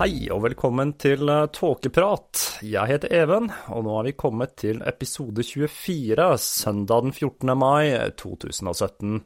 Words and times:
Hei 0.00 0.30
og 0.32 0.38
velkommen 0.46 0.94
til 0.96 1.28
eh, 1.28 1.42
Tåkeprat. 1.52 2.62
Jeg 2.64 2.88
heter 2.88 3.12
Even, 3.12 3.50
og 3.68 3.82
nå 3.84 3.98
er 3.98 4.06
vi 4.06 4.12
kommet 4.16 4.54
til 4.56 4.78
episode 4.88 5.44
24, 5.44 6.28
søndag 6.40 7.02
den 7.04 7.12
14. 7.12 7.50
mai 7.52 7.90
2017. 8.16 9.18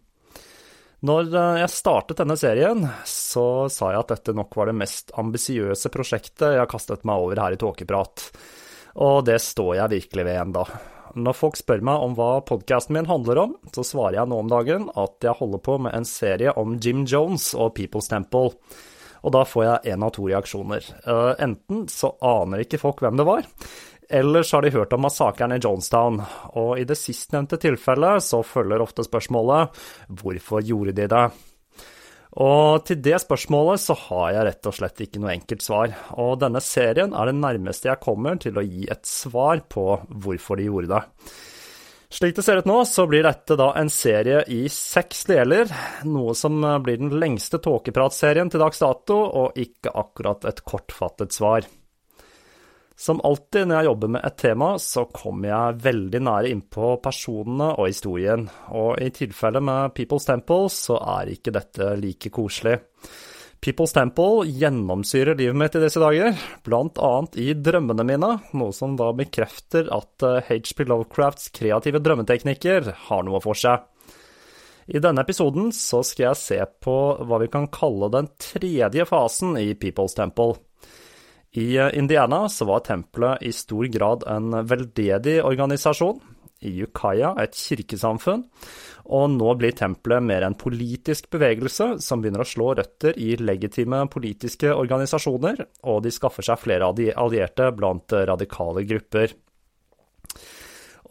Når 1.07 1.29
eh, 1.31 1.59
jeg 1.61 1.71
startet 1.71 2.19
denne 2.19 2.35
serien, 2.35 2.83
så 3.07 3.69
sa 3.71 3.93
jeg 3.93 4.01
at 4.01 4.11
dette 4.17 4.35
nok 4.35 4.59
var 4.59 4.67
det 4.67 4.75
mest 4.81 5.15
ambisiøse 5.15 5.93
prosjektet 5.95 6.57
jeg 6.57 6.65
har 6.65 6.73
kastet 6.73 7.07
meg 7.07 7.23
over 7.23 7.39
her 7.39 7.55
i 7.55 7.61
Tåkeprat. 7.61 8.25
Og 9.07 9.21
det 9.29 9.37
står 9.45 9.77
jeg 9.79 9.93
virkelig 9.93 10.25
ved 10.27 10.41
enda. 10.41 10.65
Når 11.15 11.39
folk 11.39 11.61
spør 11.61 11.87
meg 11.87 12.03
om 12.03 12.17
hva 12.19 12.41
podkasten 12.51 12.99
min 12.99 13.07
handler 13.07 13.45
om, 13.45 13.55
så 13.71 13.87
svarer 13.87 14.19
jeg 14.19 14.33
nå 14.33 14.43
om 14.43 14.51
dagen 14.51 14.91
at 14.91 15.23
jeg 15.23 15.39
holder 15.39 15.63
på 15.71 15.79
med 15.87 15.95
en 15.95 16.09
serie 16.17 16.57
om 16.59 16.75
Jim 16.83 17.07
Jones 17.07 17.53
og 17.55 17.77
People's 17.79 18.11
Temple. 18.11 18.57
Og 19.25 19.33
da 19.33 19.43
får 19.49 19.65
jeg 19.65 19.95
én 19.95 20.05
av 20.05 20.13
to 20.13 20.29
reaksjoner. 20.29 20.85
Uh, 21.09 21.33
enten 21.41 21.87
så 21.89 22.13
aner 22.21 22.65
ikke 22.65 22.81
folk 22.83 23.01
hvem 23.01 23.17
det 23.17 23.27
var, 23.29 23.49
eller 24.13 24.45
så 24.45 24.59
har 24.59 24.67
de 24.67 24.75
hørt 24.75 24.93
om 24.93 25.05
massakren 25.07 25.55
i 25.57 25.61
Jonestown. 25.63 26.21
Og 26.61 26.77
i 26.81 26.85
det 26.89 26.99
sistnevnte 27.01 27.59
tilfellet 27.63 28.25
så 28.25 28.43
følger 28.45 28.85
ofte 28.85 29.07
spørsmålet 29.07 29.81
hvorfor 30.21 30.65
gjorde 30.65 30.97
de 31.01 31.09
det? 31.11 31.25
Og 32.35 32.83
til 32.83 32.99
det 32.99 33.21
spørsmålet 33.23 33.79
så 33.79 33.95
har 34.09 34.33
jeg 34.35 34.47
rett 34.49 34.69
og 34.69 34.75
slett 34.75 35.03
ikke 35.05 35.23
noe 35.23 35.37
enkelt 35.37 35.63
svar. 35.63 35.95
Og 36.19 36.37
denne 36.43 36.63
serien 36.65 37.15
er 37.15 37.31
det 37.31 37.37
nærmeste 37.39 37.93
jeg 37.93 38.03
kommer 38.03 38.41
til 38.43 38.59
å 38.59 38.67
gi 38.67 38.89
et 38.91 39.07
svar 39.07 39.63
på 39.71 39.87
hvorfor 40.11 40.59
de 40.59 40.67
gjorde 40.67 40.91
det. 40.97 41.03
Slik 42.15 42.37
det 42.37 42.45
ser 42.47 42.61
ut 42.63 42.69
nå, 42.71 42.77
så 42.87 43.09
blir 43.11 43.25
dette 43.27 43.57
da 43.59 43.73
en 43.75 43.89
serie 43.91 44.45
i 44.55 44.69
seks 44.71 45.25
deler, 45.27 45.67
noe 46.07 46.31
som 46.39 46.61
blir 46.85 47.01
den 47.01 47.11
lengste 47.19 47.59
tåkepratserien 47.59 48.53
til 48.53 48.63
dags 48.63 48.79
dato, 48.79 49.17
og 49.19 49.59
ikke 49.59 49.91
akkurat 49.91 50.47
et 50.47 50.63
kortfattet 50.63 51.35
svar. 51.35 51.67
Som 52.95 53.19
alltid 53.27 53.67
når 53.67 53.81
jeg 53.81 53.89
jobber 53.89 54.13
med 54.15 54.29
et 54.29 54.39
tema, 54.39 54.69
så 54.79 55.09
kommer 55.11 55.51
jeg 55.51 55.81
veldig 55.89 56.21
nære 56.29 56.55
innpå 56.55 56.93
personene 57.03 57.73
og 57.75 57.91
historien, 57.91 58.47
og 58.71 59.03
i 59.03 59.11
tilfelle 59.11 59.59
med 59.59 59.97
People's 59.99 60.31
Temple 60.31 60.71
så 60.71 61.01
er 61.19 61.35
ikke 61.35 61.57
dette 61.59 61.97
like 61.99 62.31
koselig. 62.31 62.79
People's 63.65 63.95
Temple 63.97 64.45
gjennomsyrer 64.45 65.39
livet 65.39 65.57
mitt 65.57 65.77
i 65.79 65.81
disse 65.81 66.01
dager, 66.03 66.35
blant 66.67 66.99
annet 67.01 67.39
i 67.41 67.47
drømmene 67.57 68.05
mine, 68.05 68.29
noe 68.53 68.75
som 68.77 68.93
da 68.99 69.07
bekrefter 69.17 69.89
at 69.95 70.25
HP 70.51 70.83
eh, 70.83 70.91
Lovecrafts 70.91 71.49
kreative 71.57 72.03
drømmeteknikker 72.05 72.91
har 73.07 73.25
noe 73.25 73.41
for 73.41 73.57
seg. 73.57 73.87
I 74.85 75.01
denne 75.01 75.25
episoden 75.25 75.73
så 75.73 76.03
skal 76.05 76.27
jeg 76.27 76.41
se 76.43 76.61
på 76.85 76.99
hva 77.25 77.41
vi 77.41 77.49
kan 77.55 77.71
kalle 77.73 78.11
den 78.13 78.29
tredje 78.37 79.09
fasen 79.09 79.57
i 79.57 79.71
People's 79.81 80.13
Temple. 80.19 80.59
I 81.57 81.71
eh, 81.81 81.97
Indiana 81.97 82.45
så 82.53 82.69
var 82.69 82.85
tempelet 82.85 83.49
i 83.49 83.55
stor 83.57 83.89
grad 83.89 84.29
en 84.29 84.61
veldedig 84.69 85.39
organisasjon, 85.41 86.21
i 86.65 86.83
Ukiah 86.85 87.41
et 87.41 87.57
kirkesamfunn, 87.57 88.45
og 89.05 89.31
nå 89.35 89.55
blir 89.61 89.75
tempelet 89.77 90.25
mer 90.25 90.47
en 90.47 90.57
politisk 90.57 91.29
bevegelse 91.35 91.99
som 92.05 92.23
begynner 92.23 92.45
å 92.45 92.49
slå 92.49 92.71
røtter 92.79 93.19
i 93.21 93.35
legitime 93.37 94.05
politiske 94.13 94.73
organisasjoner, 94.73 95.61
og 95.85 96.05
de 96.07 96.13
skaffer 96.15 96.47
seg 96.47 96.63
flere 96.63 96.89
av 96.89 96.97
de 96.99 97.11
allierte 97.13 97.71
blant 97.77 98.17
radikale 98.31 98.87
grupper. 98.89 99.35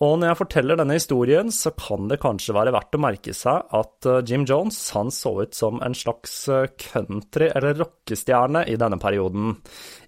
Og 0.04 0.18
når 0.20 0.32
jeg 0.32 0.40
forteller 0.40 0.80
denne 0.80 0.98
historien, 0.98 1.52
så 1.54 1.72
kan 1.78 2.10
det 2.10 2.20
kanskje 2.24 2.56
være 2.56 2.74
verdt 2.76 2.98
å 2.98 3.02
merke 3.04 3.36
seg 3.38 3.70
at 3.78 4.08
eh, 4.10 4.24
Jim 4.28 4.44
Jones 4.50 4.80
han 4.96 5.12
så 5.14 5.36
ut 5.46 5.56
som 5.56 5.80
en 5.86 5.96
slags 5.96 6.34
eh, 6.52 6.66
country- 6.82 7.52
eller 7.54 7.78
rockestjerne 7.80 8.66
i 8.68 8.76
denne 8.80 9.00
perioden. 9.00 9.54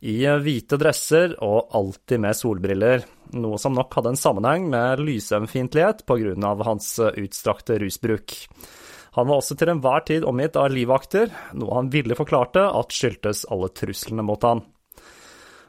I 0.04 0.18
eh, 0.26 0.42
hvite 0.44 0.80
dresser 0.82 1.38
og 1.46 1.72
alltid 1.78 2.26
med 2.26 2.36
solbriller, 2.36 3.06
noe 3.40 3.62
som 3.62 3.78
nok 3.78 3.96
hadde 3.96 4.16
en 4.16 4.20
sammenheng 4.20 4.68
med 4.74 5.06
lysømfintlighet 5.06 6.04
pga. 6.10 6.56
hans 6.66 6.92
utstrakte 7.14 7.80
rusbruk. 7.80 8.36
Han 9.16 9.30
var 9.30 9.40
også 9.40 9.56
til 9.56 9.72
enhver 9.72 10.04
tid 10.04 10.26
omgitt 10.28 10.58
av 10.60 10.74
livvakter, 10.74 11.32
noe 11.56 11.78
han 11.78 11.92
ville 11.94 12.18
forklarte 12.20 12.66
at 12.68 12.92
skyldtes 12.92 13.46
alle 13.54 13.72
truslene 13.72 14.26
mot 14.28 14.44
han. 14.44 14.66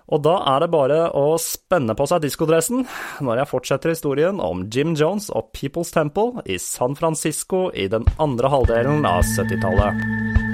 Og 0.06 0.22
da 0.22 0.36
er 0.52 0.62
det 0.62 0.70
bare 0.70 0.98
å 1.18 1.34
spenne 1.42 1.96
på 1.98 2.06
seg 2.06 2.22
diskodressen 2.22 2.84
når 3.26 3.40
jeg 3.42 3.50
fortsetter 3.50 3.90
historien 3.90 4.38
om 4.42 4.62
Jim 4.70 4.94
Jones 4.94 5.32
og 5.34 5.50
People's 5.56 5.90
Temple 5.94 6.44
i 6.46 6.60
San 6.62 6.94
Francisco 6.98 7.66
i 7.74 7.88
den 7.90 8.06
andre 8.22 8.52
halvdelen 8.52 9.02
av 9.08 9.26
70-tallet. 9.26 10.44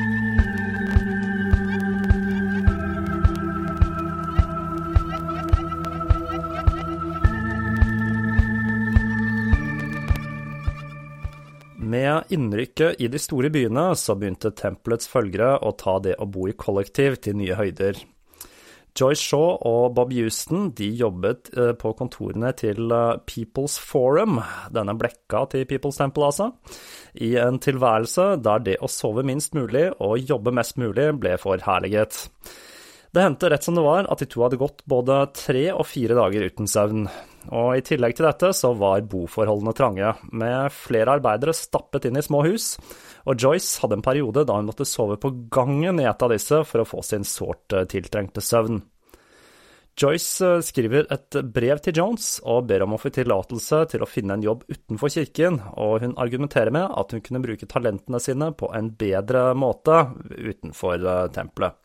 Med 11.92 12.32
innrykket 12.32 13.02
i 13.04 13.10
de 13.12 13.20
store 13.20 13.50
byene 13.52 13.90
så 14.00 14.16
begynte 14.16 14.54
tempelets 14.56 15.10
følgere 15.12 15.58
å 15.60 15.74
ta 15.76 15.98
det 16.00 16.16
å 16.16 16.24
bo 16.24 16.48
i 16.48 16.56
kollektiv 16.56 17.20
til 17.20 17.36
nye 17.36 17.58
høyder. 17.58 18.00
Joyce 18.98 19.24
Shaw 19.24 19.56
og 19.68 19.94
Bob 19.96 20.12
Houston 20.12 20.70
de 20.76 20.90
jobbet 20.98 21.50
eh, 21.56 21.72
på 21.78 21.94
kontorene 21.96 22.52
til 22.58 22.92
eh, 22.92 23.20
People's 23.28 23.78
Forum, 23.80 24.40
denne 24.74 24.94
blekka 24.98 25.46
til 25.52 25.64
People's 25.70 26.00
Temple, 26.00 26.28
altså, 26.28 26.50
i 27.14 27.34
en 27.40 27.60
tilværelse 27.62 28.34
der 28.44 28.66
det 28.66 28.76
å 28.84 28.90
sove 28.92 29.24
minst 29.26 29.56
mulig 29.56 29.88
og 30.00 30.20
jobbe 30.20 30.52
mest 30.54 30.80
mulig 30.80 31.08
ble 31.22 31.38
forherliget. 31.40 32.26
Det 33.12 33.20
hendte 33.20 33.50
rett 33.52 33.64
som 33.64 33.76
det 33.76 33.82
var 33.84 34.06
at 34.08 34.22
de 34.22 34.26
to 34.32 34.40
hadde 34.40 34.56
gått 34.56 34.78
både 34.88 35.18
tre 35.36 35.66
og 35.74 35.84
fire 35.84 36.16
dager 36.16 36.46
uten 36.48 36.68
søvn. 36.70 37.02
Og 37.52 37.74
i 37.76 37.82
tillegg 37.84 38.14
til 38.16 38.24
dette 38.24 38.52
så 38.56 38.70
var 38.78 39.02
boforholdene 39.04 39.74
trange, 39.76 40.14
med 40.32 40.72
flere 40.72 41.18
arbeidere 41.18 41.52
stappet 41.52 42.06
inn 42.08 42.16
i 42.16 42.24
små 42.24 42.40
hus, 42.46 42.78
og 43.28 43.36
Joyce 43.36 43.82
hadde 43.82 43.98
en 43.98 44.06
periode 44.06 44.46
da 44.48 44.56
hun 44.56 44.70
måtte 44.70 44.88
sove 44.88 45.18
på 45.20 45.34
gangen 45.52 46.00
i 46.00 46.08
et 46.08 46.24
av 46.24 46.32
disse 46.32 46.62
for 46.64 46.80
å 46.80 46.88
få 46.88 47.04
sin 47.04 47.26
sårt 47.28 47.76
eh, 47.76 47.84
tiltrengte 47.90 48.40
søvn. 48.40 48.80
Joyce 50.00 50.48
eh, 50.48 50.64
skriver 50.64 51.10
et 51.12 51.36
brev 51.52 51.84
til 51.84 52.00
Jones 52.00 52.38
og 52.48 52.64
ber 52.70 52.86
om 52.86 52.96
å 52.96 53.02
få 53.02 53.12
tillatelse 53.12 53.84
til 53.92 54.06
å 54.06 54.08
finne 54.08 54.38
en 54.38 54.46
jobb 54.48 54.64
utenfor 54.72 55.12
kirken, 55.12 55.60
og 55.76 56.00
hun 56.06 56.16
argumenterer 56.16 56.72
med 56.72 56.88
at 56.88 57.12
hun 57.12 57.20
kunne 57.20 57.44
bruke 57.44 57.68
talentene 57.68 58.22
sine 58.24 58.54
på 58.56 58.72
en 58.72 58.88
bedre 58.96 59.50
måte 59.52 60.06
utenfor 60.32 60.96
eh, 60.96 61.26
tempelet. 61.36 61.81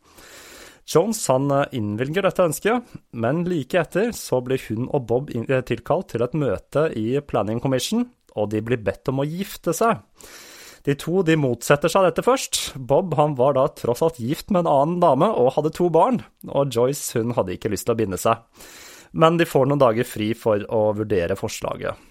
Jones 0.88 1.20
han 1.28 1.50
eh, 1.52 1.66
innvilger 1.76 2.24
dette 2.24 2.46
ønsket, 2.48 2.92
men 3.12 3.44
like 3.48 3.80
etter 3.80 4.12
så 4.16 4.40
blir 4.44 4.62
hun 4.70 4.88
og 4.88 5.04
Bob 5.10 5.32
tilkalt 5.68 6.12
til 6.14 6.24
et 6.24 6.36
møte 6.38 6.88
i 6.96 7.20
Planning 7.20 7.60
Commission, 7.64 8.06
og 8.38 8.52
de 8.54 8.62
blir 8.64 8.80
bedt 8.80 9.10
om 9.12 9.20
å 9.20 9.28
gifte 9.28 9.74
seg. 9.76 10.00
De 10.86 10.94
to 10.96 11.20
de 11.26 11.34
motsetter 11.36 11.90
seg 11.92 12.06
dette 12.06 12.24
først. 12.24 12.60
Bob 12.78 13.12
han 13.18 13.34
var 13.36 13.58
da 13.58 13.66
tross 13.76 14.00
alt 14.06 14.20
gift 14.22 14.52
med 14.54 14.64
en 14.64 14.72
annen 14.72 15.00
dame 15.02 15.28
og 15.36 15.52
hadde 15.58 15.74
to 15.76 15.90
barn, 15.92 16.22
og 16.48 16.72
Joyce 16.72 17.18
hun 17.18 17.34
hadde 17.36 17.56
ikke 17.58 17.72
lyst 17.72 17.88
til 17.88 17.96
å 17.96 17.98
binde 17.98 18.20
seg. 18.20 18.40
Men 19.12 19.36
de 19.40 19.48
får 19.48 19.68
noen 19.68 19.82
dager 19.82 20.08
fri 20.08 20.30
for 20.36 20.64
å 20.72 20.86
vurdere 20.96 21.36
forslaget. 21.36 22.07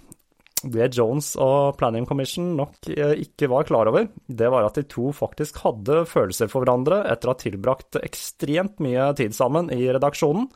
Det 0.73 0.89
Jones 0.97 1.33
og 1.41 1.77
Planning 1.79 2.07
Commission 2.09 2.53
nok 2.57 2.89
eh, 2.93 3.15
ikke 3.23 3.49
var 3.51 3.67
klar 3.69 3.89
over, 3.91 4.09
det 4.27 4.49
var 4.53 4.67
at 4.67 4.79
de 4.79 4.85
to 4.89 5.11
faktisk 5.15 5.61
hadde 5.63 6.03
følelser 6.09 6.51
for 6.51 6.63
hverandre 6.63 7.03
etter 7.11 7.29
å 7.29 7.35
ha 7.35 7.41
tilbrakt 7.41 7.99
ekstremt 8.01 8.81
mye 8.83 9.09
tid 9.17 9.35
sammen 9.37 9.71
i 9.73 9.87
redaksjonen. 9.87 10.49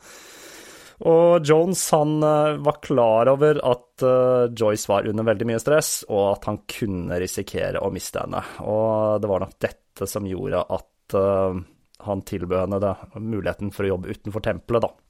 Og 1.08 1.48
Jones 1.48 1.82
han 1.94 2.18
eh, 2.22 2.60
var 2.62 2.80
klar 2.84 3.32
over 3.32 3.58
at 3.66 4.04
uh, 4.06 4.46
Joyce 4.54 4.90
var 4.90 5.08
under 5.10 5.26
veldig 5.26 5.48
mye 5.50 5.62
stress, 5.62 5.92
og 6.08 6.36
at 6.36 6.50
han 6.50 6.62
kunne 6.70 7.18
risikere 7.22 7.82
å 7.82 7.90
miste 7.94 8.22
henne. 8.22 8.42
Og 8.62 9.22
det 9.22 9.30
var 9.30 9.42
nok 9.42 9.56
dette 9.62 10.08
som 10.08 10.26
gjorde 10.28 10.62
at 10.72 10.88
han 11.12 12.22
tilbød 12.24 12.62
henne 12.62 12.92
muligheten 13.20 13.68
for 13.74 13.84
å 13.84 13.90
jobbe 13.90 14.14
utenfor 14.14 14.44
tempelet, 14.46 14.86
da. 14.86 15.01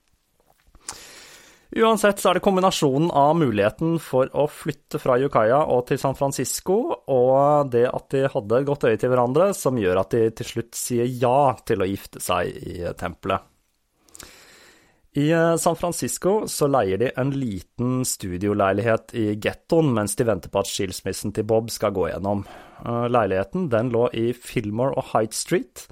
Uansett 1.73 2.21
så 2.21 2.29
er 2.29 2.37
det 2.37 2.45
kombinasjonen 2.45 3.09
av 3.17 3.31
muligheten 3.41 3.95
for 4.03 4.29
å 4.37 4.45
flytte 4.51 4.99
fra 5.01 5.17
Yukaya 5.21 5.63
og 5.73 5.87
til 5.89 6.01
San 6.01 6.19
Francisco, 6.19 6.77
og 7.09 7.71
det 7.73 7.87
at 7.89 8.11
de 8.13 8.27
hadde 8.29 8.59
et 8.59 8.69
godt 8.69 8.85
øye 8.91 8.99
til 9.01 9.13
hverandre, 9.13 9.47
som 9.57 9.81
gjør 9.81 10.03
at 10.03 10.13
de 10.13 10.27
til 10.37 10.51
slutt 10.51 10.77
sier 10.77 11.09
ja 11.09 11.55
til 11.65 11.81
å 11.81 11.89
gifte 11.89 12.21
seg 12.21 12.53
i 12.53 12.93
tempelet. 13.01 13.49
I 15.13 15.31
eh, 15.31 15.57
San 15.61 15.77
Francisco 15.77 16.47
så 16.49 16.69
leier 16.73 17.01
de 17.01 17.11
en 17.21 17.33
liten 17.37 18.01
studioleilighet 18.09 19.13
i 19.21 19.27
gettoen 19.37 19.91
mens 19.93 20.17
de 20.17 20.25
venter 20.25 20.53
på 20.53 20.63
at 20.63 20.71
skilsmissen 20.71 21.35
til 21.37 21.45
Bob 21.49 21.69
skal 21.73 21.93
gå 21.93 22.07
gjennom. 22.09 22.47
Eh, 22.81 23.09
leiligheten 23.13 23.69
den 23.73 23.93
lå 23.93 24.07
i 24.17 24.31
Fillmore 24.33 24.97
og 24.97 25.11
Height 25.13 25.37
Street, 25.37 25.85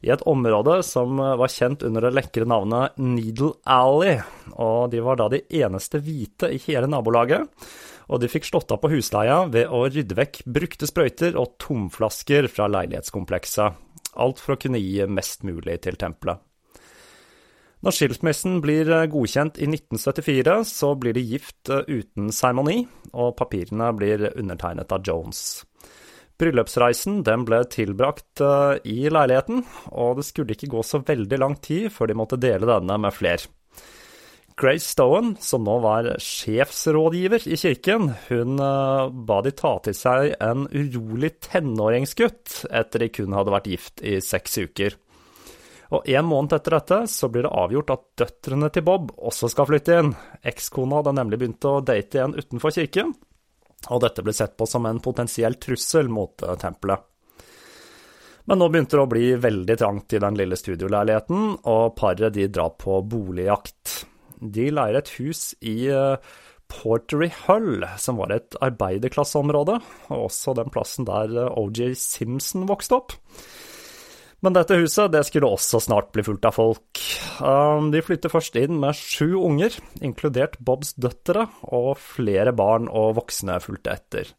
i 0.00 0.10
et 0.12 0.24
område 0.28 0.80
som 0.86 1.18
eh, 1.20 1.36
var 1.40 1.52
kjent 1.52 1.84
under 1.86 2.06
det 2.06 2.14
lekre 2.16 2.48
navnet 2.48 2.96
Needle 3.00 3.52
Alley, 3.68 4.18
og 4.56 4.90
de 4.92 5.02
var 5.04 5.20
da 5.20 5.28
de 5.32 5.42
eneste 5.60 6.00
hvite 6.04 6.50
i 6.54 6.60
hele 6.66 6.88
nabolaget. 6.90 7.46
Og 8.10 8.18
de 8.18 8.30
fikk 8.30 8.48
slått 8.48 8.72
av 8.74 8.80
på 8.82 8.90
husleia 8.90 9.44
ved 9.52 9.70
å 9.70 9.84
rydde 9.86 10.16
vekk 10.18 10.42
brukte 10.50 10.88
sprøyter 10.88 11.36
og 11.38 11.54
tomflasker 11.62 12.48
fra 12.50 12.66
leilighetskomplekset. 12.72 13.76
Alt 14.18 14.40
for 14.42 14.56
å 14.56 14.60
kunne 14.60 14.80
gi 14.82 15.04
mest 15.06 15.44
mulig 15.46 15.78
til 15.84 16.00
tempelet. 16.00 16.40
Når 17.80 17.96
skilsmissen 17.96 18.58
blir 18.60 18.90
eh, 18.92 19.06
godkjent 19.08 19.60
i 19.60 19.68
1974, 19.70 20.58
så 20.68 20.92
blir 21.00 21.16
de 21.16 21.24
gift 21.24 21.70
eh, 21.72 21.86
uten 21.88 22.28
seremoni, 22.34 22.82
og 23.12 23.36
papirene 23.38 23.88
blir 23.96 24.26
undertegnet 24.34 24.92
av 24.92 25.04
Jones. 25.06 25.62
Bryllupsreisen 26.40 27.20
den 27.26 27.44
ble 27.44 27.60
tilbrakt 27.68 28.40
eh, 28.40 28.78
i 28.88 29.10
leiligheten, 29.12 29.64
og 29.92 30.20
det 30.20 30.26
skulle 30.30 30.56
ikke 30.56 30.70
gå 30.72 30.84
så 30.86 31.02
veldig 31.04 31.38
lang 31.40 31.56
tid 31.60 31.90
før 31.92 32.10
de 32.10 32.16
måtte 32.16 32.40
dele 32.40 32.68
denne 32.68 32.96
med 33.02 33.12
flere. 33.12 33.50
Grace 34.60 34.90
Stowen, 34.92 35.34
som 35.40 35.64
nå 35.64 35.78
var 35.80 36.08
sjefsrådgiver 36.20 37.46
i 37.48 37.56
kirken, 37.60 38.10
hun 38.28 38.60
ba 38.60 39.38
de 39.46 39.54
ta 39.56 39.70
til 39.86 39.96
seg 39.96 40.34
en 40.36 40.66
urolig 40.68 41.30
tenåringsgutt 41.46 42.66
etter 42.68 43.06
de 43.06 43.08
kun 43.14 43.36
hadde 43.38 43.54
vært 43.54 43.70
gift 43.72 44.04
i 44.04 44.18
seks 44.24 44.58
uker. 44.60 44.98
Og 45.96 46.06
en 46.12 46.28
måned 46.28 46.52
etter 46.54 46.76
dette 46.76 47.00
så 47.10 47.30
blir 47.32 47.46
det 47.46 47.54
avgjort 47.56 47.94
at 47.96 48.04
døtrene 48.20 48.68
til 48.74 48.84
Bob 48.86 49.10
også 49.16 49.48
skal 49.50 49.66
flytte 49.70 49.96
inn. 49.98 50.12
Ekskona 50.46 51.00
hadde 51.00 51.16
nemlig 51.18 51.40
begynt 51.40 51.66
å 51.66 51.80
date 51.80 52.20
igjen 52.20 52.36
utenfor 52.36 52.76
kirken, 52.76 53.14
og 53.88 54.02
dette 54.04 54.24
ble 54.24 54.34
sett 54.36 54.58
på 54.60 54.68
som 54.68 54.86
en 54.86 55.00
potensiell 55.00 55.56
trussel 55.62 56.10
mot 56.12 56.42
eh, 56.44 56.58
tempelet. 56.60 57.06
Men 58.50 58.58
nå 58.60 58.68
begynte 58.72 58.98
det 58.98 59.04
å 59.04 59.10
bli 59.10 59.26
veldig 59.38 59.76
trangt 59.78 60.14
i 60.16 60.20
den 60.22 60.36
lille 60.38 60.58
studioleiligheten, 60.58 61.42
og 61.70 61.96
paret 61.96 62.34
de 62.34 62.48
drar 62.50 62.74
på 62.80 62.98
boligjakt. 63.06 64.00
De 64.40 64.70
leier 64.72 64.98
et 64.98 65.12
hus 65.20 65.52
i 65.60 65.76
eh, 65.92 66.32
Portery 66.70 67.30
Hull, 67.44 67.84
som 68.00 68.20
var 68.20 68.34
et 68.34 68.56
arbeiderklasseområde, 68.62 69.80
og 70.10 70.26
også 70.28 70.54
den 70.58 70.72
plassen 70.72 71.08
der 71.08 71.32
eh, 71.46 71.58
OJ 71.60 71.94
Simpson 72.00 72.68
vokste 72.70 73.00
opp. 73.00 73.16
Men 74.40 74.54
dette 74.56 74.78
huset 74.80 75.12
det 75.12 75.20
skulle 75.28 75.50
også 75.52 75.82
snart 75.84 76.10
bli 76.14 76.24
fullt 76.24 76.46
av 76.48 76.56
folk. 76.56 77.00
Um, 77.44 77.90
de 77.92 78.00
flytter 78.04 78.32
først 78.32 78.56
inn 78.56 78.78
med 78.80 78.96
sju 78.96 79.36
unger, 79.36 79.74
inkludert 80.00 80.56
Bobs 80.64 80.94
døtre, 80.96 81.44
og 81.68 81.92
flere 82.00 82.54
barn 82.56 82.88
og 82.88 83.18
voksne 83.18 83.58
fulgte 83.60 83.92
etter. 83.98 84.32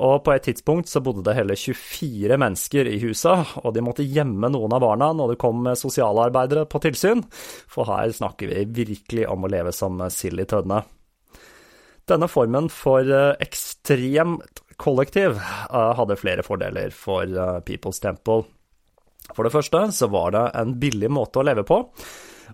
Og 0.00 0.24
på 0.26 0.32
et 0.32 0.48
tidspunkt 0.48 0.88
så 0.90 1.02
bodde 1.04 1.22
det 1.26 1.36
hele 1.36 1.54
24 1.60 2.40
mennesker 2.40 2.88
i 2.90 2.96
huset, 3.04 3.52
og 3.60 3.76
de 3.76 3.84
måtte 3.84 4.06
gjemme 4.08 4.48
noen 4.50 4.74
av 4.74 4.82
barna 4.82 5.12
når 5.14 5.34
det 5.34 5.40
kom 5.44 5.68
sosialarbeidere 5.78 6.64
på 6.66 6.80
tilsyn, 6.82 7.22
for 7.70 7.86
her 7.92 8.16
snakker 8.16 8.50
vi 8.50 8.64
virkelig 8.82 9.28
om 9.30 9.44
å 9.44 9.52
leve 9.52 9.76
som 9.76 10.00
sild 10.10 10.40
i 10.40 10.48
tønne. 10.50 10.82
Denne 12.08 12.28
formen 12.28 12.66
for 12.72 13.06
eh, 13.08 13.36
ekstremt 13.40 14.60
kollektiv 14.76 15.38
uh, 15.38 15.92
hadde 15.96 16.18
flere 16.20 16.42
fordeler 16.44 16.92
for 16.92 17.24
uh, 17.24 17.60
People's 17.64 18.02
Temple. 18.02 18.42
For 19.32 19.46
det 19.46 19.54
første 19.54 19.86
så 19.96 20.10
var 20.12 20.34
det 20.34 20.44
en 20.60 20.76
billig 20.80 21.08
måte 21.12 21.40
å 21.40 21.46
leve 21.46 21.64
på. 21.66 21.80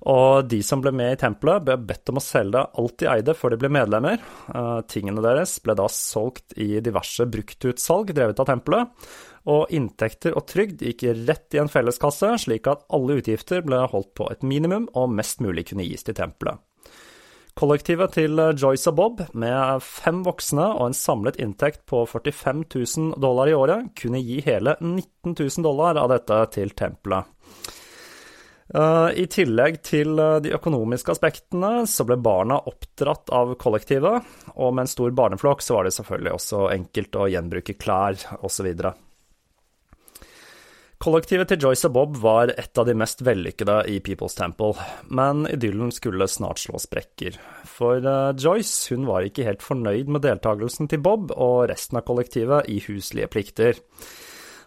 Og 0.09 0.47
de 0.49 0.61
som 0.65 0.81
ble 0.81 0.93
med 0.95 1.17
i 1.17 1.19
tempelet, 1.21 1.65
ble 1.67 1.77
bedt 1.91 2.13
om 2.13 2.21
å 2.21 2.25
selge 2.25 2.63
alt 2.63 2.97
de 3.03 3.09
eide 3.11 3.35
før 3.37 3.55
de 3.55 3.61
ble 3.61 3.73
medlemmer. 3.75 4.23
Uh, 4.49 4.81
tingene 4.89 5.25
deres 5.25 5.57
ble 5.65 5.75
da 5.77 5.89
solgt 5.91 6.55
i 6.57 6.79
diverse 6.85 7.27
bruktutsalg 7.29 8.15
drevet 8.15 8.41
av 8.41 8.49
tempelet, 8.53 9.11
og 9.51 9.73
inntekter 9.75 10.37
og 10.37 10.47
trygd 10.49 10.85
gikk 10.87 11.07
rett 11.27 11.57
i 11.57 11.63
en 11.63 11.73
felleskasse, 11.73 12.33
slik 12.45 12.71
at 12.71 12.87
alle 12.95 13.19
utgifter 13.21 13.65
ble 13.67 13.83
holdt 13.91 14.13
på 14.17 14.31
et 14.33 14.47
minimum 14.47 14.89
og 14.95 15.13
mest 15.17 15.43
mulig 15.45 15.71
kunne 15.73 15.89
gis 15.89 16.07
til 16.07 16.17
tempelet. 16.17 16.61
Kollektivet 17.61 18.15
til 18.17 18.41
Joyce 18.57 18.89
og 18.89 18.97
Bob, 18.97 19.19
med 19.37 19.83
fem 19.85 20.23
voksne 20.25 20.65
og 20.79 20.87
en 20.87 20.97
samlet 20.97 21.37
inntekt 21.45 21.83
på 21.91 22.07
45 22.09 22.63
000 22.65 23.21
dollar 23.21 23.51
i 23.51 23.57
året, 23.57 23.91
kunne 24.01 24.23
gi 24.25 24.39
hele 24.47 24.79
19 24.81 25.35
000 25.35 25.67
dollar 25.67 26.01
av 26.01 26.09
dette 26.15 26.39
til 26.57 26.73
tempelet. 26.73 27.29
Eh, 28.71 29.09
I 29.21 29.27
tillegg 29.29 29.81
til 29.85 30.15
eh, 30.17 30.39
de 30.41 30.55
økonomiske 30.57 31.13
aspektene 31.13 31.85
så 31.91 32.07
ble 32.09 32.17
barna 32.23 32.61
oppdratt 32.71 33.29
av 33.35 33.53
kollektivet, 33.61 34.33
og 34.55 34.73
med 34.73 34.87
en 34.87 34.93
stor 34.95 35.13
barneflokk 35.21 35.61
så 35.61 35.77
var 35.77 35.89
det 35.89 35.97
selvfølgelig 35.99 36.37
også 36.39 36.65
enkelt 36.79 37.19
å 37.19 37.29
gjenbruke 37.35 37.77
klær 37.77 38.25
osv. 38.47 38.73
Kollektivet 41.01 41.49
til 41.49 41.63
Joyce 41.65 41.89
og 41.89 41.95
Bob 41.95 42.17
var 42.21 42.51
et 42.61 42.77
av 42.77 42.85
de 42.85 42.93
mest 42.93 43.23
vellykkede 43.25 43.79
i 43.89 43.95
People's 44.05 44.35
Temple, 44.37 44.75
men 45.09 45.47
idyllen 45.49 45.89
skulle 45.97 46.27
snart 46.29 46.61
slå 46.61 46.77
sprekker. 46.83 47.39
For 47.65 48.05
uh, 48.05 48.35
Joyce 48.37 48.93
hun 48.93 49.07
var 49.09 49.25
ikke 49.25 49.47
helt 49.47 49.65
fornøyd 49.65 50.11
med 50.13 50.27
deltakelsen 50.27 50.91
til 50.93 51.01
Bob 51.01 51.33
og 51.33 51.71
resten 51.71 51.97
av 51.97 52.05
kollektivet 52.05 52.69
i 52.69 52.83
huslige 52.85 53.31
plikter. 53.33 53.81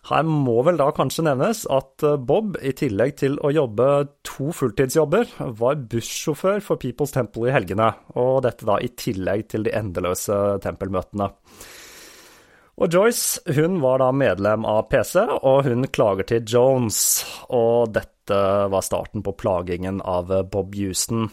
Her 0.09 0.25
må 0.25 0.57
vel 0.65 0.81
da 0.81 0.89
kanskje 0.97 1.27
nevnes 1.29 1.61
at 1.71 2.03
eh, 2.03 2.17
Bob, 2.19 2.57
i 2.59 2.73
tillegg 2.75 3.13
til 3.21 3.37
å 3.39 3.53
jobbe 3.55 3.85
to 4.27 4.49
fulltidsjobber, 4.51 5.29
var 5.61 5.85
bussjåfør 5.93 6.65
for 6.65 6.81
People's 6.81 7.13
Temple 7.15 7.47
i 7.47 7.53
helgene, 7.55 7.93
og 8.19 8.41
dette 8.43 8.67
da 8.67 8.81
i 8.83 8.89
tillegg 8.99 9.45
til 9.53 9.69
de 9.69 9.77
endeløse 9.79 10.41
tempelmøtene. 10.65 11.29
Og 12.81 12.89
Joyce 12.89 13.53
hun 13.53 13.77
var 13.83 14.01
da 14.01 14.09
medlem 14.15 14.65
av 14.65 14.87
PC, 14.89 15.21
og 15.21 15.67
hun 15.67 15.85
klager 15.93 16.25
til 16.29 16.47
Jones. 16.55 16.99
Og 17.53 17.93
dette 17.93 18.39
var 18.73 18.85
starten 18.85 19.21
på 19.25 19.35
plagingen 19.37 20.01
av 20.01 20.31
Bob 20.51 20.73
Houston. 20.79 21.27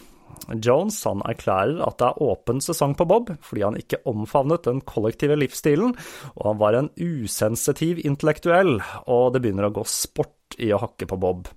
Jones 0.56 0.98
han 1.06 1.22
erklærer 1.28 1.80
at 1.84 1.98
det 2.00 2.08
er 2.08 2.22
åpen 2.26 2.60
sesong 2.64 2.96
på 2.98 3.06
Bob, 3.08 3.30
fordi 3.44 3.64
han 3.64 3.78
ikke 3.78 4.02
omfavnet 4.08 4.66
den 4.66 4.80
kollektive 4.88 5.36
livsstilen, 5.38 5.94
og 6.34 6.44
han 6.48 6.60
var 6.60 6.76
en 6.76 6.90
usensitiv 6.96 8.00
intellektuell, 8.04 8.78
og 9.06 9.32
det 9.34 9.44
begynner 9.44 9.68
å 9.68 9.74
gå 9.80 9.86
sport 9.88 10.58
i 10.58 10.72
å 10.74 10.80
hakke 10.82 11.08
på 11.10 11.18
Bob. 11.20 11.48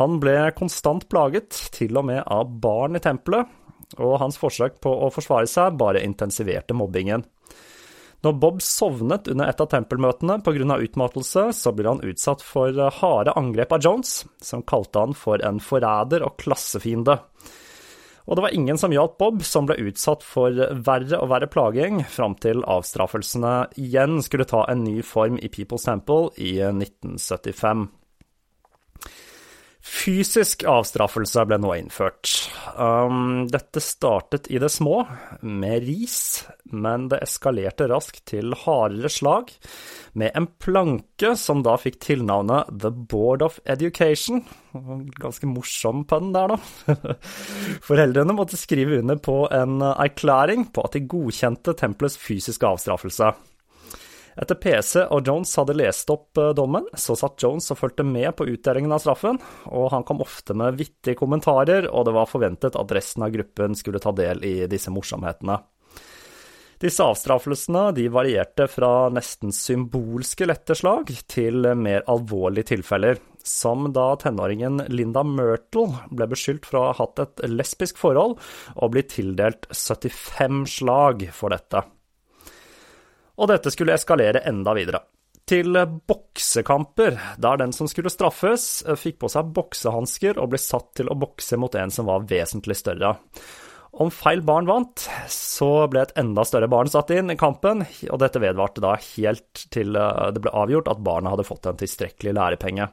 Han 0.00 0.18
ble 0.22 0.50
konstant 0.58 1.08
plaget, 1.10 1.54
til 1.74 1.96
og 1.98 2.08
med 2.10 2.22
av 2.26 2.50
barn 2.62 2.98
i 2.98 3.02
tempelet, 3.02 3.48
og 3.98 4.18
hans 4.20 4.36
forsøk 4.40 4.82
på 4.84 4.90
å 5.06 5.08
forsvare 5.12 5.48
seg 5.48 5.78
bare 5.80 6.04
intensiverte 6.04 6.76
mobbingen. 6.76 7.24
Når 8.26 8.34
Bob 8.42 8.62
sovnet 8.64 9.28
under 9.30 9.46
et 9.46 9.60
av 9.62 9.68
tempelmøtene 9.70 10.40
pga. 10.42 10.78
utmattelse, 10.82 11.52
så 11.54 11.72
ble 11.72 11.86
han 11.88 12.02
utsatt 12.02 12.42
for 12.42 12.74
harde 12.74 13.34
angrep 13.38 13.72
av 13.72 13.84
Jones, 13.84 14.24
som 14.42 14.62
kalte 14.62 14.98
han 14.98 15.14
for 15.14 15.38
en 15.44 15.60
forræder 15.62 16.26
og 16.26 16.36
klassefiende. 16.42 17.20
Og 18.28 18.36
det 18.36 18.42
var 18.44 18.52
ingen 18.52 18.76
som 18.76 18.92
hjalp 18.92 19.16
Bob, 19.18 19.42
som 19.46 19.68
ble 19.68 19.78
utsatt 19.88 20.26
for 20.26 20.52
verre 20.84 21.20
og 21.22 21.30
verre 21.30 21.48
plaging, 21.48 22.02
fram 22.04 22.34
til 22.42 22.60
avstraffelsene 22.68 23.70
igjen 23.80 24.18
skulle 24.20 24.48
ta 24.48 24.66
en 24.68 24.82
ny 24.84 24.98
form 25.06 25.38
i 25.40 25.48
People's 25.48 25.86
Temple 25.88 26.34
i 26.36 26.58
1975. 26.60 27.86
Fysisk 29.88 30.66
avstraffelse 30.68 31.42
ble 31.48 31.56
nå 31.62 31.70
innført. 31.78 32.28
Um, 32.76 33.46
dette 33.48 33.80
startet 33.80 34.50
i 34.52 34.60
det 34.60 34.68
små, 34.72 35.00
med 35.40 35.86
ris, 35.86 36.44
men 36.68 37.06
det 37.08 37.22
eskalerte 37.24 37.88
raskt 37.88 38.26
til 38.28 38.52
hardere 38.66 39.10
slag, 39.12 39.54
med 40.12 40.36
en 40.36 40.48
planke 40.60 41.32
som 41.40 41.64
da 41.64 41.78
fikk 41.80 42.00
tilnavnet 42.04 42.68
The 42.84 42.92
Board 42.92 43.46
of 43.46 43.58
Education. 43.64 44.44
Ganske 45.18 45.48
morsom 45.48 46.04
pønn 46.10 46.34
der, 46.36 46.54
da. 46.54 47.18
Foreldrene 47.88 48.36
måtte 48.36 48.60
skrive 48.60 49.00
under 49.00 49.16
på 49.16 49.40
en 49.54 49.80
erklæring 49.88 50.68
på 50.74 50.84
at 50.84 50.98
de 50.98 51.06
godkjente 51.08 51.76
tempelets 51.80 52.20
fysiske 52.20 52.68
avstraffelse. 52.76 53.32
Etter 54.38 54.54
PC 54.54 55.00
og 55.10 55.26
Jones 55.26 55.50
hadde 55.58 55.74
lest 55.74 56.10
opp 56.14 56.38
eh, 56.38 56.52
dommen, 56.54 56.86
så 56.94 57.16
satt 57.18 57.42
Jones 57.42 57.72
og 57.74 57.80
fulgte 57.80 58.06
med 58.06 58.30
på 58.38 58.46
utdelingen 58.46 58.94
av 58.94 59.02
straffen, 59.02 59.40
og 59.66 59.88
han 59.94 60.06
kom 60.06 60.22
ofte 60.22 60.54
med 60.54 60.78
vittige 60.78 61.18
kommentarer, 61.18 61.88
og 61.90 62.06
det 62.06 62.14
var 62.14 62.30
forventet 62.30 62.78
at 62.78 62.94
resten 62.94 63.26
av 63.26 63.34
gruppen 63.34 63.74
skulle 63.78 64.02
ta 64.02 64.14
del 64.14 64.44
i 64.46 64.54
disse 64.70 64.94
morsomhetene. 64.94 65.58
Disse 66.78 67.02
avstraffelsene 67.02 67.88
de 67.96 68.04
varierte 68.14 68.68
fra 68.70 69.08
nesten 69.10 69.50
symbolske 69.50 70.46
lette 70.46 70.76
slag 70.78 71.10
til 71.26 71.66
mer 71.74 72.06
alvorlige 72.06 72.76
tilfeller, 72.76 73.18
som 73.42 73.88
da 73.90 74.12
tenåringen 74.22 74.84
Linda 74.92 75.24
Myrtle 75.26 75.88
ble 76.14 76.30
beskyldt 76.30 76.70
for 76.70 76.78
å 76.78 76.86
ha 76.92 76.96
hatt 77.00 77.24
et 77.24 77.46
lesbisk 77.50 77.98
forhold 77.98 78.38
og 78.76 78.94
blitt 78.94 79.16
tildelt 79.16 79.66
75 79.74 80.66
slag 80.78 81.26
for 81.34 81.50
dette 81.50 81.82
og 83.38 83.52
dette 83.52 83.72
skulle 83.72 83.94
eskalere 83.94 84.42
enda 84.50 84.74
videre. 84.76 85.04
Til 85.48 85.72
boksekamper, 86.10 87.14
der 87.40 87.62
den 87.62 87.72
som 87.72 87.88
skulle 87.88 88.12
straffes, 88.12 88.82
fikk 89.00 89.22
på 89.22 89.30
seg 89.32 89.54
boksehansker 89.56 90.36
og 90.42 90.50
ble 90.52 90.60
satt 90.60 90.90
til 90.98 91.08
å 91.08 91.16
bokse 91.16 91.56
mot 91.56 91.72
en 91.78 91.94
som 91.94 92.10
var 92.10 92.26
vesentlig 92.28 92.76
større. 92.76 93.14
Om 93.98 94.10
feil 94.12 94.42
barn 94.44 94.68
vant, 94.68 95.06
så 95.32 95.88
ble 95.90 96.02
et 96.04 96.12
enda 96.20 96.44
større 96.46 96.68
barn 96.70 96.90
satt 96.92 97.08
inn 97.16 97.32
i 97.32 97.38
kampen, 97.40 97.86
og 98.12 98.20
dette 98.20 98.42
vedvarte 98.42 98.84
da 98.84 98.92
helt 99.14 99.64
til 99.72 99.96
eh, 99.96 100.28
det 100.34 100.42
ble 100.44 100.52
avgjort 100.52 100.90
at 100.92 101.00
barna 101.02 101.32
hadde 101.32 101.46
fått 101.48 101.70
en 101.70 101.80
tilstrekkelig 101.80 102.36
lærepenge. 102.36 102.90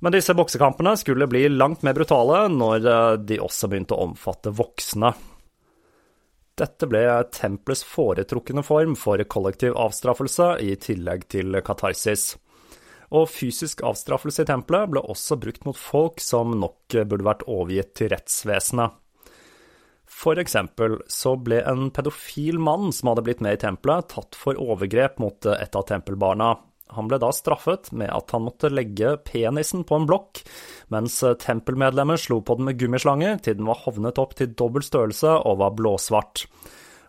Men 0.00 0.16
disse 0.16 0.34
boksekampene 0.36 0.96
skulle 1.00 1.28
bli 1.30 1.46
langt 1.52 1.84
mer 1.86 1.94
brutale 1.96 2.46
når 2.52 2.88
eh, 2.88 3.12
de 3.28 3.38
også 3.44 3.70
begynte 3.70 3.96
å 3.96 4.08
omfatte 4.08 4.54
voksne. 4.56 5.12
Dette 6.54 6.86
ble 6.86 7.02
tempelets 7.34 7.82
foretrukne 7.82 8.62
form 8.62 8.94
for 8.98 9.18
kollektiv 9.26 9.74
avstraffelse, 9.74 10.52
i 10.62 10.76
tillegg 10.78 11.26
til 11.34 11.58
katarsis. 11.66 12.36
Og 13.14 13.26
fysisk 13.30 13.82
avstraffelse 13.86 14.44
i 14.44 14.48
tempelet 14.48 14.92
ble 14.92 15.02
også 15.02 15.38
brukt 15.42 15.66
mot 15.66 15.78
folk 15.78 16.22
som 16.22 16.54
nok 16.60 16.94
burde 16.94 17.26
vært 17.26 17.42
overgitt 17.50 17.96
til 17.98 18.12
rettsvesenet. 18.14 18.94
For 20.14 20.38
eksempel 20.38 21.00
så 21.10 21.34
ble 21.40 21.58
en 21.66 21.88
pedofil 21.94 22.60
mann 22.62 22.92
som 22.94 23.10
hadde 23.10 23.24
blitt 23.26 23.42
med 23.42 23.56
i 23.56 23.62
tempelet, 23.64 24.12
tatt 24.14 24.38
for 24.38 24.58
overgrep 24.60 25.18
mot 25.22 25.50
et 25.50 25.74
av 25.74 25.86
tempelbarna. 25.90 26.54
Han 26.96 27.10
ble 27.10 27.18
da 27.22 27.30
straffet 27.34 27.90
med 27.92 28.12
at 28.14 28.32
han 28.34 28.46
måtte 28.46 28.72
legge 28.72 29.16
penisen 29.26 29.84
på 29.88 29.98
en 29.98 30.08
blokk, 30.08 30.40
mens 30.94 31.20
tempelmedlemmer 31.42 32.20
slo 32.20 32.40
på 32.44 32.58
den 32.58 32.70
med 32.70 32.80
gummislanger 32.80 33.40
til 33.44 33.58
den 33.58 33.68
var 33.68 33.82
hovnet 33.84 34.20
opp 34.22 34.36
til 34.38 34.54
dobbel 34.54 34.86
størrelse 34.86 35.36
og 35.42 35.60
var 35.62 35.76
blåsvart. 35.78 36.46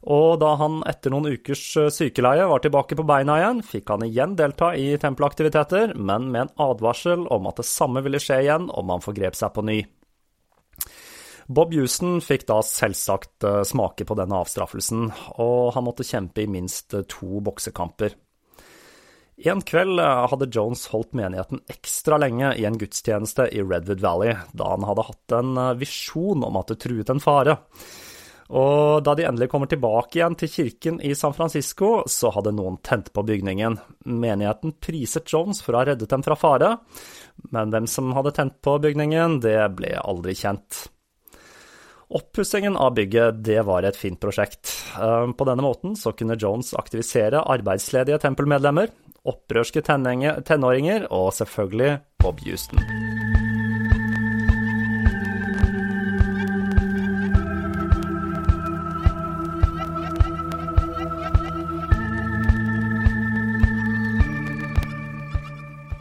Og 0.05 0.37
da 0.37 0.51
han 0.59 0.81
etter 0.85 1.09
noen 1.09 1.31
ukers 1.33 1.63
sykeleie 1.95 2.45
var 2.45 2.61
tilbake 2.61 2.97
på 2.97 3.05
beina 3.09 3.39
igjen, 3.41 3.63
fikk 3.65 3.89
han 3.89 4.05
igjen 4.05 4.35
delta 4.37 4.75
i 4.77 4.91
tempelaktiviteter, 5.01 5.95
men 5.97 6.29
med 6.29 6.45
en 6.45 6.53
advarsel 6.67 7.25
om 7.33 7.49
at 7.49 7.61
det 7.61 7.65
samme 7.69 8.05
ville 8.05 8.21
skje 8.21 8.43
igjen 8.45 8.69
om 8.69 8.93
han 8.93 9.01
forgrep 9.05 9.37
seg 9.37 9.55
på 9.55 9.65
ny. 9.65 9.79
Bob 11.45 11.73
Houston 11.77 12.19
fikk 12.25 12.47
da 12.49 12.57
selvsagt 12.65 13.45
eh, 13.45 13.61
smake 13.69 14.05
på 14.09 14.17
denne 14.17 14.39
avstraffelsen, 14.41 15.09
og 15.41 15.73
han 15.75 15.85
måtte 15.85 16.05
kjempe 16.05 16.41
i 16.41 16.49
minst 16.49 16.95
to 17.11 17.41
boksekamper. 17.45 18.15
En 19.37 19.61
kveld 19.61 19.99
eh, 19.99 20.27
hadde 20.31 20.47
Jones 20.51 20.87
holdt 20.87 21.13
menigheten 21.13 21.59
ekstra 21.67 22.17
lenge 22.21 22.53
i 22.55 22.65
en 22.65 22.77
gudstjeneste 22.79 23.49
i 23.51 23.61
Redwood 23.61 23.99
Valley, 23.99 24.35
da 24.55 24.69
han 24.71 24.87
hadde 24.87 25.07
hatt 25.09 25.35
en 25.35 25.57
eh, 25.59 25.73
visjon 25.81 26.45
om 26.47 26.59
at 26.59 26.71
det 26.71 26.79
truet 26.85 27.11
en 27.11 27.23
fare. 27.23 27.57
Og 28.45 29.01
da 29.03 29.15
de 29.17 29.25
endelig 29.25 29.49
kommer 29.51 29.67
tilbake 29.67 30.19
igjen 30.19 30.37
til 30.37 30.51
kirken 30.53 30.99
i 31.01 31.15
San 31.17 31.33
Francisco, 31.33 32.03
så 32.07 32.29
hadde 32.31 32.53
noen 32.55 32.77
tent 32.85 33.09
på 33.11 33.25
bygningen. 33.25 33.79
Menigheten 34.05 34.77
priset 34.79 35.33
Jones 35.33 35.63
for 35.65 35.73
å 35.73 35.81
ha 35.81 35.89
reddet 35.89 36.13
dem 36.13 36.23
fra 36.23 36.37
fare, 36.37 36.75
men 37.51 37.73
hvem 37.73 37.89
som 37.89 38.13
hadde 38.15 38.35
tent 38.37 38.59
på 38.63 38.77
bygningen, 38.85 39.41
det 39.43 39.57
ble 39.75 39.95
aldri 39.97 40.37
kjent. 40.37 40.85
Oppussingen 42.15 42.77
av 42.77 42.93
bygget 42.93 43.41
det 43.43 43.63
var 43.65 43.83
et 43.83 43.97
fint 43.97 44.19
prosjekt. 44.21 44.69
Eh, 45.01 45.31
på 45.33 45.49
denne 45.49 45.65
måten 45.65 45.97
så 45.97 46.13
kunne 46.13 46.37
Jones 46.37 46.75
aktivisere 46.77 47.41
arbeidsledige 47.41 48.21
tempelmedlemmer, 48.21 48.93
opprørske 49.25 49.81
tenåringer 49.85 51.07
og 51.13 51.31
selvfølgelig 51.37 51.97
Bob 52.21 52.41
Houston. 52.45 52.81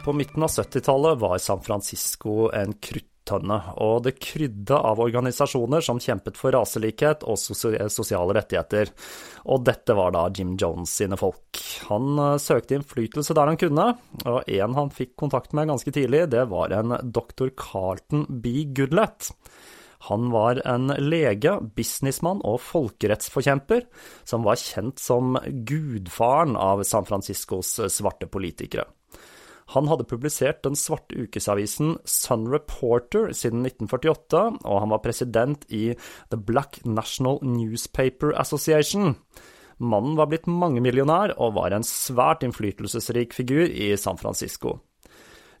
På 0.05 0.13
midten 0.13 0.43
av 0.45 0.49
70-tallet 0.53 1.17
var 1.17 1.37
San 1.41 1.61
Francisco 1.65 2.51
en 2.53 2.77
krutt 2.77 3.14
tønne, 3.27 3.57
og 3.81 4.05
det 4.05 4.15
krydde 4.21 4.77
av 4.77 5.01
organisasjoner 5.03 5.83
som 5.85 5.99
kjempet 6.01 6.37
for 6.39 6.55
raselikhet 6.55 7.25
og 7.27 7.39
sosiale 7.39 8.37
rettigheter. 8.37 8.91
Og 9.51 9.65
dette 9.67 9.95
var 9.97 10.15
da 10.15 10.25
Jim 10.33 10.55
Jones 10.61 10.93
sine 11.01 11.19
folk. 11.19 11.61
Han 11.89 12.19
eh, 12.21 12.37
søkte 12.41 12.79
innflytelse 12.79 13.35
der 13.37 13.51
han 13.51 13.61
kunne, 13.61 13.91
og 14.23 14.41
en 14.47 14.79
han 14.79 14.93
fikk 14.93 15.15
kontakt 15.19 15.55
med 15.57 15.69
ganske 15.71 15.93
tidlig, 15.95 16.27
det 16.33 16.47
var 16.51 16.73
en 16.75 16.97
doktor 17.03 17.51
Carlton 17.59 18.27
B. 18.29 18.61
Goodlett. 18.75 19.33
Han 20.09 20.29
var 20.31 20.61
en 20.69 20.91
lege, 21.01 21.55
businessmann 21.75 22.43
og 22.45 22.59
folkerettsforkjemper, 22.61 23.87
som 24.27 24.45
var 24.45 24.59
kjent 24.61 25.01
som 25.01 25.39
gudfaren 25.65 26.53
av 26.59 26.83
San 26.85 27.07
Franciscos 27.09 27.79
svarte 27.89 28.29
politikere. 28.29 28.85
Han 29.73 29.89
hadde 29.89 30.05
publisert 30.05 30.61
den 30.65 30.77
svarte 30.77 31.17
ukesavisen 31.17 31.95
Sun 32.05 32.45
Reporter 32.53 33.31
siden 33.33 33.65
1948, 33.65 34.43
og 34.61 34.81
han 34.83 34.93
var 34.93 35.01
president 35.01 35.65
i 35.73 35.95
The 36.29 36.37
Black 36.37 36.83
National 36.85 37.39
Newspaper 37.41 38.35
Association. 38.37 39.15
Mannen 39.81 40.15
var 40.15 40.29
blitt 40.31 40.45
mangemillionær 40.47 41.33
og 41.41 41.57
var 41.57 41.73
en 41.75 41.83
svært 41.83 42.45
innflytelsesrik 42.45 43.33
figur 43.35 43.65
i 43.65 43.95
San 43.99 44.21
Francisco. 44.21 44.77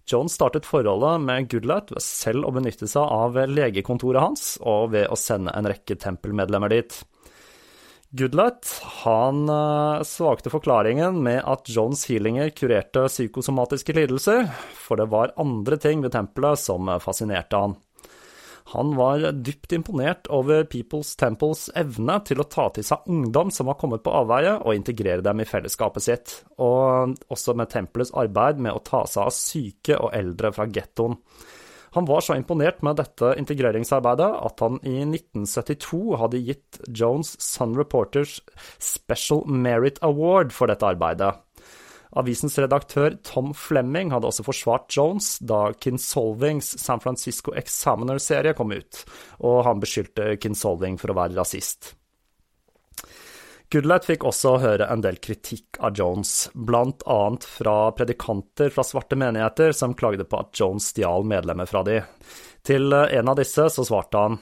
John 0.05 0.29
startet 0.29 0.67
forholdet 0.69 1.23
med 1.25 1.49
Goodlight 1.49 1.89
ved 1.95 2.03
selv 2.05 2.45
å 2.45 2.53
benytte 2.53 2.87
seg 2.87 3.09
av 3.09 3.39
legekontoret 3.49 4.21
hans, 4.21 4.43
og 4.61 4.93
ved 4.93 5.09
å 5.09 5.17
sende 5.17 5.53
en 5.57 5.65
rekke 5.65 5.97
tempelmedlemmer 5.97 6.69
dit. 6.77 6.99
Goodlight 8.09 8.69
han 9.03 9.49
uh, 9.49 10.03
svakte 10.03 10.51
forklaringen 10.53 11.17
med 11.23 11.41
at 11.43 11.69
Johns 11.71 12.05
healinger 12.09 12.51
kurerte 12.55 13.07
psykosomatiske 13.09 13.95
lidelser, 13.97 14.45
for 14.75 15.01
det 15.01 15.09
var 15.11 15.33
andre 15.41 15.79
ting 15.81 16.05
ved 16.05 16.13
tempelet 16.15 16.61
som 16.61 16.91
fascinerte 17.03 17.59
han. 17.59 17.75
Han 18.67 18.95
var 18.95 19.31
dypt 19.31 19.71
imponert 19.71 20.27
over 20.27 20.63
People's 20.63 21.13
Temples 21.19 21.67
evne 21.77 22.17
til 22.25 22.41
å 22.41 22.47
ta 22.49 22.65
til 22.73 22.85
seg 22.87 23.05
ungdom 23.13 23.51
som 23.53 23.69
var 23.69 23.77
kommet 23.77 24.01
på 24.05 24.13
avveie, 24.15 24.55
og 24.57 24.73
integrere 24.73 25.21
dem 25.25 25.43
i 25.43 25.45
fellesskapet 25.45 26.05
sitt, 26.05 26.33
og 26.57 27.13
også 27.29 27.53
med 27.53 27.69
tempelets 27.69 28.13
arbeid 28.17 28.63
med 28.65 28.73
å 28.73 28.81
ta 28.81 29.03
seg 29.05 29.27
av 29.27 29.35
syke 29.37 29.99
og 29.99 30.15
eldre 30.17 30.49
fra 30.55 30.65
gettoen. 30.65 31.19
Han 31.95 32.05
var 32.05 32.21
så 32.21 32.35
imponert 32.35 32.81
med 32.83 32.97
dette 32.99 33.29
integreringsarbeidet 33.39 34.27
at 34.27 34.59
han 34.65 34.81
i 34.83 34.97
1972 35.05 36.01
hadde 36.19 36.41
gitt 36.43 36.79
Jones 36.91 37.37
Sun 37.39 37.77
Reporters 37.79 38.41
Special 38.83 39.45
Merit 39.47 40.01
Award 40.03 40.51
for 40.51 40.67
dette 40.67 40.83
arbeidet. 40.83 41.31
Avisens 42.19 42.59
redaktør 42.59 43.15
Tom 43.27 43.53
Flemming 43.55 44.11
hadde 44.11 44.27
også 44.27 44.43
forsvart 44.43 44.91
Jones 44.91 45.37
da 45.39 45.69
Kinsolvings 45.71 46.75
San 46.83 46.99
Francisco 47.03 47.55
Examiner-serie 47.55 48.55
kom 48.59 48.75
ut, 48.75 49.03
og 49.39 49.63
han 49.67 49.83
beskyldte 49.83 50.35
Kinsolving 50.43 50.99
for 50.99 51.11
å 51.11 51.17
være 51.23 51.39
rasist. 51.39 51.93
Goodlight 53.71 54.05
fikk 54.05 54.23
også 54.29 54.57
høre 54.61 54.87
en 54.93 55.01
del 55.01 55.17
kritikk 55.17 55.79
av 55.83 55.95
Jones, 55.97 56.49
blant 56.53 57.01
annet 57.09 57.47
fra 57.49 57.91
predikanter 57.97 58.69
fra 58.73 58.85
svarte 58.85 59.17
menigheter 59.17 59.73
som 59.73 59.95
klagde 59.97 60.27
på 60.29 60.39
at 60.39 60.53
Jones 60.59 60.91
stjal 60.93 61.25
medlemmer 61.27 61.69
fra 61.69 61.81
de. 61.87 62.01
Til 62.65 62.93
en 62.93 63.31
av 63.31 63.39
disse 63.39 63.65
så 63.73 63.85
svarte 63.85 64.21
han 64.21 64.37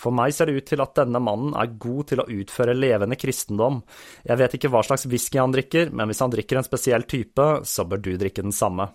For 0.00 0.16
meg 0.16 0.32
ser 0.34 0.48
det 0.48 0.56
ut 0.58 0.68
til 0.72 0.82
at 0.82 0.96
denne 0.96 1.20
mannen 1.22 1.52
er 1.60 1.76
god 1.80 2.08
til 2.10 2.24
å 2.24 2.28
utføre 2.40 2.74
levende 2.76 3.18
kristendom. 3.20 3.82
Jeg 4.24 4.40
vet 4.40 4.56
ikke 4.56 4.72
hva 4.72 4.82
slags 4.86 5.06
whisky 5.12 5.38
han 5.38 5.54
drikker, 5.54 5.92
men 5.92 6.10
hvis 6.10 6.24
han 6.24 6.32
drikker 6.32 6.58
en 6.58 6.66
spesiell 6.66 7.04
type, 7.08 7.48
så 7.68 7.84
bør 7.86 8.02
du 8.02 8.14
drikke 8.16 8.42
den 8.42 8.56
samme. 8.56 8.88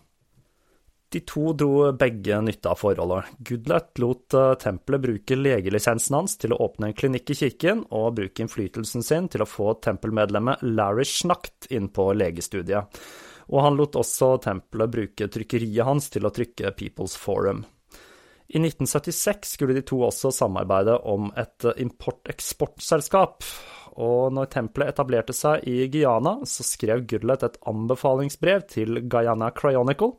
De 1.10 1.20
to 1.26 1.54
dro 1.58 1.92
begge 1.98 2.38
nytte 2.42 2.70
av 2.70 2.78
forholdet. 2.78 3.32
Goodlett 3.40 3.98
lot 3.98 4.34
uh, 4.38 4.54
tempelet 4.62 5.02
bruke 5.02 5.38
legelisensen 5.38 6.20
hans 6.20 6.38
til 6.38 6.54
å 6.54 6.60
åpne 6.68 6.92
en 6.92 6.94
klinikk 6.98 7.34
i 7.34 7.38
kirken, 7.40 7.82
og 7.90 8.14
bruke 8.20 8.46
innflytelsen 8.46 9.06
sin 9.06 9.30
til 9.34 9.42
å 9.42 9.50
få 9.50 9.74
tempelmedlemmet 9.82 10.62
Larry 10.70 11.08
Schnacht 11.10 11.66
inn 11.74 11.90
på 11.90 12.12
legestudiet. 12.14 13.02
Og 13.50 13.66
han 13.66 13.80
lot 13.80 13.98
også 13.98 14.36
tempelet 14.46 14.94
bruke 14.94 15.30
trykkeriet 15.34 15.88
hans 15.88 16.12
til 16.14 16.30
å 16.30 16.34
trykke 16.36 16.76
People's 16.78 17.18
Forum. 17.18 17.64
I 18.50 18.62
1976 18.62 19.56
skulle 19.58 19.74
de 19.78 19.86
to 19.86 20.04
også 20.06 20.30
samarbeide 20.34 20.94
om 21.10 21.34
et 21.38 21.66
import-eksportselskap, 21.74 23.46
og 23.98 24.32
når 24.38 24.54
tempelet 24.54 24.94
etablerte 24.94 25.34
seg 25.34 25.66
i 25.70 25.90
Guyana, 25.90 26.38
så 26.46 26.66
skrev 26.66 27.08
Goodlett 27.10 27.46
et 27.46 27.60
anbefalingsbrev 27.70 28.66
til 28.70 29.02
Guyana 29.10 29.50
Cryonicle. 29.58 30.14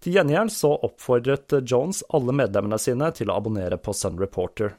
Til 0.00 0.16
gjengjeld 0.16 0.52
så 0.54 0.72
oppfordret 0.80 1.52
Jones 1.68 2.00
alle 2.16 2.32
medlemmene 2.32 2.78
sine 2.80 3.10
til 3.16 3.28
å 3.28 3.36
abonnere 3.36 3.76
på 3.76 3.92
Sun 3.96 4.16
Reporter. 4.20 4.72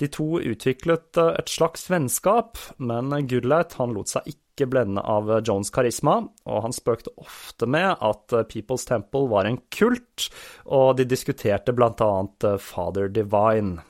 De 0.00 0.08
to 0.08 0.38
utviklet 0.40 1.18
et 1.20 1.50
slags 1.52 1.84
vennskap, 1.92 2.56
men 2.80 3.12
Goodlight 3.28 3.76
han 3.76 3.92
lot 3.92 4.08
seg 4.08 4.30
ikke 4.32 4.64
blende 4.72 5.02
av 5.04 5.28
Jones' 5.44 5.68
karisma, 5.72 6.22
og 6.48 6.64
han 6.64 6.72
spøkte 6.72 7.12
ofte 7.20 7.68
med 7.68 8.00
at 8.00 8.32
People's 8.48 8.88
Temple 8.88 9.28
var 9.28 9.44
en 9.44 9.60
kult, 9.68 10.30
og 10.64 10.96
de 10.96 11.04
diskuterte 11.04 11.76
blant 11.76 12.00
annet 12.00 12.48
Father 12.64 13.12
Divine. 13.12 13.84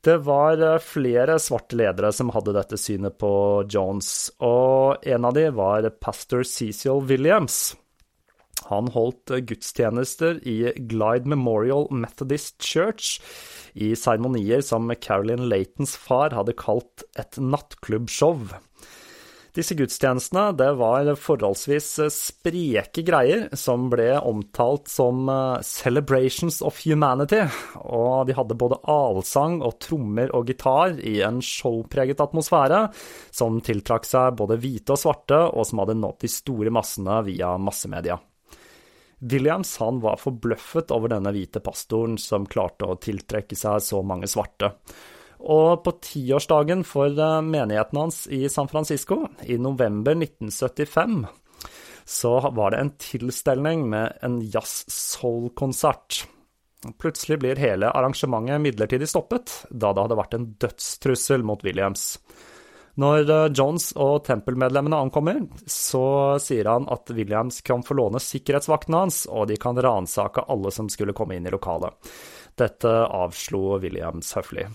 Det 0.00 0.16
var 0.24 0.56
flere 0.80 1.36
svarte 1.36 1.76
ledere 1.76 2.08
som 2.16 2.32
hadde 2.32 2.56
dette 2.56 2.80
synet 2.80 3.18
på 3.20 3.32
Jones, 3.68 4.30
og 4.40 5.04
en 5.04 5.28
av 5.28 5.36
de 5.36 5.50
var 5.52 5.84
pastor 6.00 6.48
Cecil 6.48 7.04
Williams. 7.04 7.74
Han 8.68 8.90
holdt 8.94 9.32
gudstjenester 9.48 10.40
i 10.46 10.72
Glide 10.90 11.30
Memorial 11.30 11.88
Methodist 11.90 12.60
Church, 12.62 13.18
i 13.74 13.94
seremonier 13.96 14.60
som 14.66 14.90
Carolyn 15.00 15.48
Latons 15.48 15.96
far 15.96 16.34
hadde 16.36 16.56
kalt 16.58 17.06
et 17.18 17.38
nattklubbshow. 17.40 18.50
Disse 19.56 19.74
gudstjenestene 19.74 20.52
det 20.54 20.68
var 20.78 21.08
forholdsvis 21.18 21.88
spreke 22.14 23.02
greier 23.06 23.48
som 23.58 23.88
ble 23.90 24.12
omtalt 24.14 24.86
som 24.90 25.26
eh, 25.26 25.64
'celebrations 25.66 26.60
of 26.62 26.78
humanity', 26.84 27.50
og 27.82 28.28
de 28.28 28.36
hadde 28.38 28.58
både 28.58 28.78
allsang 28.86 29.58
og 29.66 29.80
trommer 29.82 30.30
og 30.36 30.46
gitar 30.46 30.94
i 31.02 31.18
en 31.26 31.42
showpreget 31.42 32.22
atmosfære 32.22 32.84
som 33.34 33.58
tiltrakk 33.58 34.06
seg 34.06 34.38
både 34.38 34.60
hvite 34.62 34.94
og 34.94 35.02
svarte, 35.02 35.42
og 35.50 35.66
som 35.66 35.82
hadde 35.82 35.98
nådd 35.98 36.22
de 36.22 36.30
store 36.30 36.70
massene 36.70 37.18
via 37.26 37.56
massemedia. 37.58 38.20
Williams 39.20 39.76
han 39.82 40.00
var 40.00 40.20
forbløffet 40.20 40.92
over 40.94 41.12
denne 41.12 41.32
hvite 41.34 41.60
pastoren 41.64 42.16
som 42.20 42.48
klarte 42.48 42.88
å 42.88 42.98
tiltrekke 43.00 43.56
seg 43.58 43.82
så 43.84 44.00
mange 44.06 44.30
svarte. 44.30 44.72
Og 45.40 45.80
på 45.84 45.92
tiårsdagen 46.04 46.84
for 46.84 47.12
eh, 47.12 47.36
menigheten 47.44 48.00
hans 48.00 48.26
i 48.28 48.42
San 48.52 48.68
Francisco, 48.68 49.22
i 49.44 49.56
november 49.60 50.16
1975, 50.16 51.22
så 52.04 52.34
var 52.56 52.72
det 52.72 52.80
en 52.82 52.92
tilstelning 53.00 53.86
med 53.88 54.18
en 54.24 54.40
jazz-soul-konsert. 54.40 56.24
Plutselig 57.00 57.38
blir 57.40 57.60
hele 57.60 57.92
arrangementet 57.92 58.60
midlertidig 58.64 59.08
stoppet, 59.08 59.52
da 59.70 59.92
det 59.92 60.06
hadde 60.06 60.20
vært 60.20 60.36
en 60.36 60.48
dødstrussel 60.60 61.44
mot 61.44 61.64
Williams. 61.64 62.14
Når 62.98 63.30
eh, 63.30 63.46
Jones 63.54 63.90
og 63.94 64.24
tempelmedlemmene 64.26 64.98
ankommer, 64.98 65.42
så 65.66 66.38
sier 66.42 66.70
han 66.70 66.88
at 66.90 67.10
Williams 67.14 67.60
kan 67.66 67.84
få 67.86 67.96
låne 67.98 68.22
sikkerhetsvaktene 68.22 69.04
hans, 69.04 69.24
og 69.30 69.50
de 69.50 69.58
kan 69.60 69.78
ransake 69.78 70.46
alle 70.50 70.72
som 70.74 70.90
skulle 70.90 71.14
komme 71.16 71.38
inn 71.38 71.46
i 71.46 71.54
lokalet. 71.54 71.94
Dette 72.58 72.90
avslo 72.90 73.78
Williams 73.80 74.34
høflig. 74.36 74.66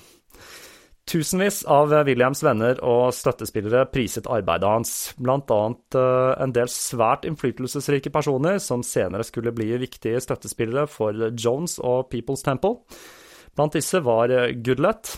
Tusenvis 1.05 1.59
av 1.69 1.91
Williams 2.07 2.39
venner 2.41 2.79
og 2.81 3.11
støttespillere 3.13 3.83
priset 3.93 4.25
arbeidet 4.25 4.71
hans, 4.71 4.93
annet 5.21 5.99
eh, 5.99 6.31
en 6.41 6.55
del 6.55 6.71
svært 6.71 7.27
innflytelsesrike 7.29 8.09
personer 8.15 8.57
som 8.63 8.81
senere 8.81 9.27
skulle 9.27 9.53
bli 9.53 9.75
viktige 9.83 10.23
støttespillere 10.23 10.87
for 10.89 11.27
Jones 11.35 11.77
og 11.83 12.07
People's 12.13 12.41
Temple. 12.47 12.79
Blant 13.55 13.77
disse 13.77 14.01
var 14.03 14.33
Goodlett, 14.65 15.13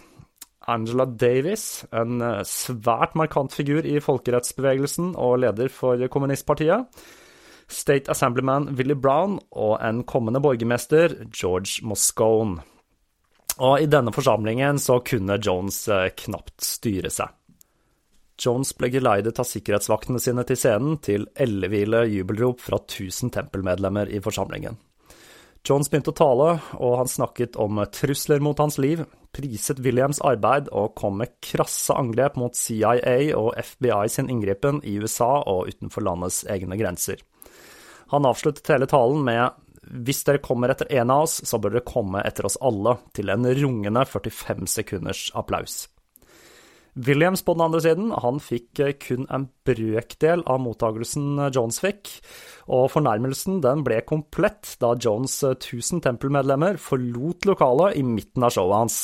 Angela 0.68 1.06
Davis, 1.08 1.86
en 1.96 2.22
eh, 2.22 2.42
svært 2.48 3.16
markant 3.20 3.54
figur 3.56 3.88
i 3.88 4.00
folkerettsbevegelsen 4.04 5.14
og 5.16 5.40
leder 5.46 5.72
for 5.72 6.02
kommunistpartiet. 6.12 6.88
State 7.68 8.12
Assemblyman 8.12 8.70
Willy 8.80 8.96
Brown 8.96 9.40
og 9.52 9.78
en 9.84 10.04
kommende 10.08 10.42
borgermester, 10.44 11.16
George 11.32 11.84
Moscone. 11.88 12.62
Og 13.58 13.82
i 13.82 13.90
denne 13.90 14.14
forsamlingen 14.14 14.80
så 14.80 15.00
kunne 15.06 15.40
Jones 15.42 15.82
eh, 15.90 16.10
knapt 16.24 16.62
styre 16.64 17.12
seg. 17.12 17.34
Jones 18.38 18.76
ble 18.78 18.92
geleidet 18.94 19.40
av 19.42 19.48
sikkerhetsvaktene 19.50 20.22
sine 20.22 20.44
til 20.46 20.60
scenen 20.60 21.00
til 21.02 21.26
elleville 21.34 22.04
jubelrop 22.12 22.62
fra 22.62 22.78
1000 22.84 23.34
tempelmedlemmer 23.34 24.12
i 24.14 24.22
forsamlingen. 24.22 24.78
Jones 25.68 25.90
begynte 25.92 26.14
å 26.14 26.16
tale, 26.16 26.50
og 26.80 26.94
han 27.02 27.10
snakket 27.12 27.58
om 27.60 27.82
trusler 27.92 28.40
mot 28.44 28.60
hans 28.62 28.78
liv, 28.80 29.02
priset 29.36 29.82
Williams 29.84 30.22
arbeid 30.24 30.70
og 30.72 30.96
kom 30.98 31.20
med 31.20 31.34
krasse 31.44 31.96
angrep 31.98 32.38
mot 32.40 32.56
CIA 32.56 33.36
og 33.36 33.52
FBI 33.60 34.08
sin 34.12 34.32
inngripen 34.32 34.80
i 34.88 34.96
USA 35.02 35.42
og 35.44 35.68
utenfor 35.74 36.06
landets 36.08 36.46
egne 36.48 36.80
grenser. 36.80 37.20
Han 38.14 38.30
avsluttet 38.30 38.72
hele 38.72 38.88
talen 38.88 39.26
med 39.28 39.64
hvis 40.08 40.24
dere 40.28 40.44
kommer 40.44 40.72
etter 40.72 40.90
en 41.00 41.12
av 41.12 41.26
oss, 41.28 41.42
så 41.48 41.60
bør 41.60 41.78
dere 41.78 41.88
komme 41.88 42.24
etter 42.28 42.48
oss 42.48 42.58
alle, 42.64 42.98
til 43.16 43.32
en 43.32 43.48
rungende 43.60 44.04
45 44.08 44.68
sekunders 44.72 45.28
applaus. 45.36 45.86
Williams 46.98 47.44
på 47.46 47.54
den 47.54 47.62
andre 47.68 47.82
siden, 47.84 48.10
han 48.24 48.40
fikk 48.42 48.82
eh, 48.82 48.96
kun 48.98 49.28
en 49.34 49.48
brøkdel 49.68 50.42
av 50.50 50.62
mottagelsen 50.64 51.38
eh, 51.38 51.52
Jones 51.54 51.78
fikk, 51.84 52.10
og 52.74 52.90
fornærmelsen 52.96 53.62
den 53.62 53.84
ble 53.86 54.02
komplett 54.08 54.74
da 54.82 54.96
Jones' 54.98 55.44
1000 55.46 56.00
eh, 56.00 56.04
tempelmedlemmer 56.08 56.82
forlot 56.82 57.46
lokalet 57.50 58.00
i 58.02 58.06
midten 58.08 58.48
av 58.48 58.56
showet 58.56 58.82
hans. 58.82 59.00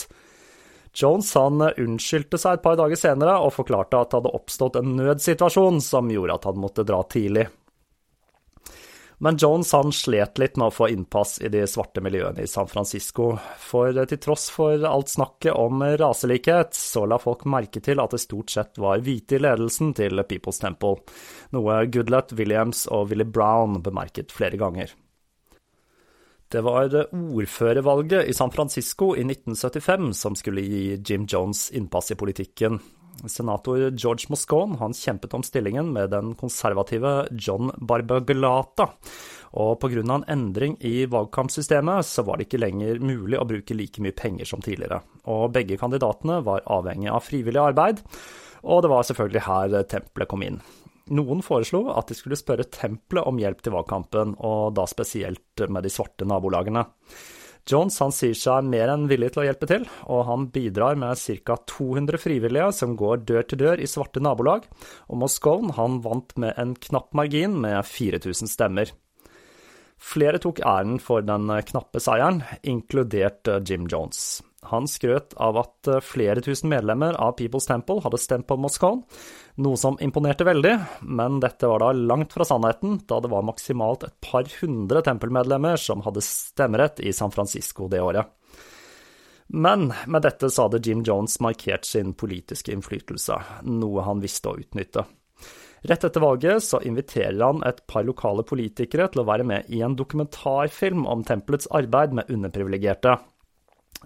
Jones 0.94 1.30
han 1.38 1.62
unnskyldte 1.70 2.38
seg 2.42 2.58
et 2.58 2.66
par 2.66 2.78
dager 2.78 2.98
senere 3.00 3.40
og 3.42 3.54
forklarte 3.56 3.98
at 3.98 4.12
det 4.12 4.20
hadde 4.20 4.34
oppstått 4.38 4.78
en 4.82 4.96
nødsituasjon 4.98 5.82
som 5.82 6.10
gjorde 6.14 6.38
at 6.38 6.50
han 6.50 6.62
måtte 6.62 6.86
dra 6.86 7.02
tidlig. 7.10 7.48
Men 9.18 9.38
Jones 9.38 9.72
han 9.72 9.92
slet 9.94 10.40
litt 10.42 10.58
med 10.58 10.72
å 10.72 10.74
få 10.74 10.90
innpass 10.92 11.38
i 11.44 11.52
de 11.54 11.64
svarte 11.70 12.02
miljøene 12.04 12.44
i 12.44 12.50
San 12.50 12.68
Francisco, 12.68 13.34
for 13.62 13.94
til 14.10 14.22
tross 14.22 14.50
for 14.54 14.84
alt 14.90 15.12
snakket 15.14 15.54
om 15.54 15.84
raselikhet, 16.00 16.74
så 16.78 17.06
la 17.10 17.20
folk 17.22 17.46
merke 17.50 17.84
til 17.84 18.02
at 18.04 18.16
det 18.16 18.24
stort 18.24 18.54
sett 18.54 18.82
var 18.82 19.04
hvite 19.06 19.38
i 19.38 19.44
ledelsen 19.44 19.94
til 19.98 20.24
People's 20.30 20.62
Temple, 20.64 21.04
noe 21.56 21.84
Goodlett, 21.94 22.34
Williams 22.40 22.88
og 22.92 23.12
Willy 23.12 23.28
Brown 23.28 23.82
bemerket 23.86 24.34
flere 24.34 24.60
ganger. 24.60 24.94
Det 26.54 26.62
var 26.62 26.94
ordførervalget 27.14 28.28
i 28.30 28.34
San 28.38 28.52
Francisco 28.54 29.16
i 29.18 29.24
1975 29.26 30.12
som 30.14 30.36
skulle 30.38 30.62
gi 30.62 30.84
Jim 31.02 31.26
Jones 31.26 31.72
innpass 31.74 32.14
i 32.14 32.18
politikken, 32.20 32.78
Senator 33.30 33.90
George 33.92 34.30
Moscone 34.34 34.78
han 34.82 34.96
kjempet 34.98 35.34
om 35.34 35.44
stillingen 35.46 35.92
med 35.94 36.12
den 36.14 36.34
konservative 36.40 37.28
John 37.32 37.72
Barbaglata. 37.78 38.90
Og 39.54 39.80
pga. 39.80 40.02
en 40.02 40.26
endring 40.28 40.78
i 40.82 41.06
valgkampsystemet 41.06 42.06
så 42.06 42.24
var 42.26 42.38
det 42.38 42.48
ikke 42.48 42.64
lenger 42.64 43.00
mulig 43.00 43.38
å 43.38 43.46
bruke 43.46 43.78
like 43.78 44.02
mye 44.02 44.16
penger 44.18 44.50
som 44.50 44.62
tidligere. 44.62 45.02
Og 45.30 45.52
begge 45.54 45.78
kandidatene 45.78 46.42
var 46.42 46.66
avhengig 46.66 47.12
av 47.12 47.22
frivillig 47.22 47.62
arbeid, 47.62 48.02
og 48.64 48.82
det 48.82 48.90
var 48.90 49.04
selvfølgelig 49.04 49.46
her 49.46 49.84
tempelet 49.84 50.32
kom 50.32 50.42
inn. 50.42 50.60
Noen 51.14 51.44
foreslo 51.44 51.90
at 51.92 52.08
de 52.08 52.16
skulle 52.16 52.40
spørre 52.40 52.66
tempelet 52.72 53.28
om 53.28 53.40
hjelp 53.40 53.62
til 53.62 53.76
valgkampen, 53.76 54.38
og 54.40 54.74
da 54.78 54.88
spesielt 54.88 55.66
med 55.68 55.84
de 55.84 55.92
svarte 55.92 56.26
nabolagene. 56.26 56.86
Jones 57.70 57.96
han 58.04 58.12
sier 58.12 58.36
seg 58.36 58.68
mer 58.68 58.92
enn 58.92 59.06
villig 59.08 59.32
til 59.34 59.44
å 59.44 59.46
hjelpe 59.48 59.68
til, 59.70 59.86
og 60.12 60.26
han 60.28 60.50
bidrar 60.52 60.98
med 61.00 61.20
ca. 61.48 61.56
200 61.72 62.20
frivillige 62.20 62.70
som 62.76 62.98
går 63.00 63.24
dør 63.24 63.48
til 63.48 63.62
dør 63.64 63.84
i 63.84 63.88
svarte 63.88 64.24
nabolag, 64.24 64.68
og 65.08 65.22
Moscone 65.24 65.76
han 65.78 66.02
vant 66.04 66.36
med 66.36 66.60
en 66.60 66.76
knapp 66.76 67.14
margin 67.16 67.56
med 67.64 67.80
4000 67.88 68.52
stemmer. 68.52 68.92
Flere 70.04 70.42
tok 70.44 70.60
æren 70.68 71.00
for 71.00 71.24
den 71.24 71.48
knappe 71.70 72.04
seieren, 72.04 72.44
inkludert 72.68 73.48
Jim 73.64 73.88
Jones. 73.88 74.42
Han 74.72 74.88
skrøt 74.88 75.34
av 75.42 75.58
at 75.62 75.90
eh, 75.92 76.04
flere 76.04 76.44
tusen 76.44 76.72
medlemmer 76.72 77.18
av 77.22 77.36
People's 77.40 77.68
Temple 77.70 78.04
hadde 78.04 78.20
stemt 78.22 78.48
på 78.50 78.58
Moscone, 78.60 79.04
noe 79.64 79.80
som 79.80 79.98
imponerte 80.04 80.48
veldig, 80.48 80.74
men 81.06 81.40
dette 81.44 81.70
var 81.70 81.84
da 81.84 81.92
langt 81.94 82.36
fra 82.36 82.48
sannheten, 82.48 83.02
da 83.10 83.20
det 83.24 83.32
var 83.34 83.46
maksimalt 83.48 84.06
et 84.08 84.16
par 84.24 84.48
hundre 84.62 85.04
tempelmedlemmer 85.06 85.80
som 85.82 86.04
hadde 86.06 86.24
stemmerett 86.26 87.04
i 87.04 87.14
San 87.14 87.34
Francisco 87.34 87.90
det 87.92 88.02
året. 88.04 88.32
Men 89.54 89.92
med 90.08 90.24
dette 90.24 90.50
så 90.50 90.66
hadde 90.66 90.82
Jim 90.84 91.04
Jones 91.06 91.40
markert 91.44 91.86
sin 91.86 92.16
politiske 92.18 92.74
innflytelse, 92.74 93.38
noe 93.68 94.08
han 94.08 94.24
visste 94.24 94.50
å 94.50 94.58
utnytte. 94.58 95.04
Rett 95.84 96.04
etter 96.08 96.24
valget 96.24 96.64
så 96.64 96.80
inviterer 96.88 97.42
han 97.44 97.60
et 97.68 97.82
par 97.92 98.06
lokale 98.08 98.46
politikere 98.48 99.10
til 99.12 99.24
å 99.24 99.28
være 99.28 99.44
med 99.48 99.68
i 99.68 99.82
en 99.84 99.98
dokumentarfilm 100.00 101.04
om 101.12 101.26
tempelets 101.28 101.68
arbeid 101.76 102.16
med 102.16 102.32
underprivilegerte. 102.32 103.18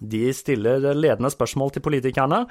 De 0.00 0.28
stiller 0.36 0.82
ledende 0.94 1.30
spørsmål 1.32 1.74
til 1.74 1.84
politikerne, 1.84 2.44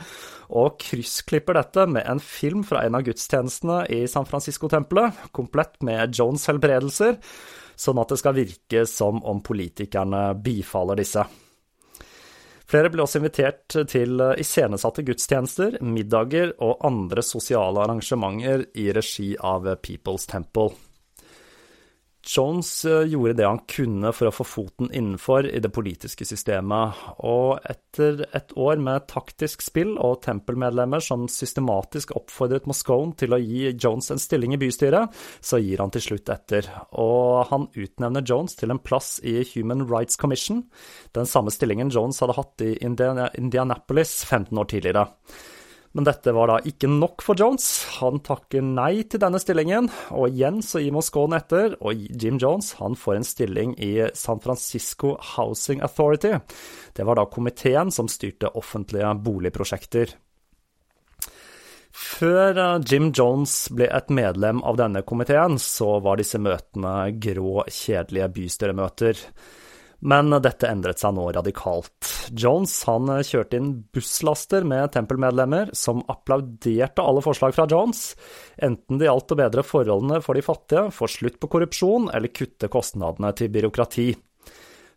og 0.49 0.77
kryssklipper 0.83 1.57
dette 1.60 1.88
med 1.89 2.07
en 2.10 2.21
film 2.23 2.63
fra 2.67 2.83
en 2.86 2.97
av 2.99 3.05
gudstjenestene 3.07 3.83
i 3.93 4.03
San 4.12 4.27
Francisco-tempelet, 4.27 5.27
komplett 5.36 5.79
med 5.86 6.15
Jones' 6.15 6.47
helbredelser, 6.51 7.19
sånn 7.77 8.01
at 8.01 8.13
det 8.13 8.21
skal 8.21 8.38
virke 8.38 8.86
som 8.89 9.21
om 9.23 9.43
politikerne 9.45 10.31
bifaller 10.43 10.99
disse. 10.99 11.25
Flere 12.67 12.91
ble 12.91 13.05
også 13.05 13.21
invitert 13.21 13.77
til 13.88 14.19
iscenesatte 14.36 15.05
gudstjenester, 15.07 15.77
middager 15.88 16.51
og 16.60 16.83
andre 16.89 17.23
sosiale 17.23 17.86
arrangementer 17.86 18.65
i 18.75 18.89
regi 18.91 19.29
av 19.39 19.69
People's 19.79 20.27
Temple. 20.27 20.73
Jones 22.28 22.86
eh, 22.86 23.06
gjorde 23.08 23.34
det 23.34 23.48
han 23.48 23.62
kunne 23.70 24.12
for 24.16 24.30
å 24.30 24.34
få 24.36 24.46
foten 24.48 24.90
innenfor 24.92 25.48
i 25.48 25.62
det 25.63 25.72
politiske 25.74 26.28
systemet, 26.28 27.00
og 27.24 27.63
etter 27.68 28.26
et 28.36 28.52
år 28.60 28.82
med 28.84 29.08
taktisk 29.10 29.63
spill 29.63 29.96
og 29.96 30.20
tempelmedlemmer 30.26 31.04
som 31.04 31.28
systematisk 31.32 32.13
oppfordret 32.20 32.68
Moscone 32.68 33.16
til 33.20 33.36
å 33.36 33.42
gi 33.42 33.72
Jones 33.74 34.12
en 34.13 34.22
stilling 34.22 34.58
i 34.58 34.62
bystyret, 34.62 35.16
så 35.40 35.62
gir 35.63 35.84
han 35.84 35.94
til 35.94 36.04
slutt 36.10 36.32
etter, 36.34 36.68
og 37.00 37.48
han 37.52 37.70
utnevner 37.74 38.26
Jones 38.28 38.58
til 38.60 38.76
en 38.76 38.84
plass 38.84 39.18
i 39.24 39.40
Human 39.54 39.88
Rights 39.88 40.20
Commission, 40.20 40.66
den 41.16 41.30
samme 41.30 41.54
stillingen 41.54 41.94
Jones 41.94 42.20
hadde 42.24 42.38
hatt 42.38 42.66
i 42.66 42.74
Indianapolis 42.84 44.20
15 44.28 44.52
år 44.58 44.76
tidligere. 44.76 45.08
Men 45.95 46.06
dette 46.08 46.34
var 46.36 46.52
da 46.52 46.58
ikke 46.67 46.89
nok 46.91 47.23
for 47.26 47.39
Jones. 47.39 47.67
Han 48.02 48.19
takker 48.26 48.65
nei 48.65 49.06
til 49.10 49.21
denne 49.23 49.39
stillingen, 49.41 49.89
og 50.12 50.30
igjen 50.30 50.60
så 50.65 50.82
gir 50.84 50.95
Moscone 50.95 51.39
etter, 51.39 51.78
og 51.80 52.06
Jim 52.12 52.38
Jones 52.41 52.73
han 52.82 52.97
får 53.00 53.17
en 53.17 53.28
stilling 53.28 53.73
i 53.80 53.93
San 54.17 54.43
Francisco 54.43 55.15
Housing 55.36 55.82
Authority. 55.86 56.36
Det 56.93 57.08
var 57.08 57.19
da 57.19 57.28
komiteen 57.32 57.93
som 57.93 58.12
styrte 58.12 58.52
offentlige 58.60 59.15
boligprosjekter. 59.26 60.17
Før 61.97 62.58
eh, 62.62 62.82
Jim 62.86 63.12
Jones 63.15 63.54
ble 63.73 63.88
et 63.89 64.12
medlem 64.13 64.62
av 64.67 64.78
denne 64.78 65.02
komiteen, 65.08 65.58
så 65.62 65.97
var 66.06 66.19
disse 66.19 66.39
møtene 66.41 67.10
grå, 67.17 67.63
kjedelige 67.73 68.30
bystyremøter. 68.36 69.23
Men 69.99 70.29
dette 70.43 70.69
endret 70.69 71.01
seg 71.01 71.15
nå 71.17 71.25
radikalt. 71.33 72.12
Jones 72.38 72.75
han 72.86 73.10
kjørte 73.25 73.57
inn 73.57 73.71
busslaster 73.95 74.67
med 74.67 74.91
tempelmedlemmer 74.93 75.71
som 75.77 76.03
applauderte 76.12 77.01
alle 77.01 77.23
forslag 77.25 77.55
fra 77.57 77.65
Jones, 77.71 78.12
enten 78.62 79.01
det 79.01 79.10
gjaldt 79.10 79.33
å 79.33 79.39
bedre 79.39 79.65
forholdene 79.65 80.21
for 80.21 80.38
de 80.38 80.45
fattige, 80.45 80.88
få 80.93 81.10
slutt 81.10 81.39
på 81.41 81.49
korrupsjon 81.55 82.12
eller 82.13 82.33
kutte 82.33 82.69
kostnadene 82.69 83.33
til 83.38 83.49
byråkrati. 83.53 84.10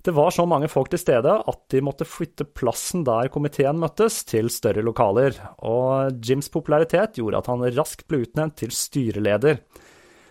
Det 0.01 0.15
var 0.17 0.33
så 0.33 0.47
mange 0.49 0.69
folk 0.73 0.89
til 0.93 1.01
stede 1.01 1.33
at 1.53 1.61
de 1.73 1.83
måtte 1.85 2.07
flytte 2.09 2.47
plassen 2.57 3.03
der 3.05 3.29
komiteen 3.33 3.81
møttes, 3.81 4.23
til 4.25 4.49
større 4.53 4.85
lokaler, 4.85 5.37
og 5.61 6.17
Jims 6.25 6.49
popularitet 6.53 7.21
gjorde 7.21 7.43
at 7.43 7.51
han 7.53 7.67
raskt 7.77 8.07
ble 8.09 8.23
utnevnt 8.25 8.57
til 8.63 8.73
styreleder. 8.73 9.61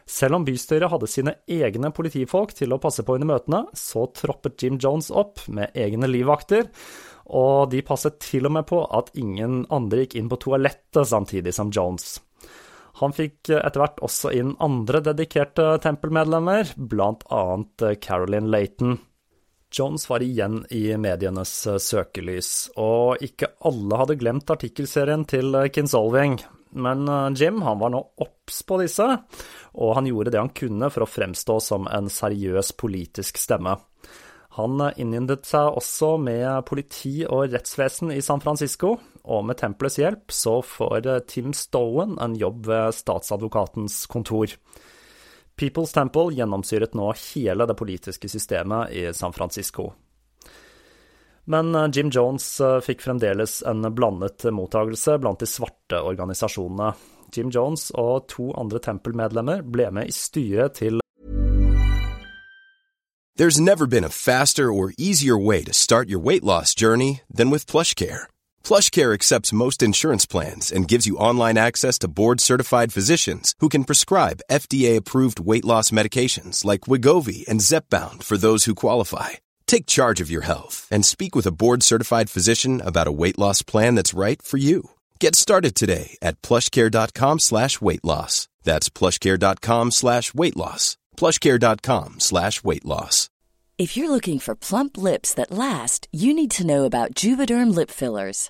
Selv 0.09 0.39
om 0.39 0.45
bystyret 0.47 0.89
hadde 0.89 1.07
sine 1.09 1.35
egne 1.45 1.91
politifolk 1.93 2.55
til 2.57 2.73
å 2.73 2.79
passe 2.81 3.03
på 3.05 3.19
under 3.19 3.29
møtene, 3.29 3.59
så 3.77 4.07
troppet 4.17 4.57
Jim 4.63 4.79
Jones 4.81 5.11
opp 5.13 5.43
med 5.53 5.75
egne 5.77 6.09
livvakter, 6.09 6.65
og 7.29 7.69
de 7.69 7.83
passet 7.85 8.17
til 8.23 8.49
og 8.49 8.55
med 8.57 8.65
på 8.71 8.81
at 8.89 9.11
ingen 9.21 9.61
andre 9.69 10.03
gikk 10.03 10.17
inn 10.17 10.31
på 10.31 10.41
toalettet 10.47 11.11
samtidig 11.11 11.53
som 11.53 11.69
Jones. 11.69 12.17
Han 12.99 13.13
fikk 13.13 13.51
etter 13.53 13.83
hvert 13.83 14.01
også 14.03 14.33
inn 14.35 14.55
andre 14.59 15.03
dedikerte 15.05 15.75
tempelmedlemmer, 15.83 16.73
blant 16.75 17.21
annet 17.29 18.01
Carolyn 18.01 18.49
Layton. 18.49 18.97
Jones 19.69 20.09
var 20.09 20.25
igjen 20.25 20.63
i 20.73 20.87
medienes 20.97 21.53
søkelys, 21.85 22.71
og 22.81 23.21
ikke 23.21 23.53
alle 23.69 24.01
hadde 24.01 24.17
glemt 24.17 24.49
artikkelserien 24.49 25.27
til 25.29 25.53
Kinsolving, 25.69 26.39
men 26.71 27.09
Jim 27.35 27.61
han 27.65 27.79
var 27.79 27.93
nå 27.93 28.01
obs 28.21 28.61
på 28.67 28.79
disse, 28.81 29.05
og 29.73 29.93
han 29.97 30.09
gjorde 30.09 30.33
det 30.33 30.41
han 30.41 30.53
kunne 30.55 30.89
for 30.93 31.05
å 31.05 31.09
fremstå 31.09 31.59
som 31.63 31.87
en 31.89 32.09
seriøs 32.13 32.73
politisk 32.79 33.39
stemme. 33.41 33.77
Han 34.57 34.81
innyndet 34.97 35.45
seg 35.47 35.77
også 35.77 36.15
med 36.19 36.65
politi 36.67 37.21
og 37.23 37.53
rettsvesen 37.53 38.11
i 38.11 38.21
San 38.25 38.41
Francisco, 38.43 38.95
og 39.29 39.45
med 39.45 39.59
tempelets 39.61 39.99
hjelp 40.01 40.33
så 40.33 40.57
får 40.65 41.07
Tim 41.29 41.53
Stowen 41.53 42.17
en 42.21 42.35
jobb 42.39 42.65
ved 42.67 42.97
statsadvokatens 42.97 44.01
kontor. 44.09 44.55
People's 45.59 45.93
Temple 45.93 46.33
gjennomsyret 46.33 46.95
nå 46.95 47.11
hele 47.19 47.67
det 47.69 47.75
politiske 47.77 48.29
systemet 48.31 48.95
i 48.95 49.09
San 49.13 49.35
Francisco. 49.35 49.91
Men 51.49 51.73
Jim 51.91 52.11
Jones 52.13 52.45
fikk 52.85 53.01
fremdeles 53.01 53.63
en 53.65 53.81
blandet 53.95 54.45
mottagelse 54.53 55.17
blant 55.17 55.41
de 55.41 55.47
svarte 55.49 55.97
organisasjonene. 56.05 56.93
Jim 57.33 57.49
Jones 57.49 57.91
og 57.97 58.27
to 58.29 58.51
andre 58.57 58.79
Tempel-medlemmer 58.79 59.61
ble 59.65 59.89
med 59.93 60.09
i 60.09 60.13
styret 60.13 60.77
til 60.77 61.01
There's 63.39 63.59
never 63.59 63.87
been 63.87 64.03
a 64.03 64.09
faster 64.09 64.71
or 64.71 64.91
easier 64.97 65.37
way 65.37 65.63
to 65.63 65.73
start 65.73 66.09
your 66.09 66.19
weight 66.19 66.43
loss 66.43 66.75
journey 66.75 67.21
than 67.33 67.49
with 67.49 67.65
PlushCare. 67.65 68.27
PlushCare 68.63 69.13
accepts 69.13 69.53
most 69.53 69.81
insurance 69.81 70.25
plans 70.25 70.71
and 70.71 70.89
gives 70.89 71.07
you 71.07 71.15
online 71.15 71.57
access 71.57 71.97
to 71.99 72.09
board-certified 72.09 72.91
physicians 72.91 73.53
who 73.61 73.69
can 73.69 73.85
prescribe 73.85 74.41
FDA-approved 74.51 75.39
weight 75.39 75.63
loss 75.63 75.89
medications 75.89 76.65
like 76.65 76.81
Wigovi 76.81 77.47
and 77.47 77.61
Zepbound 77.61 78.23
for 78.23 78.37
those 78.37 78.65
who 78.65 78.75
qualify. 78.75 79.29
Take 79.69 79.85
charge 79.85 80.19
of 80.19 80.31
your 80.31 80.41
health 80.41 80.87
and 80.89 81.05
speak 81.05 81.35
with 81.35 81.45
a 81.45 81.51
board-certified 81.51 82.27
physician 82.31 82.81
about 82.81 83.07
a 83.07 83.11
weight 83.21 83.37
loss 83.37 83.61
plan 83.61 83.93
that's 83.93 84.15
right 84.25 84.41
for 84.41 84.57
you. 84.57 84.89
Get 85.19 85.35
started 85.35 85.75
today 85.75 86.17
at 86.23 86.41
plushcare.com 86.41 87.37
slash 87.37 87.79
weight 87.79 88.03
loss. 88.03 88.47
That's 88.63 88.89
plushcare.com 88.89 89.91
slash 89.91 90.33
weight 90.33 90.57
loss. 90.57 90.97
Plushcare.com 91.17 92.19
slash 92.19 92.63
weight 92.63 92.83
loss. 92.83 93.29
If 93.77 93.95
you're 93.95 94.09
looking 94.09 94.39
for 94.39 94.55
plump 94.55 94.97
lips 94.97 95.35
that 95.35 95.51
last, 95.51 96.07
you 96.11 96.33
need 96.33 96.49
to 96.51 96.65
know 96.65 96.85
about 96.85 97.13
Juvederm 97.13 97.73
lip 97.73 97.91
fillers. 97.91 98.49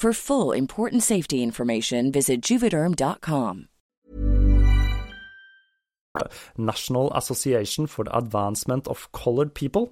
For 0.00 0.14
full 0.14 0.52
important 0.52 1.02
safety 1.02 1.42
information, 1.42 2.10
visit 2.10 2.40
juvederm.com. 2.40 3.66
National 6.56 7.12
Association 7.12 7.86
for 7.86 8.04
the 8.04 8.16
Advancement 8.16 8.88
of 8.88 9.12
Colored 9.12 9.52
People. 9.54 9.90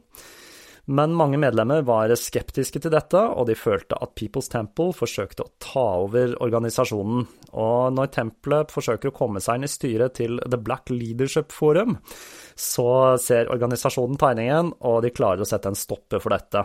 Men 0.87 1.12
mange 1.12 1.37
medlemmer 1.37 1.85
var 1.85 2.14
skeptiske 2.16 2.81
til 2.81 2.94
dette, 2.94 3.21
og 3.21 3.51
de 3.51 3.59
følte 3.61 4.01
at 4.01 4.16
People's 4.16 4.49
Temple 4.49 4.97
forsøkte 4.97 5.44
å 5.44 5.53
ta 5.61 5.85
over 6.07 6.33
organisasjonen. 6.40 7.29
Og 7.53 7.92
når 7.92 8.09
tempelet 8.16 8.73
forsøker 8.73 9.12
å 9.12 9.18
komme 9.21 9.44
seg 9.44 9.61
inn 9.61 9.68
i 9.68 9.73
styret 9.75 10.16
til 10.23 10.40
The 10.40 10.57
Black 10.57 10.88
Leadership 10.88 11.53
Forum, 11.53 11.99
så 12.57 13.18
ser 13.21 13.53
organisasjonen 13.53 14.16
tegningen, 14.16 14.73
og 14.81 15.03
de 15.05 15.12
klarer 15.12 15.44
å 15.44 15.53
sette 15.53 15.68
en 15.68 15.77
stopper 15.77 16.25
for 16.25 16.33
dette. 16.33 16.64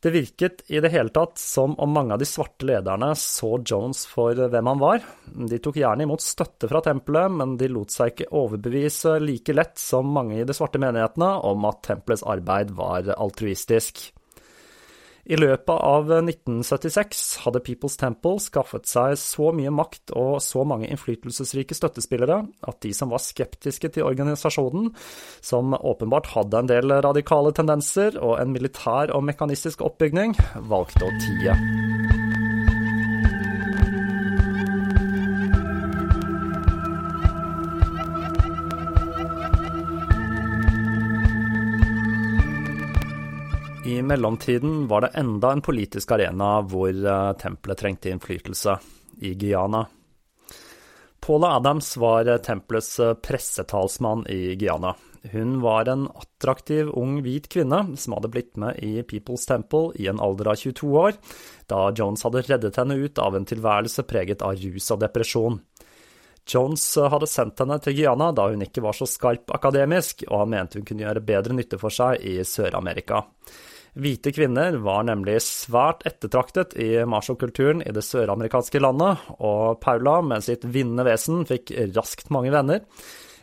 Det 0.00 0.10
virket 0.10 0.62
i 0.72 0.80
det 0.80 0.88
hele 0.94 1.12
tatt 1.12 1.36
som 1.38 1.74
om 1.76 1.90
mange 1.92 2.14
av 2.14 2.22
de 2.22 2.28
svarte 2.28 2.64
lederne 2.64 3.10
så 3.20 3.58
Jones 3.60 4.06
for 4.08 4.32
hvem 4.32 4.70
han 4.70 4.80
var. 4.80 5.02
De 5.28 5.58
tok 5.60 5.76
gjerne 5.76 6.06
imot 6.06 6.24
støtte 6.24 6.70
fra 6.70 6.80
tempelet, 6.86 7.34
men 7.36 7.58
de 7.60 7.68
lot 7.68 7.92
seg 7.92 8.14
ikke 8.14 8.30
overbevise 8.40 9.18
like 9.20 9.52
lett 9.52 9.76
som 9.80 10.08
mange 10.08 10.40
i 10.40 10.46
de 10.48 10.56
svarte 10.56 10.80
menighetene 10.80 11.34
om 11.44 11.68
at 11.68 11.82
tempelets 11.90 12.24
arbeid 12.24 12.72
var 12.78 13.12
altruistisk. 13.18 14.06
I 15.28 15.36
løpet 15.38 15.74
av 15.74 16.08
1976 16.10 17.24
hadde 17.44 17.62
People's 17.66 17.98
Temple 18.00 18.40
skaffet 18.42 18.88
seg 18.88 19.16
så 19.20 19.50
mye 19.56 19.72
makt 19.74 20.14
og 20.16 20.38
så 20.44 20.64
mange 20.68 20.88
innflytelsesrike 20.90 21.76
støttespillere 21.76 22.40
at 22.68 22.80
de 22.84 22.94
som 22.96 23.12
var 23.12 23.22
skeptiske 23.24 23.92
til 23.94 24.08
organisasjonen, 24.08 24.90
som 25.44 25.76
åpenbart 25.76 26.32
hadde 26.34 26.62
en 26.62 26.70
del 26.70 26.96
radikale 27.04 27.52
tendenser 27.56 28.18
og 28.20 28.38
en 28.40 28.54
militær 28.54 29.14
og 29.14 29.26
mekanistisk 29.28 29.84
oppbygning, 29.86 30.36
valgte 30.70 31.06
å 31.06 31.14
tie. 31.20 32.19
I 43.90 44.02
mellomtiden 44.02 44.88
var 44.88 45.00
det 45.00 45.10
enda 45.14 45.52
en 45.52 45.60
politisk 45.60 46.12
arena 46.14 46.60
hvor 46.62 46.94
uh, 46.94 47.32
tempelet 47.32 47.78
trengte 47.80 48.10
innflytelse, 48.12 48.76
i 49.18 49.32
Guyana. 49.34 49.80
Paula 51.20 51.56
Adams 51.56 51.96
var 51.98 52.28
uh, 52.28 52.36
tempelets 52.36 53.00
uh, 53.00 53.14
pressetalsmann 53.14 54.22
i 54.30 54.54
Guyana. 54.54 54.94
Hun 55.32 55.56
var 55.60 55.88
en 55.90 56.06
attraktiv 56.06 56.92
ung 56.94 57.16
hvit 57.24 57.48
kvinne 57.50 57.80
som 57.98 58.14
hadde 58.14 58.30
blitt 58.30 58.54
med 58.62 58.78
i 58.78 59.02
People's 59.02 59.48
Temple 59.48 59.90
i 59.98 60.06
en 60.06 60.22
alder 60.22 60.52
av 60.52 60.60
22 60.62 60.92
år, 61.00 61.18
da 61.66 61.80
Jones 61.90 62.22
hadde 62.28 62.44
reddet 62.46 62.78
henne 62.78 62.94
ut 62.94 63.18
av 63.18 63.34
en 63.36 63.48
tilværelse 63.48 64.06
preget 64.06 64.46
av 64.46 64.54
rus 64.60 64.86
og 64.94 65.02
depresjon. 65.02 65.58
Jones 66.46 66.86
hadde 67.10 67.26
sendt 67.26 67.58
henne 67.64 67.80
til 67.82 67.98
Guyana 67.98 68.30
da 68.36 68.46
hun 68.54 68.62
ikke 68.62 68.86
var 68.86 68.94
så 68.94 69.10
skarp 69.10 69.50
akademisk, 69.58 70.22
og 70.30 70.44
han 70.44 70.54
mente 70.54 70.78
hun 70.78 70.86
kunne 70.86 71.08
gjøre 71.08 71.26
bedre 71.26 71.58
nytte 71.58 71.82
for 71.82 71.90
seg 71.94 72.22
i 72.22 72.38
Sør-Amerika. 72.46 73.24
Hvite 73.98 74.30
kvinner 74.30 74.76
var 74.84 75.02
nemlig 75.08 75.40
svært 75.42 76.04
ettertraktet 76.06 76.76
i 76.78 76.92
machokulturen 77.10 77.82
i 77.82 77.90
det 77.94 78.04
søramerikanske 78.06 78.82
landet, 78.82 79.24
og 79.42 79.80
Paula 79.82 80.20
med 80.22 80.46
sitt 80.46 80.62
vinnende 80.62 81.08
vesen 81.08 81.42
fikk 81.48 81.72
raskt 81.96 82.30
mange 82.30 82.54
venner. 82.54 82.84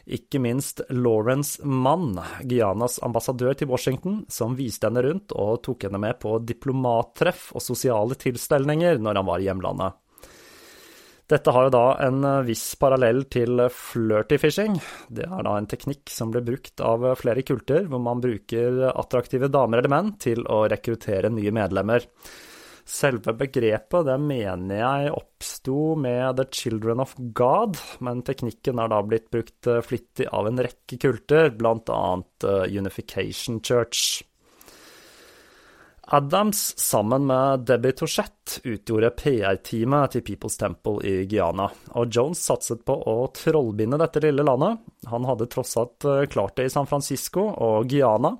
Ikke 0.07 0.39
minst 0.39 0.79
Lawrence 0.87 1.59
Mann, 1.67 2.15
Guyanas 2.47 2.95
ambassadør 3.03 3.57
til 3.59 3.67
Washington, 3.67 4.21
som 4.31 4.55
viste 4.55 4.87
henne 4.87 5.03
rundt 5.03 5.35
og 5.35 5.59
tok 5.67 5.83
henne 5.89 5.99
med 5.99 6.15
på 6.23 6.37
diplomattreff 6.47 7.49
og 7.51 7.65
sosiale 7.65 8.15
tilstelninger 8.15 9.03
når 9.03 9.19
han 9.19 9.27
var 9.27 9.43
i 9.43 9.49
hjemlandet. 9.49 9.99
Dette 11.27 11.51
har 11.51 11.65
jo 11.67 11.71
da 11.75 11.85
en 12.05 12.23
eh, 12.23 12.45
viss 12.47 12.65
parallell 12.79 13.25
til 13.31 13.59
flirty 13.73 14.37
fishing. 14.39 14.77
Det 15.11 15.25
er 15.27 15.43
da 15.43 15.57
en 15.59 15.67
teknikk 15.67 16.07
som 16.11 16.31
ble 16.31 16.39
brukt 16.45 16.79
av 16.79 17.03
flere 17.19 17.43
kulter, 17.47 17.83
hvor 17.91 17.99
man 18.03 18.21
bruker 18.23 18.85
attraktive 18.93 19.49
damer 19.51 19.81
eller 19.81 19.91
menn 19.91 20.13
til 20.23 20.45
å 20.47 20.63
rekruttere 20.71 21.31
nye 21.33 21.51
medlemmer. 21.51 22.07
Selve 22.87 23.33
begrepet 23.35 24.07
det 24.07 24.15
mener 24.23 24.79
jeg 24.79 25.11
oppsto 25.17 25.97
med 25.99 26.39
The 26.39 26.45
Children 26.55 27.03
of 27.03 27.17
God, 27.35 27.75
men 28.07 28.23
teknikken 28.23 28.79
er 28.79 28.93
da 28.95 29.01
blitt 29.03 29.27
brukt 29.33 29.67
eh, 29.67 29.83
flittig 29.83 30.29
av 30.31 30.47
en 30.47 30.63
rekke 30.63 31.01
kulter, 31.09 31.51
bl.a. 31.59 31.75
annet 31.99 32.47
Unification 32.71 33.59
Church. 33.59 34.23
Adams 36.09 36.79
sammen 36.79 37.25
med 37.25 37.59
Debbie 37.59 37.91
Touchette 37.91 38.61
utgjorde 38.63 39.09
PR-teamet 39.19 40.13
til 40.13 40.23
People's 40.23 40.55
Temple 40.59 41.01
i 41.03 41.25
Guyana, 41.27 41.65
og 41.99 42.15
Jones 42.15 42.45
satset 42.47 42.85
på 42.87 42.95
å 42.95 43.15
trollbinde 43.35 43.99
dette 43.99 44.23
lille 44.23 44.45
landet. 44.47 44.79
Han 45.11 45.27
hadde 45.27 45.49
tross 45.51 45.75
alt 45.81 46.07
eh, 46.07 46.23
klart 46.31 46.55
det 46.55 46.69
i 46.69 46.71
San 46.71 46.87
Francisco, 46.87 47.49
og 47.51 47.91
Guyana, 47.91 48.37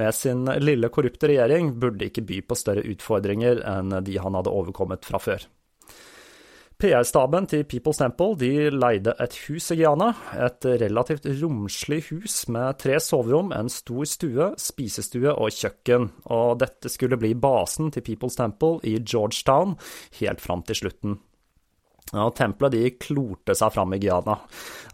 med 0.00 0.16
sin 0.16 0.48
lille 0.64 0.88
korrupte 0.88 1.28
regjering, 1.28 1.74
burde 1.76 2.08
ikke 2.08 2.24
by 2.24 2.40
på 2.40 2.56
større 2.56 2.88
utfordringer 2.88 3.60
enn 3.68 4.00
de 4.06 4.16
han 4.16 4.40
hadde 4.40 4.56
overkommet 4.56 5.04
fra 5.04 5.20
før. 5.20 5.44
PR-staben 6.80 7.44
til 7.50 7.66
People's 7.68 7.98
Temple 8.00 8.38
de 8.40 8.70
leide 8.72 9.12
et 9.20 9.34
hus 9.46 9.66
i 9.74 9.76
Guyana. 9.78 10.14
Et 10.46 10.68
relativt 10.80 11.26
romslig 11.42 12.00
hus 12.08 12.42
med 12.48 12.78
tre 12.80 12.96
soverom, 13.04 13.52
en 13.52 13.68
stor 13.68 14.08
stue, 14.08 14.46
spisestue 14.56 15.34
og 15.34 15.52
kjøkken. 15.52 16.08
Og 16.32 16.54
dette 16.62 16.92
skulle 16.92 17.20
bli 17.20 17.34
basen 17.36 17.92
til 17.92 18.06
People's 18.06 18.38
Temple 18.40 18.80
i 18.88 18.96
Georgetown 19.00 19.76
helt 20.22 20.40
fram 20.40 20.64
til 20.64 20.80
slutten. 20.80 21.18
Ja, 22.10 22.24
tempelet 22.34 22.74
de 22.74 22.88
klorte 22.98 23.54
seg 23.54 23.70
fram 23.76 23.92
i 23.94 24.00
Guyana. 24.02 24.40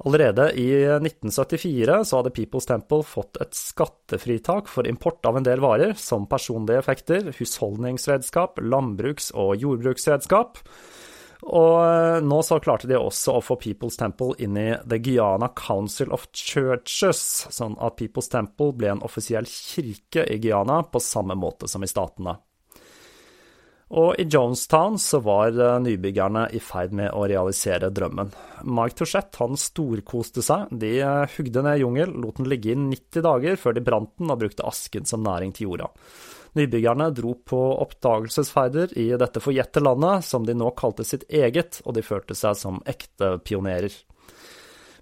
Allerede 0.05 0.51
i 0.59 0.67
1974 0.99 2.03
så 2.11 2.19
hadde 2.19 2.35
People's 2.37 2.69
Temple 2.69 3.07
fått 3.07 3.39
et 3.41 3.57
skattefritak 3.57 4.69
for 4.69 4.91
import 4.91 5.25
av 5.25 5.39
en 5.39 5.47
del 5.47 5.63
varer, 5.65 5.95
som 5.97 6.27
personlige 6.29 6.83
effekter, 6.83 7.31
husholdningsredskap, 7.39 8.61
landbruks- 8.61 9.31
og 9.33 9.55
jordbruksredskap. 9.63 10.61
Og 11.45 11.75
eh, 11.85 12.19
nå 12.25 12.41
så 12.47 12.59
klarte 12.65 12.89
de 12.89 12.97
også 12.97 13.37
å 13.37 13.45
få 13.45 13.59
People's 13.61 13.99
Temple 14.01 14.33
inn 14.43 14.57
i 14.57 14.71
The 14.89 14.99
Guyana 15.03 15.51
Council 15.57 16.13
of 16.17 16.29
Churches, 16.33 17.23
sånn 17.53 17.77
at 17.77 17.99
People's 18.01 18.31
Temple 18.33 18.73
ble 18.77 18.95
en 18.95 19.05
offisiell 19.05 19.49
kirke 19.51 20.25
i 20.25 20.41
Guyana 20.41 20.83
på 20.89 21.03
samme 21.03 21.37
måte 21.39 21.69
som 21.69 21.85
i 21.85 21.91
statene. 21.91 22.39
Og 23.95 24.17
i 24.19 24.25
Jonestown 24.27 24.97
så 24.99 25.21
var 25.23 25.55
eh, 25.55 25.77
nybyggerne 25.85 26.49
i 26.59 26.61
ferd 26.63 26.97
med 26.99 27.13
å 27.15 27.27
realisere 27.31 27.93
drømmen. 27.95 28.33
Mike 28.67 28.99
Touchette 28.99 29.39
han 29.39 29.61
storkoste 29.61 30.43
seg. 30.43 30.73
De 30.75 30.97
eh, 30.99 31.37
hugde 31.37 31.63
ned 31.63 31.85
jungel, 31.85 32.17
lot 32.19 32.41
den 32.41 32.51
ligge 32.51 32.73
i 32.73 32.79
90 32.81 33.23
dager 33.29 33.61
før 33.61 33.77
de 33.77 33.85
brant 33.87 34.11
den 34.19 34.33
og 34.35 34.41
brukte 34.43 34.67
asken 34.67 35.07
som 35.07 35.23
næring 35.23 35.55
til 35.55 35.71
jorda. 35.71 35.93
Nybyggerne 36.57 37.11
dro 37.13 37.35
på 37.45 37.61
oppdagelsesferder 37.85 38.95
i 38.99 39.11
dette 39.21 39.43
forjette 39.45 39.83
landet, 39.83 40.25
som 40.25 40.47
de 40.47 40.55
nå 40.57 40.71
kalte 40.79 41.05
sitt 41.05 41.27
eget, 41.29 41.83
og 41.85 41.99
de 41.99 42.05
følte 42.07 42.37
seg 42.39 42.57
som 42.57 42.81
ekte 42.89 43.37
pionerer. 43.45 43.93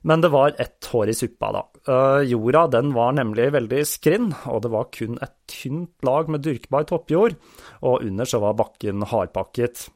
Men 0.05 0.21
det 0.21 0.29
var 0.35 0.57
ett 0.61 0.85
hår 0.93 1.09
i 1.09 1.15
suppa, 1.17 1.53
da. 1.55 1.63
Uh, 1.89 2.21
jorda 2.27 2.67
den 2.75 2.91
var 2.93 3.15
nemlig 3.17 3.47
veldig 3.55 3.85
skrinn, 3.89 4.33
og 4.51 4.65
det 4.67 4.73
var 4.75 4.91
kun 4.93 5.17
et 5.25 5.33
tynt 5.49 6.05
lag 6.05 6.29
med 6.29 6.43
dyrkbar 6.45 6.85
toppjord, 6.91 7.39
og 7.87 8.05
under 8.05 8.29
så 8.29 8.43
var 8.43 8.59
bakken 8.59 9.07
hardpakket. 9.09 9.87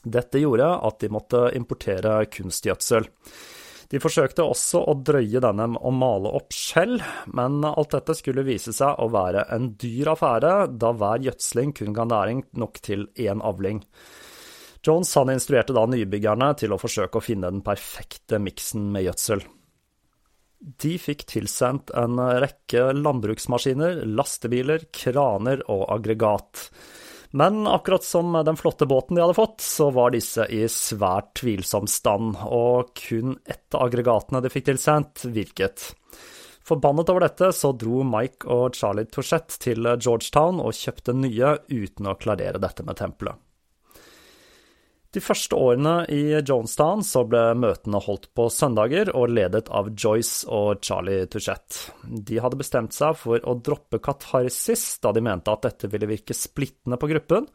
Dette 0.00 0.40
gjorde 0.40 0.70
at 0.88 1.02
de 1.02 1.10
måtte 1.12 1.42
importere 1.58 2.22
kunstgjødsel. 2.32 3.10
De 3.90 3.98
forsøkte 3.98 4.44
også 4.46 4.84
å 4.86 4.94
drøye 5.02 5.42
denne 5.42 5.66
å 5.74 5.90
male 5.90 6.30
opp 6.38 6.54
skjell, 6.54 7.00
men 7.34 7.58
alt 7.66 7.96
dette 7.96 8.14
skulle 8.14 8.46
vise 8.46 8.72
seg 8.74 9.00
å 9.02 9.08
være 9.10 9.48
en 9.50 9.72
dyr 9.80 10.12
affære, 10.12 10.52
da 10.78 10.92
hver 10.94 11.24
gjødsling 11.26 11.74
kun 11.80 11.96
ga 11.96 12.06
næring 12.06 12.44
nok 12.62 12.78
til 12.86 13.08
én 13.18 13.42
avling. 13.42 13.82
Jones 14.86 15.10
han 15.18 15.32
instruerte 15.34 15.74
da 15.76 15.82
nybyggerne 15.90 16.52
til 16.62 16.72
å 16.72 16.78
forsøke 16.80 17.18
å 17.18 17.24
finne 17.24 17.50
den 17.50 17.64
perfekte 17.66 18.38
miksen 18.40 18.86
med 18.94 19.08
gjødsel. 19.08 19.42
De 20.60 20.94
fikk 21.00 21.26
tilsendt 21.28 21.90
en 21.96 22.20
rekke 22.40 22.90
landbruksmaskiner, 22.94 24.04
lastebiler, 24.06 24.86
kraner 24.94 25.64
og 25.72 25.86
aggregat. 25.96 26.68
Men 27.30 27.66
akkurat 27.66 28.04
som 28.04 28.32
den 28.32 28.56
flotte 28.58 28.86
båten 28.90 29.14
de 29.14 29.22
hadde 29.22 29.36
fått, 29.38 29.60
så 29.62 29.90
var 29.94 30.10
disse 30.10 30.46
i 30.50 30.64
svært 30.68 31.34
tvilsom 31.38 31.86
stand, 31.86 32.40
og 32.42 32.90
kun 32.98 33.36
ett 33.46 33.74
av 33.74 33.86
aggregatene 33.86 34.42
de 34.42 34.50
fikk 34.50 34.66
tilsendt, 34.66 35.24
virket. 35.30 35.92
Forbannet 36.66 37.10
over 37.10 37.24
dette 37.24 37.52
så 37.56 37.72
dro 37.74 38.02
Mike 38.06 38.50
og 38.50 38.74
Charlie 38.78 39.08
Touchette 39.10 39.58
til 39.62 39.86
Georgetown 39.94 40.60
og 40.62 40.74
kjøpte 40.76 41.14
nye 41.16 41.54
uten 41.70 42.10
å 42.10 42.18
klarere 42.18 42.62
dette 42.62 42.86
med 42.86 42.98
tempelet. 42.98 43.38
De 45.10 45.18
første 45.18 45.58
årene 45.58 46.04
i 46.14 46.38
Jonestown 46.46 47.00
så 47.02 47.24
ble 47.26 47.40
møtene 47.58 47.98
holdt 48.04 48.28
på 48.38 48.44
søndager 48.54 49.08
og 49.18 49.32
ledet 49.34 49.64
av 49.74 49.88
Joyce 49.90 50.46
og 50.46 50.84
Charlie 50.86 51.24
Touchette. 51.26 51.96
De 52.06 52.38
hadde 52.38 52.60
bestemt 52.60 52.94
seg 52.94 53.18
for 53.18 53.42
å 53.42 53.56
droppe 53.58 53.98
katarsis, 53.98 55.00
da 55.02 55.10
de 55.10 55.24
mente 55.26 55.50
at 55.50 55.66
dette 55.66 55.90
ville 55.90 56.06
virke 56.12 56.36
splittende 56.36 56.94
på 57.00 57.10
gruppen, 57.10 57.48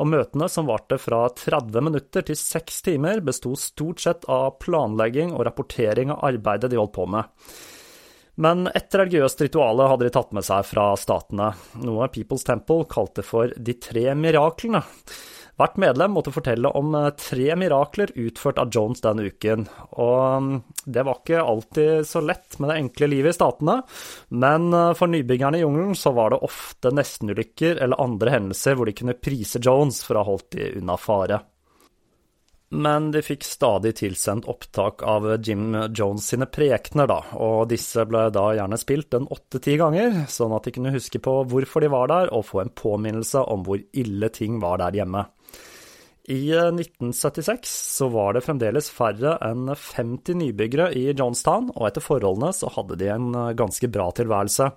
og 0.00 0.10
møtene, 0.14 0.48
som 0.48 0.70
varte 0.70 0.96
fra 0.96 1.26
30 1.28 1.84
minutter 1.84 2.24
til 2.24 2.40
6 2.40 2.80
timer, 2.88 3.20
besto 3.20 3.52
stort 3.52 4.00
sett 4.00 4.24
av 4.24 4.56
planlegging 4.64 5.36
og 5.36 5.44
rapportering 5.50 6.14
av 6.14 6.24
arbeidet 6.32 6.72
de 6.72 6.80
holdt 6.80 6.96
på 6.96 7.04
med. 7.18 7.28
Men 8.40 8.64
et 8.72 8.96
religiøst 8.96 9.44
rituale 9.44 9.92
hadde 9.92 10.08
de 10.08 10.16
tatt 10.16 10.32
med 10.34 10.48
seg 10.48 10.64
fra 10.72 10.88
statene, 10.98 11.52
noe 11.84 12.08
People's 12.16 12.48
Temple 12.48 12.88
kalte 12.90 13.22
for 13.22 13.52
de 13.54 13.76
tre 13.76 14.08
miraklene. 14.18 14.80
Hvert 15.54 15.76
medlem 15.78 16.16
måtte 16.16 16.32
fortelle 16.34 16.70
om 16.74 16.94
eh, 16.98 17.12
tre 17.18 17.54
mirakler 17.58 18.10
utført 18.18 18.58
av 18.58 18.72
Jones 18.74 19.04
den 19.04 19.22
uken. 19.22 19.68
Og 20.02 20.42
mm, 20.42 20.52
det 20.84 21.04
var 21.06 21.20
ikke 21.20 21.44
alltid 21.44 22.08
så 22.10 22.22
lett 22.24 22.58
med 22.58 22.72
det 22.72 22.78
enkle 22.82 23.10
livet 23.12 23.34
i 23.34 23.38
statene, 23.38 23.78
men 24.34 24.68
eh, 24.74 24.92
for 24.98 25.12
nybyggerne 25.12 25.60
i 25.60 25.64
jungelen 25.64 25.94
så 25.98 26.10
var 26.16 26.34
det 26.34 26.42
ofte 26.46 26.90
nestenulykker 26.94 27.78
eller 27.84 28.02
andre 28.02 28.34
hendelser 28.34 28.74
hvor 28.74 28.90
de 28.90 28.96
kunne 28.98 29.18
prise 29.18 29.62
Jones 29.62 30.02
for 30.02 30.18
å 30.18 30.24
ha 30.24 30.32
holdt 30.32 30.56
de 30.56 30.72
unna 30.80 30.98
fare. 30.98 31.44
Men 32.74 33.12
de 33.14 33.20
fikk 33.22 33.44
stadig 33.46 33.92
tilsendt 34.00 34.48
opptak 34.50 35.04
av 35.06 35.28
Jim 35.46 35.76
Jones 35.94 36.26
sine 36.32 36.48
prekener, 36.50 37.06
da, 37.06 37.20
og 37.38 37.68
disse 37.70 38.02
ble 38.08 38.24
da 38.34 38.48
gjerne 38.56 38.78
spilt 38.80 39.14
en 39.14 39.28
åtte-ti 39.30 39.76
ganger, 39.78 40.24
sånn 40.32 40.56
at 40.56 40.66
de 40.66 40.74
kunne 40.74 40.94
huske 40.96 41.22
på 41.22 41.36
hvorfor 41.52 41.84
de 41.84 41.92
var 41.94 42.10
der, 42.10 42.32
og 42.34 42.48
få 42.48 42.64
en 42.64 42.74
påminnelse 42.74 43.44
om 43.54 43.62
hvor 43.68 43.78
ille 43.78 44.32
ting 44.34 44.58
var 44.64 44.82
der 44.82 44.98
hjemme. 44.98 45.22
I 46.24 46.50
1976 46.56 47.52
eh, 47.52 47.58
så 47.68 48.08
var 48.08 48.32
det 48.32 48.44
fremdeles 48.46 48.88
færre 48.92 49.34
enn 49.44 49.66
50 49.68 50.38
nybyggere 50.40 50.86
i 50.96 51.10
Johnstown, 51.12 51.68
og 51.74 51.90
etter 51.90 52.04
forholdene 52.04 52.48
så 52.56 52.70
hadde 52.72 52.96
de 53.00 53.10
en 53.12 53.28
eh, 53.36 53.52
ganske 53.58 53.90
bra 53.92 54.08
tilværelse. 54.16 54.70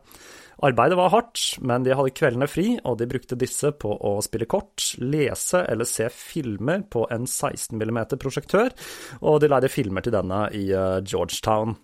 Arbeidet 0.68 0.98
var 0.98 1.14
hardt, 1.14 1.40
men 1.62 1.86
de 1.86 1.94
hadde 1.96 2.16
kveldene 2.18 2.50
fri, 2.52 2.66
og 2.84 2.98
de 3.00 3.08
brukte 3.08 3.38
disse 3.40 3.72
på 3.80 3.94
å 3.94 4.18
spille 4.26 4.50
kort, 4.50 4.90
lese 5.00 5.62
eller 5.70 5.88
se 5.88 6.10
filmer 6.12 6.84
på 6.92 7.06
en 7.14 7.30
16 7.30 7.78
mm 7.78 8.00
prosjektør, 8.18 8.74
og 9.22 9.40
de 9.40 9.52
leide 9.54 9.72
filmer 9.72 10.04
til 10.04 10.18
denne 10.18 10.48
i 10.58 10.68
eh, 10.74 11.00
Georgetown. 11.06 11.78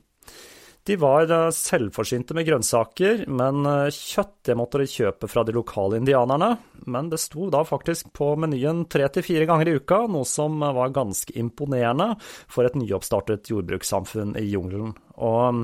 De 0.84 0.98
var 1.00 1.32
eh, 1.32 1.50
selvforsynte 1.56 2.36
med 2.36 2.48
grønnsaker, 2.48 3.24
men 3.32 3.64
eh, 3.70 3.94
kjøtt 3.96 4.34
det 4.50 4.56
måtte 4.60 4.82
de 4.82 4.88
kjøpe 4.90 5.30
fra 5.32 5.46
de 5.48 5.56
lokale 5.56 6.02
indianerne. 6.02 6.58
Men 6.92 7.08
det 7.12 7.22
sto 7.24 7.48
da 7.54 7.62
faktisk 7.64 8.10
på 8.18 8.34
menyen 8.36 8.84
tre 8.92 9.08
til 9.16 9.24
fire 9.24 9.48
ganger 9.48 9.72
i 9.72 9.76
uka, 9.80 10.02
noe 10.12 10.28
som 10.28 10.60
var 10.60 10.92
ganske 10.96 11.32
imponerende 11.40 12.10
for 12.52 12.68
et 12.68 12.76
nyoppstartet 12.76 13.48
jordbrukssamfunn 13.54 14.36
i 14.42 14.44
jungelen. 14.52 14.92
Og 15.24 15.64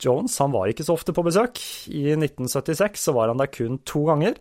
Jones 0.00 0.38
han 0.40 0.54
var 0.54 0.72
ikke 0.72 0.86
så 0.86 0.96
ofte 0.96 1.12
på 1.12 1.26
besøk. 1.26 1.60
I 1.92 2.14
1976 2.16 3.04
så 3.04 3.14
var 3.16 3.28
han 3.32 3.42
der 3.42 3.52
kun 3.52 3.82
to 3.84 4.06
ganger. 4.08 4.38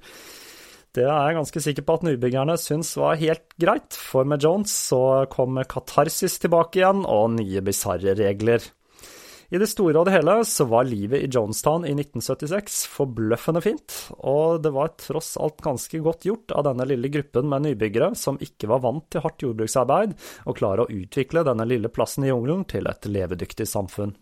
Det 0.93 1.03
er 1.03 1.09
jeg 1.11 1.35
ganske 1.39 1.63
sikker 1.65 1.83
på 1.87 1.97
at 1.97 2.05
nybyggerne 2.05 2.55
syns 2.61 2.93
var 3.01 3.17
helt 3.19 3.57
greit, 3.59 3.97
for 3.97 4.29
med 4.29 4.45
Jones 4.45 4.71
så 4.91 5.25
kom 5.33 5.57
katarsis 5.67 6.37
tilbake 6.39 6.79
igjen, 6.79 7.01
og 7.09 7.33
nye 7.33 7.65
bisarre 7.65 8.13
regler. 8.15 8.63
I 9.53 9.59
det 9.61 9.67
store 9.69 9.99
og 9.99 10.07
det 10.07 10.15
hele 10.15 10.33
så 10.49 10.65
var 10.65 10.87
livet 10.89 11.21
i 11.21 11.27
Jonestown 11.29 11.83
i 11.85 11.91
1976 11.93 12.77
forbløffende 12.89 13.61
fint, 13.61 13.97
og 14.25 14.63
det 14.65 14.71
var 14.73 14.95
tross 14.97 15.35
alt 15.37 15.61
ganske 15.61 15.99
godt 16.01 16.25
gjort 16.25 16.55
av 16.57 16.65
denne 16.71 16.87
lille 16.89 17.11
gruppen 17.13 17.51
med 17.51 17.67
nybyggere 17.67 18.15
som 18.17 18.39
ikke 18.41 18.71
var 18.71 18.81
vant 18.81 19.05
til 19.13 19.21
hardt 19.21 19.45
jordbruksarbeid, 19.45 20.15
å 20.49 20.57
klare 20.57 20.87
å 20.87 20.89
utvikle 20.89 21.45
denne 21.45 21.67
lille 21.69 21.93
plassen 21.93 22.25
i 22.25 22.31
jungelen 22.31 22.65
til 22.65 22.89
et 22.89 23.05
levedyktig 23.05 23.69
samfunn. 23.69 24.15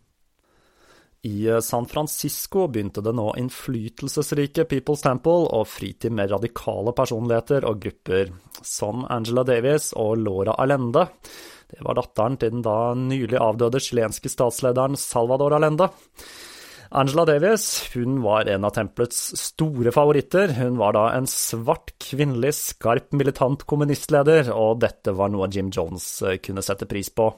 I 1.23 1.47
San 1.63 1.85
Francisco 1.85 2.65
begynte 2.67 2.99
det 3.05 3.13
nå 3.15 3.29
innflytelsesrike 3.37 4.65
People's 4.67 5.05
Temple 5.05 5.47
å 5.53 5.61
fri 5.69 5.93
til 5.93 6.11
mer 6.17 6.31
radikale 6.33 6.91
personligheter 6.97 7.69
og 7.69 7.79
grupper, 7.83 8.33
som 8.65 9.05
Angela 9.05 9.45
Davis 9.47 9.93
og 9.95 10.17
Laura 10.25 10.57
Allende. 10.59 11.05
Det 11.71 11.83
var 11.87 11.97
datteren 11.97 12.37
til 12.39 12.53
den 12.53 12.63
da 12.65 12.93
nylig 12.99 13.39
avdøde 13.39 13.81
chilenske 13.83 14.31
statslederen 14.31 14.97
Salvador 14.99 15.55
Allende. 15.57 15.89
Angela 16.91 17.23
Davis 17.25 17.65
hun 17.93 18.17
var 18.21 18.49
en 18.51 18.65
av 18.67 18.73
tempelets 18.75 19.19
store 19.39 19.93
favoritter. 19.95 20.51
Hun 20.57 20.75
var 20.79 20.97
da 20.97 21.05
en 21.15 21.27
svart, 21.29 21.93
kvinnelig, 22.03 22.51
skarp, 22.57 23.13
militant 23.15 23.63
kommunistleder, 23.63 24.51
og 24.51 24.81
dette 24.83 25.13
var 25.15 25.31
noe 25.31 25.47
Jim 25.47 25.71
Jones 25.71 26.07
eh, 26.27 26.41
kunne 26.43 26.63
sette 26.65 26.89
pris 26.91 27.07
på. 27.15 27.29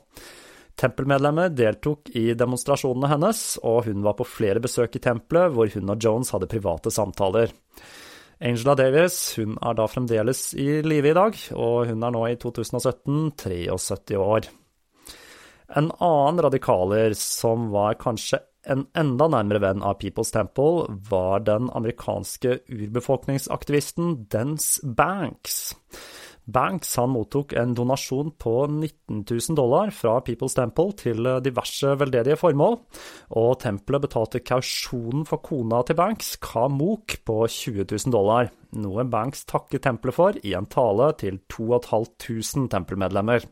Tempelmedlemmer 0.82 1.54
deltok 1.54 2.10
i 2.18 2.32
demonstrasjonene 2.34 3.12
hennes, 3.12 3.44
og 3.62 3.84
hun 3.86 4.02
var 4.02 4.18
på 4.18 4.26
flere 4.26 4.64
besøk 4.64 4.98
i 4.98 5.04
tempelet 5.06 5.54
hvor 5.54 5.70
hun 5.76 5.94
og 5.94 6.02
Jones 6.02 6.34
hadde 6.34 6.50
private 6.50 6.90
samtaler. 6.94 7.54
Angela 8.44 8.76
Davis 8.76 9.38
hun 9.40 9.56
er 9.64 9.76
da 9.78 9.86
fremdeles 9.88 10.50
i 10.60 10.82
live 10.84 11.14
i 11.14 11.16
dag, 11.16 11.38
og 11.56 11.88
hun 11.88 12.04
er 12.04 12.12
nå 12.12 12.24
i 12.28 12.36
2017 12.40 13.32
73 13.40 14.18
år. 14.20 14.50
En 15.80 15.88
annen 16.04 16.42
radikaler 16.44 17.16
som 17.18 17.70
var 17.72 17.96
kanskje 18.02 18.42
en 18.68 18.86
enda 19.00 19.30
nærmere 19.32 19.62
venn 19.64 19.84
av 19.84 19.98
People's 20.02 20.32
Temple, 20.36 20.88
var 21.10 21.44
den 21.48 21.70
amerikanske 21.76 22.60
urbefolkningsaktivisten 22.68 24.26
Dence 24.32 24.84
Banks. 24.84 25.74
Banks 26.46 26.96
han 27.00 27.14
mottok 27.14 27.54
en 27.56 27.72
donasjon 27.78 28.34
på 28.42 28.54
19 28.68 29.24
000 29.30 29.56
dollar 29.56 29.94
fra 29.96 30.18
People's 30.26 30.58
Temple 30.58 30.92
til 31.00 31.30
diverse 31.46 31.94
veldedige 32.00 32.36
formål, 32.40 32.78
og 33.40 33.54
tempelet 33.64 34.04
betalte 34.04 34.44
kausjonen 34.44 35.24
for 35.30 35.44
kona 35.46 35.84
til 35.88 36.00
Banks, 36.00 36.36
Ka 36.44 36.68
Mook, 36.68 37.22
på 37.24 37.40
20 37.48 37.88
000 37.88 38.14
dollar, 38.14 38.52
noe 38.76 39.08
Banks 39.08 39.48
takket 39.48 39.86
tempelet 39.88 40.20
for 40.20 40.40
i 40.44 40.56
en 40.58 40.68
tale 40.68 41.14
til 41.22 41.40
2500 41.48 42.68
tempelmedlemmer. 42.76 43.48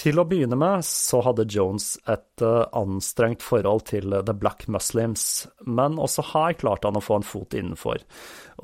Til 0.00 0.16
å 0.16 0.24
begynne 0.24 0.56
med 0.56 0.84
så 0.86 1.18
hadde 1.26 1.44
Jones 1.52 1.92
et 2.08 2.40
uh, 2.44 2.64
anstrengt 2.76 3.44
forhold 3.44 3.84
til 3.90 4.14
The 4.24 4.32
Black 4.32 4.64
Muslims, 4.72 5.44
men 5.68 5.98
også 6.00 6.24
her 6.30 6.56
klarte 6.56 6.88
han 6.88 6.96
å 6.96 7.04
få 7.04 7.18
en 7.20 7.26
fot 7.26 7.56
innenfor. 7.58 8.00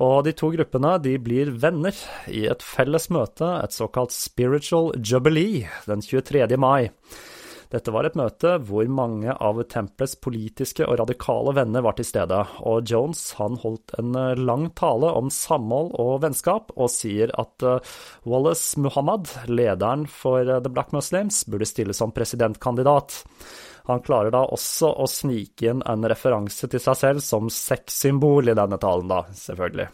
Og 0.01 0.23
de 0.25 0.33
to 0.37 0.49
gruppene 0.55 0.95
de 1.03 1.13
blir 1.21 1.53
venner 1.61 1.93
i 2.33 2.47
et 2.49 2.65
felles 2.65 3.09
møte, 3.13 3.51
et 3.61 3.75
såkalt 3.75 4.15
spiritual 4.17 4.95
jubilee, 4.97 5.67
den 5.85 6.01
23. 6.01 6.47
mai. 6.57 6.89
Dette 7.73 7.91
var 7.91 8.07
et 8.07 8.15
møte 8.15 8.53
hvor 8.63 8.87
mange 8.87 9.33
av 9.33 9.59
tempelets 9.67 10.15
politiske 10.23 10.85
og 10.87 11.01
radikale 11.01 11.53
venner 11.57 11.83
var 11.83 11.97
til 11.97 12.07
stede, 12.07 12.39
og 12.63 12.87
Jones 12.87 13.25
han 13.39 13.59
holdt 13.63 13.95
en 13.99 14.15
eh, 14.15 14.39
lang 14.39 14.69
tale 14.79 15.11
om 15.19 15.31
samhold 15.33 15.91
og 15.99 16.21
vennskap, 16.23 16.71
og 16.79 16.91
sier 16.93 17.33
at 17.35 17.67
eh, 17.67 17.93
Wallace 18.29 18.79
Muhammad, 18.79 19.27
lederen 19.51 20.07
for 20.07 20.47
eh, 20.47 20.61
The 20.63 20.71
Black 20.71 20.95
Muslims, 20.95 21.43
burde 21.49 21.67
stille 21.67 21.97
som 21.97 22.15
presidentkandidat. 22.15 23.19
Han 23.91 24.03
klarer 24.03 24.31
da 24.35 24.45
også 24.51 24.93
å 24.99 25.07
snike 25.11 25.71
inn 25.71 25.83
en 25.87 26.07
referanse 26.07 26.71
til 26.71 26.83
seg 26.83 26.99
selv 27.03 27.23
som 27.23 27.51
sexsymbol 27.51 28.51
i 28.51 28.57
denne 28.57 28.79
talen, 28.79 29.11
da, 29.11 29.25
selvfølgelig. 29.35 29.91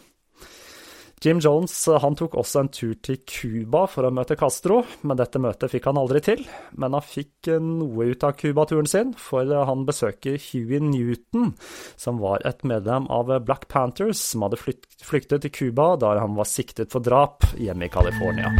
Jim 1.24 1.40
Jones 1.40 1.88
eh, 1.88 2.00
han 2.02 2.16
tok 2.18 2.34
også 2.36 2.60
en 2.60 2.68
tur 2.68 2.92
til 3.00 3.22
Cuba 3.24 3.86
for 3.88 4.04
å 4.04 4.12
møte 4.12 4.36
Castro, 4.36 4.82
men 5.08 5.16
dette 5.16 5.40
møtet 5.40 5.72
fikk 5.72 5.88
han 5.88 6.00
aldri 6.00 6.20
til. 6.24 6.44
Men 6.76 6.96
han 6.98 7.06
fikk 7.06 7.48
eh, 7.48 7.62
noe 7.64 8.10
ut 8.12 8.26
av 8.28 8.36
Cuba-turen 8.36 8.90
sin, 8.90 9.14
for 9.16 9.48
eh, 9.48 9.64
han 9.64 9.86
besøker 9.88 10.36
Huey 10.50 10.82
Newton, 10.84 11.54
som 11.96 12.20
var 12.20 12.44
et 12.44 12.60
medlem 12.68 13.08
av 13.08 13.32
Black 13.46 13.70
Panthers, 13.72 14.20
som 14.20 14.44
hadde 14.44 14.60
flyktet 14.60 15.46
til 15.46 15.54
Cuba 15.54 15.94
da 16.00 16.12
han 16.20 16.36
var 16.36 16.50
siktet 16.50 16.92
for 16.92 17.04
drap 17.04 17.48
hjemme 17.56 17.88
i 17.88 17.94
California. 17.94 18.52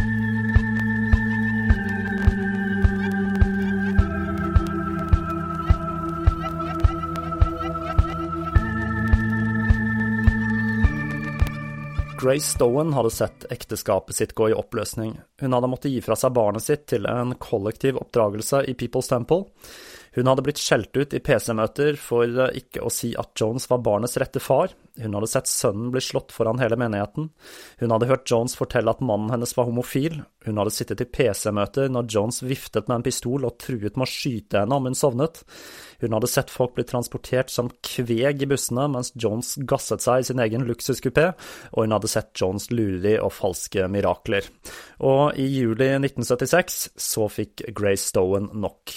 Grace 12.25 12.55
Stowen 12.55 12.93
hadde 12.93 13.09
sett 13.11 13.45
ekteskapet 13.53 14.15
sitt 14.15 14.31
gå 14.33 14.47
i 14.49 14.53
oppløsning. 14.57 15.11
Hun 15.41 15.53
hadde 15.53 15.67
måttet 15.69 15.91
gi 15.93 15.99
fra 16.01 16.15
seg 16.17 16.31
barnet 16.33 16.63
sitt 16.65 16.87
til 16.89 17.05
en 17.05 17.35
kollektiv 17.37 17.99
oppdragelse 18.01 18.63
i 18.65 18.73
People's 18.73 19.11
Temple. 19.11 19.45
Hun 20.15 20.29
hadde 20.31 20.45
blitt 20.45 20.61
skjelt 20.61 20.95
ut 20.95 21.13
i 21.13 21.19
PC-møter 21.19 21.97
for 21.99 22.47
ikke 22.55 22.83
å 22.85 22.91
si 22.93 23.11
at 23.19 23.33
Jones 23.35 23.67
var 23.71 23.81
barnets 23.83 24.15
rette 24.21 24.39
far. 24.39 24.71
Hun 24.95 25.15
hadde 25.17 25.27
sett 25.27 25.49
sønnen 25.51 25.89
bli 25.91 25.99
slått 25.99 26.31
foran 26.31 26.61
hele 26.61 26.77
menigheten. 26.79 27.27
Hun 27.81 27.91
hadde 27.91 28.07
hørt 28.07 28.29
Jones 28.31 28.55
fortelle 28.55 28.93
at 28.93 29.03
mannen 29.03 29.33
hennes 29.33 29.51
var 29.57 29.67
homofil. 29.67 30.21
Hun 30.45 30.61
hadde 30.61 30.71
sittet 30.71 31.03
i 31.03 31.07
PC-møter 31.17 31.89
når 31.91 32.07
Jones 32.15 32.39
viftet 32.47 32.87
med 32.87 33.01
en 33.01 33.03
pistol 33.03 33.43
og 33.43 33.57
truet 33.59 33.97
med 33.99 34.05
å 34.05 34.11
skyte 34.11 34.61
henne 34.61 34.77
om 34.77 34.87
hun 34.87 34.95
sovnet. 34.95 35.41
Hun 35.99 36.15
hadde 36.15 36.29
sett 36.31 36.53
folk 36.53 36.77
bli 36.77 36.85
transportert 36.87 37.51
som 37.51 37.71
kveg 37.83 38.45
i 38.45 38.47
bussene 38.47 38.87
mens 38.93 39.11
Jones 39.19 39.55
gasset 39.67 40.05
seg 40.05 40.21
i 40.21 40.29
sin 40.29 40.43
egen 40.43 40.63
luksuskupé, 40.67 41.31
og 41.73 41.83
hun 41.83 41.95
hadde 41.95 42.11
sett 42.11 42.31
Jones 42.39 42.69
lureri 42.71 43.17
og 43.19 43.33
falske 43.35 43.89
mirakler. 43.91 44.47
Og 45.03 45.35
i 45.35 45.49
juli 45.57 45.91
1976 45.97 46.79
så 46.95 47.27
fikk 47.31 47.67
Grace 47.75 48.13
Stowen 48.13 48.47
nok. 48.55 48.95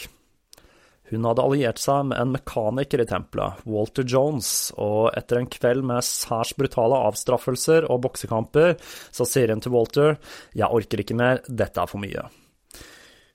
Hun 1.09 1.25
hadde 1.25 1.45
alliert 1.45 1.81
seg 1.81 2.11
med 2.11 2.21
en 2.21 2.35
mekaniker 2.35 3.01
i 3.01 3.07
tempelet, 3.09 3.63
Walter 3.69 4.05
Jones, 4.05 4.71
og 4.77 5.09
etter 5.17 5.41
en 5.41 5.49
kveld 5.49 5.87
med 5.89 6.05
særs 6.05 6.53
brutale 6.59 6.99
avstraffelser 7.09 7.87
og 7.89 8.03
boksekamper, 8.05 8.77
så 9.15 9.25
sier 9.29 9.55
hun 9.55 9.65
til 9.65 9.73
Walter 9.73 10.19
jeg 10.57 10.69
orker 10.69 11.01
ikke 11.01 11.17
mer, 11.17 11.41
dette 11.49 11.81
er 11.81 11.89
for 11.89 12.03
mye. 12.03 12.27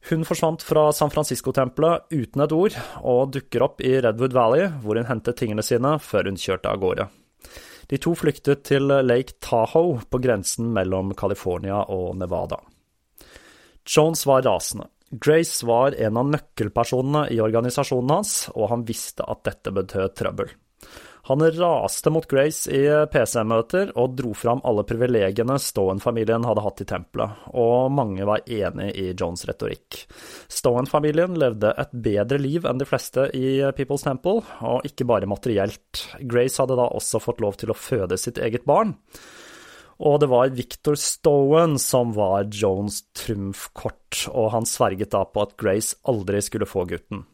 Hun 0.09 0.25
forsvant 0.27 0.61
fra 0.67 0.89
San 0.91 1.09
Francisco-tempelet 1.13 2.11
uten 2.11 2.43
et 2.43 2.53
ord, 2.53 2.77
og 3.01 3.31
dukker 3.33 3.63
opp 3.63 3.81
i 3.81 3.95
Redwood 4.03 4.35
Valley, 4.35 4.67
hvor 4.83 4.99
hun 4.99 5.07
hentet 5.07 5.39
tingene 5.39 5.63
sine 5.63 5.95
før 6.03 6.27
hun 6.29 6.39
kjørte 6.39 6.69
av 6.69 6.81
gårde. 6.83 7.07
De 7.89 7.99
to 7.99 8.13
flyktet 8.15 8.65
til 8.67 8.91
Lake 9.03 9.39
Tahoe 9.43 10.03
på 10.09 10.19
grensen 10.23 10.69
mellom 10.75 11.15
California 11.19 11.81
og 11.91 12.17
Nevada. 12.19 12.59
Jones 13.87 14.25
var 14.27 14.43
rasende. 14.45 14.89
Grace 15.21 15.65
var 15.65 15.93
en 16.01 16.17
av 16.17 16.29
nøkkelpersonene 16.33 17.27
i 17.29 17.37
organisasjonen 17.43 18.15
hans, 18.17 18.35
og 18.57 18.71
han 18.71 18.85
visste 18.87 19.25
at 19.29 19.43
dette 19.45 19.73
betød 19.75 20.15
trøbbel. 20.17 20.53
Han 21.29 21.39
raste 21.55 22.11
mot 22.11 22.25
Grace 22.27 22.67
i 22.67 22.81
PC-møter 23.11 23.93
og 23.95 24.15
dro 24.17 24.33
fram 24.35 24.59
alle 24.67 24.83
privilegiene 24.83 25.55
Stowen-familien 25.61 26.43
hadde 26.43 26.63
hatt 26.65 26.81
i 26.83 26.87
tempelet, 26.89 27.45
og 27.55 27.93
mange 27.95 28.25
var 28.27 28.43
enig 28.43 28.89
i 28.99 29.05
Jones' 29.13 29.45
retorikk. 29.47 30.01
Stowen-familien 30.51 31.37
levde 31.39 31.71
et 31.79 31.93
bedre 31.93 32.41
liv 32.41 32.67
enn 32.67 32.81
de 32.81 32.89
fleste 32.89 33.29
i 33.39 33.61
People's 33.77 34.03
Temple, 34.03 34.41
og 34.67 34.89
ikke 34.89 35.07
bare 35.07 35.29
materielt. 35.29 36.03
Grace 36.27 36.59
hadde 36.59 36.75
da 36.81 36.89
også 36.89 37.23
fått 37.23 37.39
lov 37.45 37.55
til 37.61 37.71
å 37.71 37.77
føde 37.77 38.19
sitt 38.19 38.41
eget 38.43 38.67
barn. 38.67 38.97
Og 40.01 40.17
det 40.23 40.29
var 40.31 40.53
Victor 40.55 40.97
Stowen 40.99 41.77
som 41.81 42.15
var 42.17 42.49
Jones' 42.49 43.03
trumfkort, 43.17 44.25
og 44.31 44.51
han 44.55 44.65
sverget 44.69 45.13
da 45.13 45.21
på 45.27 45.45
at 45.45 45.55
Grace 45.59 45.99
aldri 46.09 46.41
skulle 46.41 46.69
få 46.69 46.87
gutten. 46.89 47.25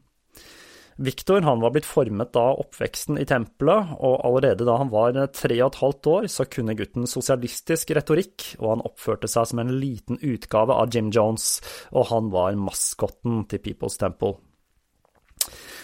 Victor 0.99 1.45
han 1.47 1.61
var 1.63 1.71
blitt 1.71 1.87
formet 1.87 2.35
av 2.35 2.57
oppveksten 2.59 3.21
i 3.21 3.25
tempelet, 3.27 3.93
og 4.03 4.17
allerede 4.27 4.65
da 4.67 4.75
han 4.81 4.91
var 4.91 5.15
tre 5.31 5.55
og 5.61 5.69
et 5.69 5.79
halvt 5.79 6.09
år, 6.11 6.27
så 6.27 6.43
kunne 6.51 6.75
gutten 6.75 7.07
sosialistisk 7.07 7.93
retorikk, 7.95 8.49
og 8.59 8.73
han 8.73 8.83
oppførte 8.83 9.29
seg 9.31 9.47
som 9.47 9.63
en 9.63 9.71
liten 9.79 10.19
utgave 10.19 10.75
av 10.75 10.91
Jim 10.91 11.07
Jones, 11.15 11.61
og 11.95 12.09
han 12.11 12.27
var 12.35 12.59
maskotten 12.59 13.45
til 13.47 13.63
People's 13.63 13.95
Temple. 14.01 14.35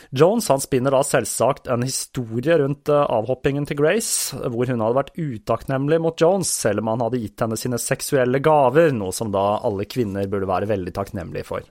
Jones 0.10 0.50
han 0.50 0.62
spinner 0.62 0.94
da 0.94 1.02
selvsagt 1.04 1.70
en 1.72 1.86
historie 1.86 2.58
rundt 2.62 2.90
eh, 2.90 3.06
avhoppingen 3.18 3.66
til 3.68 3.80
Grace, 3.80 4.38
hvor 4.52 4.70
hun 4.70 4.84
hadde 4.84 5.00
vært 5.00 5.16
utakknemlig 5.18 6.02
mot 6.04 6.22
Jones, 6.22 6.52
selv 6.52 6.84
om 6.84 6.94
han 6.94 7.06
hadde 7.06 7.22
gitt 7.24 7.42
henne 7.42 7.58
sine 7.60 7.80
seksuelle 7.82 8.42
gaver, 8.44 8.94
noe 8.96 9.16
som 9.16 9.34
da 9.34 9.56
alle 9.66 9.88
kvinner 9.90 10.30
burde 10.32 10.50
være 10.50 10.70
veldig 10.70 10.94
takknemlige 10.96 11.48
for. 11.48 11.66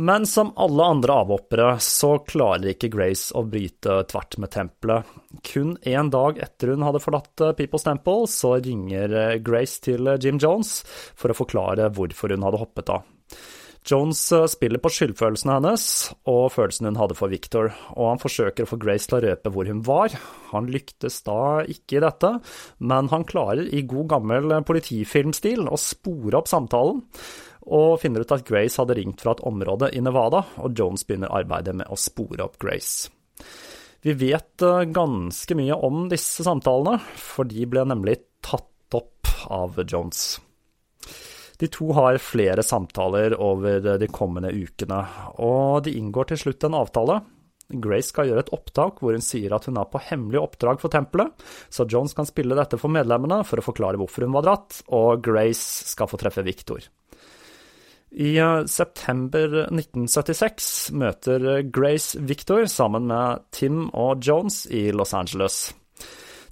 Men 0.00 0.24
som 0.26 0.52
alle 0.56 0.84
andre 0.86 1.16
avhoppere 1.24 1.72
så 1.82 2.12
klarer 2.22 2.70
ikke 2.72 2.92
Grace 2.94 3.34
å 3.36 3.42
bryte 3.42 3.96
tvert 4.08 4.36
med 4.38 4.52
tempelet. 4.54 5.08
Kun 5.44 5.74
én 5.82 6.12
dag 6.14 6.38
etter 6.40 6.72
hun 6.72 6.86
hadde 6.86 7.02
forlatt 7.02 7.42
eh, 7.44 7.54
People's 7.58 7.86
Temple, 7.86 8.28
så 8.30 8.56
ringer 8.62 9.16
eh, 9.22 9.38
Grace 9.44 9.82
til 9.84 10.14
Jim 10.22 10.38
Jones 10.40 10.80
for 11.18 11.32
å 11.32 11.38
forklare 11.42 11.90
hvorfor 11.94 12.32
hun 12.34 12.46
hadde 12.46 12.62
hoppet 12.62 12.94
av. 12.94 13.08
Jones 13.86 14.20
spiller 14.52 14.80
på 14.82 14.90
skyldfølelsene 14.92 15.54
hennes 15.56 15.84
og 16.28 16.50
følelsen 16.52 16.90
hun 16.90 16.98
hadde 17.00 17.16
for 17.16 17.32
Victor, 17.32 17.70
og 17.96 18.10
han 18.10 18.20
forsøker 18.22 18.66
å 18.66 18.70
få 18.70 18.78
Grace 18.82 19.08
til 19.08 19.18
å 19.18 19.22
røpe 19.24 19.52
hvor 19.54 19.70
hun 19.70 19.80
var. 19.86 20.12
Han 20.50 20.68
lyktes 20.70 21.22
da 21.26 21.62
ikke 21.64 21.98
i 21.98 22.02
dette, 22.04 22.34
men 22.84 23.08
han 23.12 23.24
klarer 23.28 23.64
i 23.72 23.84
god 23.88 24.10
gammel 24.12 24.58
politifilmstil 24.68 25.64
å 25.70 25.80
spore 25.80 26.42
opp 26.42 26.50
samtalen 26.50 27.00
og 27.70 28.00
finner 28.02 28.24
ut 28.24 28.34
at 28.34 28.44
Grace 28.48 28.80
hadde 28.80 28.96
ringt 28.98 29.22
fra 29.22 29.34
et 29.36 29.42
område 29.46 29.90
i 29.96 30.02
Nevada, 30.04 30.44
og 30.60 30.76
Jones 30.76 31.04
begynner 31.06 31.32
arbeidet 31.32 31.76
med 31.76 31.90
å 31.92 31.98
spore 32.00 32.44
opp 32.46 32.58
Grace. 32.60 33.10
Vi 34.00 34.14
vet 34.16 34.64
eh, 34.64 34.86
ganske 34.88 35.56
mye 35.58 35.76
om 35.76 36.06
disse 36.12 36.44
samtalene, 36.46 36.98
for 37.20 37.48
de 37.48 37.66
ble 37.68 37.84
nemlig 37.88 38.16
tatt 38.44 38.96
opp 38.96 39.28
av 39.52 39.76
Jones. 39.84 40.38
De 41.60 41.68
to 41.68 41.90
har 41.92 42.16
flere 42.24 42.64
samtaler 42.64 43.34
over 43.36 43.84
de 44.00 44.08
kommende 44.08 44.52
ukene, 44.54 45.02
og 45.44 45.84
de 45.84 45.92
inngår 45.98 46.30
til 46.30 46.44
slutt 46.46 46.64
en 46.64 46.78
avtale. 46.78 47.20
Grace 47.70 48.10
skal 48.10 48.30
gjøre 48.30 48.44
et 48.46 48.52
opptak 48.54 49.00
hvor 49.00 49.14
hun 49.14 49.24
sier 49.24 49.52
at 49.54 49.68
hun 49.68 49.78
er 49.78 49.90
på 49.90 50.00
hemmelig 50.08 50.40
oppdrag 50.40 50.80
for 50.82 50.92
tempelet, 50.92 51.30
så 51.70 51.86
Jones 51.90 52.16
kan 52.16 52.28
spille 52.28 52.56
dette 52.58 52.80
for 52.80 52.92
medlemmene 52.92 53.42
for 53.46 53.60
å 53.60 53.66
forklare 53.66 54.00
hvorfor 54.00 54.26
hun 54.26 54.34
var 54.34 54.46
dratt, 54.48 54.80
og 54.88 55.22
Grace 55.24 55.92
skal 55.92 56.10
få 56.10 56.18
treffe 56.20 56.44
Victor. 56.46 56.88
I 58.10 58.32
eh, 58.42 58.64
september 58.66 59.68
1976 59.68 60.90
møter 60.98 61.62
Grace 61.70 62.18
Victor 62.18 62.66
sammen 62.66 63.06
med 63.10 63.44
Tim 63.54 63.84
og 63.94 64.24
Jones 64.26 64.64
i 64.66 64.88
Los 64.90 65.14
Angeles. 65.14 65.68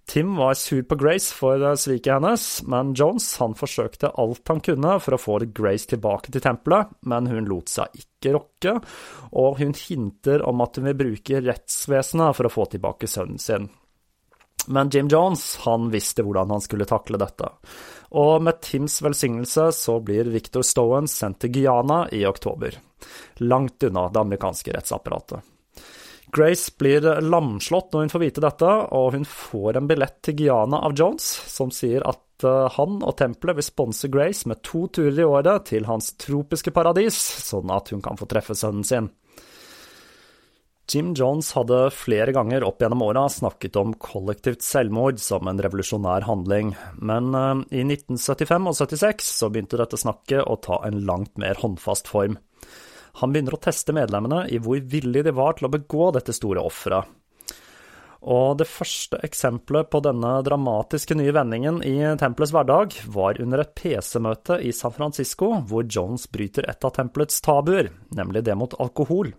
Tim 0.09 0.37
var 0.37 0.55
sur 0.59 0.83
på 0.89 0.97
Grace 0.97 1.35
for 1.37 1.61
eh, 1.61 1.75
sviket 1.77 2.15
hennes, 2.15 2.45
men 2.67 2.95
Jones 2.97 3.27
han 3.43 3.57
forsøkte 3.59 4.15
alt 4.17 4.49
han 4.49 4.63
kunne 4.65 4.95
for 5.05 5.17
å 5.17 5.21
få 5.21 5.41
Grace 5.55 5.91
tilbake 5.91 6.33
til 6.33 6.45
tempelet, 6.45 6.95
men 7.09 7.29
hun 7.29 7.51
lot 7.51 7.69
seg 7.73 7.93
ikke 8.01 8.33
rokke, 8.39 8.79
og 9.37 9.61
hun 9.61 9.77
hinter 9.77 10.47
om 10.49 10.65
at 10.65 10.81
hun 10.81 10.89
vil 10.91 11.03
bruke 11.03 11.43
rettsvesenet 11.45 12.39
for 12.39 12.49
å 12.49 12.55
få 12.55 12.71
tilbake 12.73 13.11
sønnen 13.11 13.43
sin. 13.43 13.69
Men 14.69 14.91
Jim 14.93 15.09
Jones 15.09 15.55
han 15.65 15.87
visste 15.93 16.25
hvordan 16.25 16.51
han 16.53 16.61
skulle 16.61 16.89
takle 16.89 17.21
dette 17.21 17.49
og 18.11 18.43
med 18.43 18.61
Tims 18.61 19.03
velsignelse 19.03 19.73
så 19.73 20.01
blir 20.01 20.31
Victor 20.33 20.65
Stowen 20.65 21.09
sendt 21.09 21.43
til 21.45 21.53
Guyana 21.53 22.07
i 22.13 22.25
oktober, 22.27 22.79
langt 23.45 23.85
unna 23.85 24.09
det 24.09 24.21
amerikanske 24.21 24.73
rettsapparatet. 24.73 25.45
Grace 26.33 26.73
blir 26.79 27.05
lamslått 27.25 27.93
når 27.93 28.05
hun 28.05 28.13
får 28.13 28.23
vite 28.23 28.45
dette, 28.45 28.73
og 28.95 29.15
hun 29.17 29.27
får 29.29 29.79
en 29.79 29.89
billett 29.89 30.19
til 30.25 30.37
Guyana 30.41 30.83
av 30.85 30.97
Jones, 30.99 31.27
som 31.49 31.73
sier 31.75 32.05
at 32.09 32.45
eh, 32.47 32.67
han 32.77 32.99
og 33.01 33.17
tempelet 33.21 33.59
vil 33.59 33.67
sponse 33.67 34.11
Grace 34.13 34.49
med 34.51 34.61
to 34.67 34.87
turer 34.93 35.23
i 35.23 35.29
året 35.29 35.71
til 35.73 35.89
hans 35.89 36.13
tropiske 36.21 36.75
paradis, 36.77 37.17
sånn 37.49 37.73
at 37.73 37.95
hun 37.95 38.05
kan 38.05 38.21
få 38.21 38.29
treffe 38.29 38.57
sønnen 38.59 38.85
sin. 38.87 39.09
Jim 40.89 41.11
Jones 41.13 41.51
hadde 41.53 41.91
flere 41.93 42.33
ganger 42.33 42.65
opp 42.65 42.81
gjennom 42.81 43.03
åra 43.05 43.27
snakket 43.29 43.77
om 43.77 43.91
kollektivt 44.01 44.65
selvmord 44.65 45.19
som 45.21 45.49
en 45.51 45.61
revolusjonær 45.61 46.25
handling, 46.29 46.75
men 46.97 47.33
eh, 47.37 47.55
i 47.81 47.87
1975 47.87 48.69
og 48.69 48.77
76 48.83 49.33
så 49.41 49.53
begynte 49.53 49.81
dette 49.81 50.01
snakket 50.01 50.45
å 50.45 50.61
ta 50.65 50.83
en 50.89 51.03
langt 51.09 51.37
mer 51.41 51.61
håndfast 51.61 52.09
form. 52.09 52.37
Han 53.21 53.35
begynner 53.35 53.57
å 53.57 53.63
teste 53.63 53.95
medlemmene 53.97 54.45
i 54.53 54.61
hvor 54.63 54.81
villige 54.81 55.27
de 55.29 55.35
var 55.37 55.59
til 55.59 55.69
å 55.69 55.73
begå 55.73 56.11
dette 56.15 56.35
store 56.37 56.63
offeret. 56.65 57.15
Og 58.29 58.57
det 58.59 58.67
første 58.67 59.21
eksempelet 59.23 59.91
på 59.93 60.01
denne 60.03 60.33
dramatiske 60.43 61.15
nye 61.15 61.33
vendingen 61.35 61.79
i 61.87 62.01
tempelets 62.19 62.53
hverdag 62.55 62.97
var 63.15 63.39
under 63.43 63.63
et 63.63 63.77
PC-møte 63.79 64.59
i 64.67 64.73
San 64.75 64.95
Francisco, 64.97 65.53
hvor 65.71 65.87
Jones 65.87 66.27
bryter 66.31 66.67
et 66.67 66.83
av 66.85 66.97
tempelets 66.97 67.39
tabuer, 67.45 67.93
nemlig 68.19 68.43
det 68.49 68.59
mot 68.59 68.75
alkohol. 68.83 69.31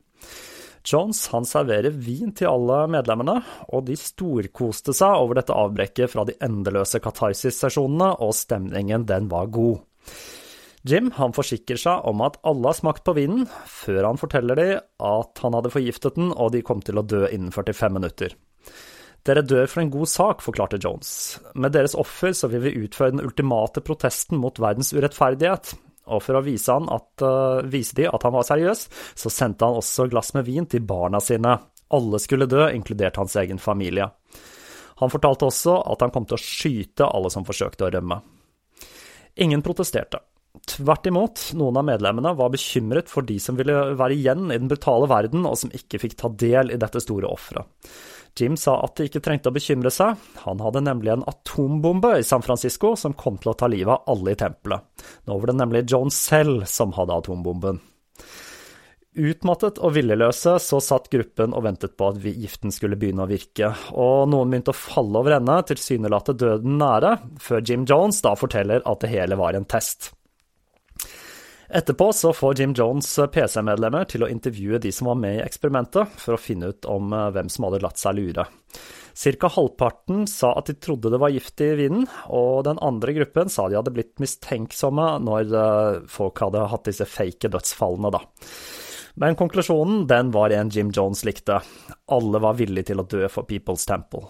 Jones 0.88 1.26
han 1.34 1.44
serverer 1.46 1.92
vin 1.92 2.32
til 2.32 2.48
alle 2.48 2.86
medlemmene, 2.96 3.36
og 3.68 3.84
de 3.90 4.00
storkoste 4.00 4.96
seg 4.96 5.20
over 5.20 5.42
dette 5.42 5.56
avbrekket 5.56 6.14
fra 6.16 6.24
de 6.26 6.38
endeløse 6.40 7.02
katarsis-sesjonene, 7.04 8.14
og 8.24 8.32
stemningen 8.38 9.04
den 9.10 9.28
var 9.32 9.52
god. 9.52 9.84
Jim 10.88 11.10
han 11.18 11.34
forsikrer 11.36 11.80
seg 11.80 12.06
om 12.08 12.22
at 12.24 12.38
alle 12.48 12.70
har 12.72 12.78
smakt 12.78 13.04
på 13.08 13.16
vinen, 13.18 13.48
før 13.68 14.06
han 14.08 14.20
forteller 14.20 14.60
dem 14.60 14.78
at 15.04 15.42
han 15.44 15.58
hadde 15.58 15.74
forgiftet 15.74 16.16
den, 16.16 16.32
og 16.32 16.54
de 16.56 16.64
kom 16.64 16.84
til 16.86 17.02
å 17.02 17.04
dø 17.04 17.26
innen 17.28 17.52
45 17.52 17.98
minutter. 17.98 18.36
Dere 19.28 19.44
dør 19.44 19.68
for 19.68 19.84
en 19.84 19.92
god 19.92 20.08
sak, 20.08 20.44
forklarte 20.46 20.80
Jones. 20.80 21.12
Med 21.60 21.76
deres 21.76 21.98
offer 22.00 22.32
så 22.32 22.48
vil 22.52 22.64
vi 22.64 22.78
utføre 22.86 23.12
den 23.12 23.26
ultimate 23.26 23.84
protesten 23.84 24.40
mot 24.40 24.62
verdens 24.64 24.94
urettferdighet, 24.96 25.74
og 26.10 26.24
for 26.26 26.40
å 26.40 26.44
vise, 26.46 26.74
at, 26.74 27.10
uh, 27.22 27.60
vise 27.70 27.98
de 28.00 28.08
at 28.10 28.24
han 28.26 28.34
var 28.34 28.48
seriøs, 28.48 28.86
så 29.20 29.32
sendte 29.34 29.68
han 29.68 29.78
også 29.78 30.08
glass 30.10 30.32
med 30.38 30.48
vin 30.48 30.66
til 30.70 30.86
barna 30.88 31.20
sine. 31.22 31.58
Alle 31.94 32.22
skulle 32.24 32.48
dø, 32.50 32.64
inkludert 32.72 33.20
hans 33.20 33.36
egen 33.42 33.60
familie. 33.62 34.08
Han 35.04 35.12
fortalte 35.12 35.48
også 35.48 35.76
at 35.92 36.02
han 36.04 36.16
kom 36.16 36.26
til 36.28 36.40
å 36.40 36.42
skyte 36.42 37.08
alle 37.08 37.30
som 37.34 37.46
forsøkte 37.48 37.88
å 37.88 37.94
rømme. 37.94 38.20
Ingen 39.40 39.62
protesterte. 39.64 40.24
Tvert 40.70 41.07
imot, 41.09 41.41
noen 41.57 41.80
av 41.82 41.88
medlemmene 41.88 42.36
var 42.38 42.51
bekymret 42.53 43.09
for 43.09 43.26
de 43.26 43.39
som 43.41 43.57
ville 43.57 43.74
være 43.97 44.15
igjen 44.17 44.51
i 44.51 44.59
den 44.59 44.70
brutale 44.70 45.09
verden, 45.09 45.47
og 45.49 45.57
som 45.57 45.74
ikke 45.74 46.01
fikk 46.03 46.15
ta 46.20 46.30
del 46.30 46.74
i 46.74 46.80
dette 46.82 47.01
store 47.01 47.30
offeret. 47.32 47.65
Jim 48.38 48.55
sa 48.59 48.76
at 48.86 48.93
de 48.95 49.07
ikke 49.09 49.22
trengte 49.26 49.49
å 49.49 49.55
bekymre 49.55 49.91
seg, 49.91 50.20
han 50.45 50.61
hadde 50.63 50.84
nemlig 50.86 51.11
en 51.15 51.26
atombombe 51.28 52.13
i 52.20 52.26
San 52.28 52.45
Francisco 52.45 52.93
som 52.99 53.17
kom 53.17 53.39
til 53.41 53.51
å 53.51 53.57
ta 53.57 53.67
livet 53.72 53.91
av 53.95 54.13
alle 54.13 54.36
i 54.36 54.39
tempelet. 54.39 54.86
Nå 55.28 55.39
var 55.39 55.51
det 55.51 55.57
nemlig 55.57 55.88
Jones 55.89 56.20
selv 56.30 56.67
som 56.70 56.93
hadde 56.95 57.17
atombomben. 57.17 57.82
Utmattet 59.20 59.82
og 59.82 59.95
viljeløse 59.97 60.53
så 60.61 60.78
satt 60.84 61.09
gruppen 61.11 61.55
og 61.57 61.65
ventet 61.65 61.97
på 61.97 62.11
at 62.11 62.22
giften 62.22 62.72
skulle 62.72 62.95
begynne 62.99 63.26
å 63.26 63.32
virke, 63.32 63.74
og 63.97 64.30
noen 64.30 64.53
begynte 64.53 64.72
å 64.72 64.78
falle 64.78 65.20
over 65.20 65.39
ende, 65.39 65.57
tilsynelatende 65.74 66.45
døden 66.45 66.78
nære, 66.80 67.15
før 67.41 67.65
Jim 67.65 67.89
Jones 67.89 68.22
da 68.24 68.38
forteller 68.39 68.86
at 68.86 69.01
det 69.01 69.11
hele 69.11 69.39
var 69.41 69.57
en 69.57 69.67
test. 69.67 70.13
Etterpå 71.70 72.13
så 72.13 72.34
får 72.34 72.59
Jim 72.59 72.74
Jones 72.74 73.11
eh, 73.20 73.28
PC-medlemmer 73.30 74.07
til 74.09 74.26
å 74.26 74.30
intervjue 74.32 74.80
de 74.82 74.89
som 74.93 75.11
var 75.11 75.20
med 75.22 75.36
i 75.38 75.43
eksperimentet, 75.43 76.15
for 76.17 76.34
å 76.34 76.41
finne 76.41 76.72
ut 76.74 76.88
om 76.89 77.13
eh, 77.13 77.28
hvem 77.36 77.51
som 77.53 77.67
hadde 77.67 77.84
latt 77.84 78.01
seg 78.01 78.17
lure. 78.17 78.47
Cirka 79.13 79.51
halvparten 79.53 80.26
sa 80.32 80.55
at 80.57 80.72
de 80.72 80.78
trodde 80.82 81.11
det 81.13 81.20
var 81.22 81.34
gift 81.34 81.61
i 81.61 81.70
vinen, 81.78 82.07
og 82.34 82.63
den 82.65 82.82
andre 82.82 83.13
gruppen 83.20 83.53
sa 83.53 83.67
de 83.70 83.78
hadde 83.78 83.93
blitt 83.93 84.15
mistenksomme 84.24 85.11
når 85.28 85.53
eh, 85.61 86.01
folk 86.09 86.41
hadde 86.41 86.65
hatt 86.74 86.89
disse 86.89 87.05
fake 87.05 87.53
dødsfallene, 87.53 88.15
da. 88.17 88.24
Men 89.22 89.38
konklusjonen 89.38 90.07
den 90.09 90.34
var 90.34 90.49
en 90.55 90.74
Jim 90.74 90.89
Jones 90.95 91.22
likte. 91.28 91.61
Alle 92.09 92.41
var 92.41 92.57
villige 92.57 92.89
til 92.89 93.03
å 93.03 93.09
dø 93.09 93.28
for 93.30 93.45
People's 93.45 93.86
Temple. 93.86 94.26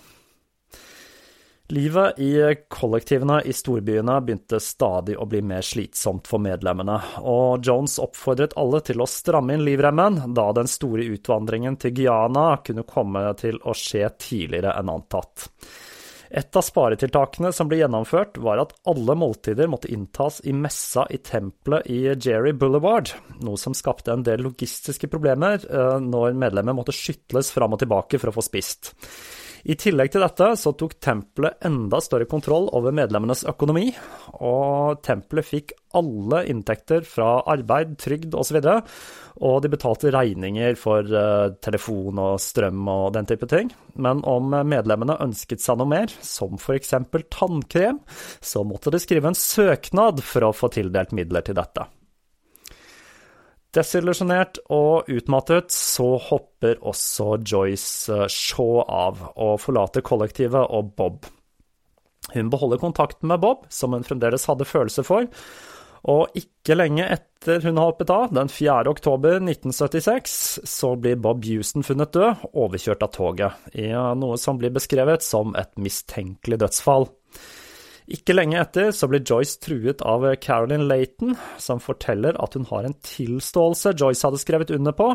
Livet 1.72 2.20
i 2.20 2.56
kollektivene 2.68 3.42
i 3.46 3.54
storbyene 3.54 4.16
begynte 4.26 4.58
stadig 4.60 5.14
å 5.22 5.28
bli 5.30 5.44
mer 5.46 5.62
slitsomt 5.62 6.26
for 6.26 6.42
medlemmene, 6.42 6.96
og 7.22 7.62
Jones 7.62 8.00
oppfordret 8.02 8.56
alle 8.58 8.80
til 8.88 9.04
å 9.04 9.06
stramme 9.06 9.54
inn 9.54 9.62
livremmen, 9.68 10.18
da 10.34 10.48
den 10.58 10.66
store 10.66 11.06
utvandringen 11.14 11.78
til 11.78 11.94
Guyana 12.00 12.48
kunne 12.66 12.88
komme 12.90 13.22
til 13.38 13.62
å 13.62 13.76
skje 13.78 14.10
tidligere 14.18 14.74
enn 14.80 14.90
antatt. 14.96 15.46
Et 16.42 16.58
av 16.58 16.66
sparetiltakene 16.66 17.52
som 17.54 17.70
ble 17.70 17.84
gjennomført, 17.84 18.40
var 18.42 18.64
at 18.64 18.74
alle 18.90 19.14
måltider 19.18 19.70
måtte 19.70 19.92
inntas 19.94 20.40
i 20.50 20.56
messa 20.58 21.06
i 21.14 21.20
tempelet 21.22 21.86
i 21.86 22.00
Jerry 22.16 22.56
Boulevard, 22.58 23.14
noe 23.46 23.62
som 23.62 23.78
skapte 23.78 24.14
en 24.14 24.26
del 24.26 24.42
logistiske 24.46 25.10
problemer 25.10 25.62
eh, 25.62 25.98
når 26.02 26.34
medlemmer 26.34 26.78
måtte 26.82 26.98
skytles 26.98 27.54
fram 27.54 27.78
og 27.78 27.82
tilbake 27.86 28.18
for 28.18 28.34
å 28.34 28.36
få 28.40 28.46
spist. 28.50 28.96
I 29.64 29.76
tillegg 29.80 30.14
til 30.14 30.24
dette 30.24 30.48
så 30.60 30.74
tok 30.78 30.96
tempelet 31.04 31.66
enda 31.68 32.00
større 32.04 32.28
kontroll 32.30 32.70
over 32.76 32.96
medlemmenes 32.96 33.44
økonomi, 33.50 33.90
og 34.40 35.02
tempelet 35.06 35.48
fikk 35.48 35.74
alle 35.98 36.44
inntekter 36.52 37.04
fra 37.08 37.40
arbeid, 37.50 37.96
trygd 38.00 38.38
osv., 38.38 38.60
og, 38.62 38.90
og 39.40 39.62
de 39.64 39.72
betalte 39.72 40.14
regninger 40.14 40.76
for 40.80 41.06
uh, 41.12 41.52
telefon 41.64 42.20
og 42.22 42.42
strøm 42.44 42.88
og 42.92 43.14
den 43.16 43.30
type 43.30 43.48
ting. 43.50 43.72
Men 43.96 44.24
om 44.28 44.52
medlemmene 44.68 45.20
ønsket 45.24 45.64
seg 45.64 45.80
noe 45.80 45.90
mer, 45.90 46.12
som 46.24 46.60
f.eks. 46.60 46.96
tannkrem, 47.34 48.02
så 48.40 48.66
måtte 48.68 48.94
de 48.94 49.02
skrive 49.02 49.32
en 49.32 49.40
søknad 49.40 50.24
for 50.24 50.48
å 50.48 50.56
få 50.56 50.72
tildelt 50.76 51.16
midler 51.16 51.46
til 51.48 51.58
dette. 51.60 51.88
Desillusjonert 53.76 54.58
og 54.74 55.10
utmattet 55.14 55.70
så 55.74 56.16
hopper 56.30 56.80
også 56.82 57.36
Joyce 57.46 58.16
eh, 58.16 58.30
Shaw 58.34 58.80
av 58.82 59.28
og 59.36 59.60
forlater 59.62 60.02
kollektivet 60.06 60.72
og 60.74 60.96
Bob. 60.98 61.28
Hun 62.34 62.50
beholder 62.50 62.82
kontakten 62.82 63.30
med 63.30 63.44
Bob, 63.44 63.68
som 63.74 63.94
hun 63.94 64.06
fremdeles 64.06 64.48
hadde 64.50 64.66
følelser 64.66 65.06
for, 65.06 65.30
og 66.10 66.38
ikke 66.38 66.78
lenge 66.78 67.06
etter 67.06 67.62
hun 67.66 67.78
har 67.78 67.92
hoppet 67.92 68.12
av, 68.14 68.28
den 68.34 68.50
4. 68.50 68.90
oktober 68.90 69.38
1976, 69.38 70.36
så 70.66 70.94
blir 70.98 71.20
Bob 71.22 71.46
Houston 71.46 71.86
funnet 71.86 72.14
død, 72.16 72.46
overkjørt 72.54 73.06
av 73.06 73.14
toget, 73.14 73.70
i 73.78 73.90
noe 73.94 74.38
som 74.42 74.58
blir 74.62 74.74
beskrevet 74.74 75.26
som 75.26 75.54
et 75.60 75.72
mistenkelig 75.82 76.62
dødsfall. 76.64 77.10
Ikke 78.10 78.34
lenge 78.34 78.58
etter 78.58 78.90
så 78.96 79.06
blir 79.10 79.22
Joyce 79.22 79.60
truet 79.62 80.02
av 80.02 80.24
Carolyn 80.42 80.88
Laton, 80.90 81.36
som 81.62 81.82
forteller 81.84 82.38
at 82.42 82.56
hun 82.58 82.66
har 82.72 82.88
en 82.88 82.96
tilståelse 83.06 83.94
Joyce 84.00 84.26
hadde 84.26 84.42
skrevet 84.42 84.74
under 84.74 84.96
på, 84.98 85.12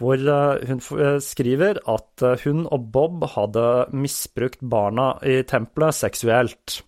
hvor 0.00 0.20
eh, 0.20 0.66
hun 0.68 0.82
eh, 1.00 1.20
skriver 1.24 1.80
at 1.88 2.24
eh, 2.26 2.44
hun 2.44 2.66
og 2.68 2.90
Bob 2.92 3.24
hadde 3.32 3.64
misbrukt 3.96 4.60
barna 4.60 5.14
i 5.24 5.40
tempelet 5.48 5.96
seksuelt. 5.96 6.82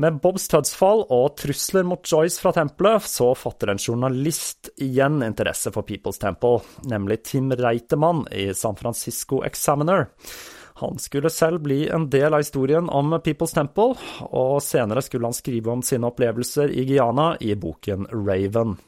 Med 0.00 0.20
Bobs 0.22 0.46
dødsfall 0.48 1.02
og 1.12 1.34
trusler 1.40 1.84
mot 1.84 2.04
Joyce 2.04 2.40
fra 2.40 2.52
tempelet, 2.56 3.04
så 3.08 3.32
fatter 3.36 3.72
en 3.72 3.80
journalist 3.80 4.70
igjen 4.80 5.20
interesse 5.24 5.72
for 5.74 5.88
People's 5.88 6.20
Temple, 6.20 6.60
nemlig 6.88 7.22
Tim 7.32 7.50
Reitemann 7.52 8.26
i 8.32 8.50
San 8.56 8.76
Francisco 8.80 9.42
Examiner. 9.44 10.08
Han 10.80 10.98
skulle 10.98 11.30
selv 11.30 11.60
bli 11.60 11.88
en 11.92 12.06
del 12.10 12.32
av 12.32 12.40
historien 12.40 12.88
om 12.88 13.12
People's 13.20 13.52
Temple, 13.54 13.98
og 14.32 14.62
senere 14.64 15.02
skulle 15.04 15.28
han 15.28 15.36
skrive 15.36 15.72
om 15.72 15.82
sine 15.84 16.08
opplevelser 16.08 16.72
i 16.72 16.86
Guyana 16.88 17.34
i 17.40 17.52
boken 17.52 18.06
Raven. 18.12 18.78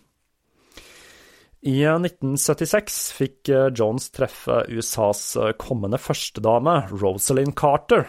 I 1.62 1.76
1976 1.84 2.96
fikk 3.14 3.50
Jones 3.76 4.08
treffe 4.10 4.64
USAs 4.72 5.36
kommende 5.60 6.00
førstedame, 6.00 6.80
Rosalind 6.90 7.54
Carter. 7.60 8.08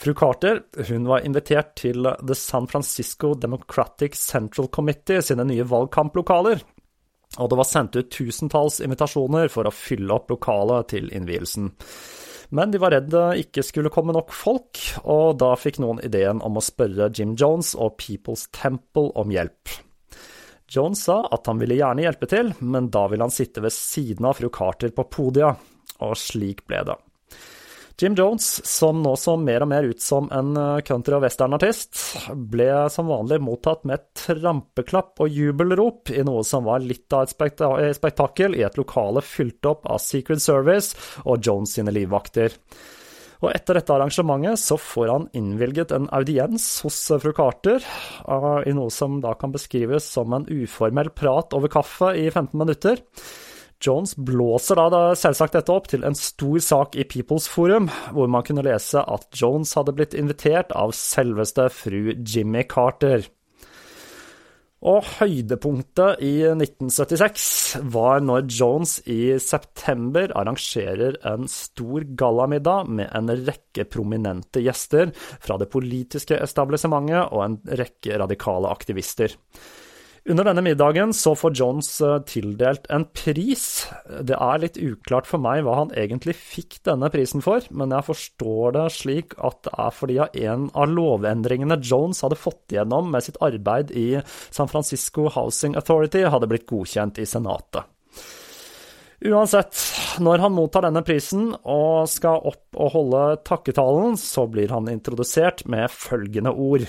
Fru 0.00 0.14
Carter 0.14 0.62
hun 0.88 1.06
var 1.08 1.22
invitert 1.24 1.74
til 1.76 2.10
The 2.26 2.34
San 2.34 2.66
Francisco 2.66 3.34
Democratic 3.34 4.18
Central 4.18 4.68
Committee 4.68 5.22
sine 5.22 5.44
nye 5.46 5.64
valgkamplokaler, 5.68 6.62
og 7.38 7.50
det 7.50 7.58
var 7.60 7.68
sendt 7.68 7.96
ut 7.96 8.10
tusentalls 8.10 8.80
invitasjoner 8.82 9.52
for 9.52 9.68
å 9.68 9.74
fylle 9.74 10.16
opp 10.16 10.32
lokalet 10.32 10.90
til 10.96 11.12
innvielsen. 11.14 11.70
Men 12.50 12.72
de 12.74 12.80
var 12.82 12.90
redd 12.94 13.10
det 13.12 13.26
ikke 13.44 13.62
skulle 13.62 13.92
komme 13.94 14.14
nok 14.14 14.32
folk, 14.34 14.80
og 15.06 15.38
da 15.38 15.52
fikk 15.58 15.78
noen 15.82 16.02
ideen 16.06 16.42
om 16.42 16.58
å 16.58 16.64
spørre 16.64 17.10
Jim 17.14 17.36
Jones 17.38 17.76
og 17.78 17.94
People's 18.02 18.48
Temple 18.56 19.12
om 19.18 19.30
hjelp. 19.30 19.76
Jones 20.70 21.02
sa 21.06 21.22
at 21.34 21.46
han 21.50 21.58
ville 21.62 21.78
gjerne 21.78 22.04
hjelpe 22.04 22.26
til, 22.30 22.52
men 22.62 22.90
da 22.94 23.06
ville 23.10 23.26
han 23.26 23.34
sitte 23.34 23.62
ved 23.62 23.74
siden 23.74 24.26
av 24.26 24.38
fru 24.38 24.50
Carter 24.54 24.90
på 24.94 25.06
podiet, 25.10 25.62
og 26.02 26.18
slik 26.18 26.64
ble 26.70 26.82
det. 26.90 26.98
Jim 28.00 28.14
Jones, 28.14 28.66
som 28.66 29.02
nå 29.04 29.10
så 29.20 29.34
mer 29.36 29.60
og 29.60 29.68
mer 29.68 29.84
ut 29.84 30.00
som 30.00 30.30
en 30.32 30.54
eh, 30.56 30.78
country- 30.88 31.18
og 31.18 31.24
westernartist, 31.26 31.98
ble 32.32 32.68
som 32.88 33.10
vanlig 33.12 33.36
mottatt 33.44 33.82
med 33.88 34.06
trampeklapp 34.16 35.20
og 35.20 35.28
jubelrop 35.28 36.12
i 36.14 36.24
noe 36.24 36.40
som 36.46 36.64
var 36.64 36.80
litt 36.80 37.12
av 37.12 37.28
et 37.28 37.60
eh, 37.66 37.90
spektakel 37.96 38.56
i 38.56 38.64
et 38.64 38.80
lokale 38.80 39.20
fylt 39.20 39.68
opp 39.68 39.84
av 39.84 40.00
Secret 40.00 40.40
Service 40.40 40.96
og 41.26 41.44
Jones 41.44 41.76
sine 41.76 41.92
livvakter. 41.92 42.56
Og 43.44 43.52
etter 43.52 43.76
dette 43.76 43.92
arrangementet 43.92 44.60
så 44.64 44.80
får 44.80 45.12
han 45.12 45.28
innvilget 45.36 45.92
en 45.92 46.08
audiens 46.16 46.70
hos 46.86 47.02
eh, 47.10 47.20
fru 47.20 47.36
Carter, 47.36 47.84
i 48.64 48.76
noe 48.80 48.88
som 48.96 49.20
da 49.20 49.36
kan 49.36 49.52
beskrives 49.52 50.08
som 50.08 50.32
en 50.32 50.48
uformell 50.48 51.12
prat 51.12 51.52
over 51.52 51.68
kaffe 51.68 52.14
i 52.16 52.30
15 52.30 52.56
minutter. 52.64 53.04
Jones 53.80 54.12
blåser 54.16 54.76
da 54.92 55.02
selvsagt 55.16 55.56
dette 55.56 55.72
opp 55.72 55.88
til 55.88 56.04
en 56.04 56.16
stor 56.18 56.60
sak 56.60 56.96
i 57.00 57.06
People's 57.08 57.48
Forum, 57.48 57.88
hvor 58.12 58.28
man 58.28 58.44
kunne 58.44 58.64
lese 58.66 59.00
at 59.00 59.28
Jones 59.36 59.72
hadde 59.78 59.96
blitt 59.96 60.16
invitert 60.18 60.74
av 60.76 60.92
selveste 60.96 61.70
fru 61.72 62.12
Jimmy 62.12 62.66
Carter. 62.68 63.24
Og 64.80 65.04
høydepunktet 65.18 66.22
i 66.24 66.34
1976 66.54 67.48
var 67.92 68.22
når 68.24 68.46
Jones 68.48 68.94
i 69.12 69.36
september 69.40 70.32
arrangerer 70.40 71.18
en 71.28 71.44
stor 71.52 72.06
gallamiddag 72.16 72.88
med 72.88 73.12
en 73.16 73.28
rekke 73.48 73.84
prominente 73.92 74.62
gjester 74.64 75.12
fra 75.16 75.58
det 75.60 75.68
politiske 75.72 76.40
establissementet 76.40 77.28
og 77.28 77.44
en 77.44 77.60
rekke 77.80 78.16
radikale 78.24 78.72
aktivister. 78.72 79.36
Under 80.28 80.44
denne 80.44 80.62
middagen 80.62 81.14
så 81.16 81.32
får 81.38 81.54
Jones 81.56 81.88
eh, 82.04 82.18
tildelt 82.28 82.84
en 82.92 83.06
pris. 83.16 83.64
Det 84.20 84.36
er 84.36 84.60
litt 84.60 84.76
uklart 84.76 85.28
for 85.28 85.40
meg 85.40 85.62
hva 85.64 85.78
han 85.78 85.94
egentlig 85.96 86.34
fikk 86.36 86.76
denne 86.84 87.08
prisen 87.12 87.40
for, 87.44 87.64
men 87.72 87.94
jeg 87.96 88.06
forstår 88.10 88.76
det 88.76 88.84
slik 88.98 89.36
at 89.40 89.62
det 89.64 89.72
er 89.80 89.96
fordi 89.96 90.18
en 90.44 90.68
av 90.76 90.92
lovendringene 90.92 91.80
Jones 91.80 92.20
hadde 92.26 92.40
fått 92.40 92.74
igjennom 92.74 93.08
med 93.14 93.24
sitt 93.24 93.40
arbeid 93.40 93.94
i 93.96 94.08
San 94.52 94.68
Francisco 94.68 95.30
Housing 95.32 95.78
Authority, 95.80 96.26
hadde 96.28 96.50
blitt 96.50 96.68
godkjent 96.68 97.22
i 97.22 97.28
Senatet. 97.28 97.88
Uansett, 99.20 99.76
når 100.20 100.40
han 100.40 100.54
mottar 100.56 100.86
denne 100.86 101.02
prisen 101.04 101.50
og 101.60 102.08
skal 102.08 102.40
opp 102.48 102.76
og 102.76 102.94
holde 102.94 103.24
takketalen, 103.44 104.16
så 104.20 104.46
blir 104.48 104.72
han 104.72 104.88
introdusert 104.88 105.66
med 105.68 105.92
følgende 105.92 106.52
ord. 106.56 106.86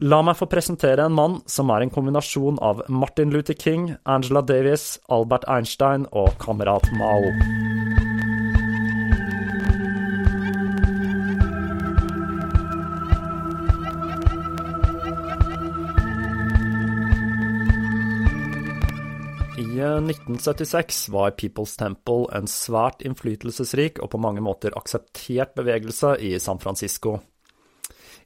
La 0.00 0.22
meg 0.24 0.38
få 0.38 0.46
presentere 0.48 1.04
en 1.04 1.12
mann 1.12 1.34
som 1.44 1.68
er 1.74 1.84
en 1.84 1.90
kombinasjon 1.92 2.56
av 2.64 2.78
Martin 2.88 3.28
Luther 3.34 3.52
King, 3.52 3.90
Angela 4.08 4.40
Davis, 4.40 4.94
Albert 5.12 5.44
Einstein 5.44 6.06
og 6.16 6.32
kamerat 6.40 6.88
Mao. 6.96 7.20
I 19.60 19.68
1976 19.84 21.10
var 21.12 21.36
People's 21.36 21.76
Temple 21.76 22.24
en 22.32 22.48
svært 22.48 23.04
innflytelsesrik 23.04 24.00
og 24.00 24.14
på 24.14 24.22
mange 24.24 24.40
måter 24.40 24.72
akseptert 24.80 25.52
bevegelse 25.60 26.16
i 26.24 26.38
San 26.40 26.56
Francisco. 26.56 27.18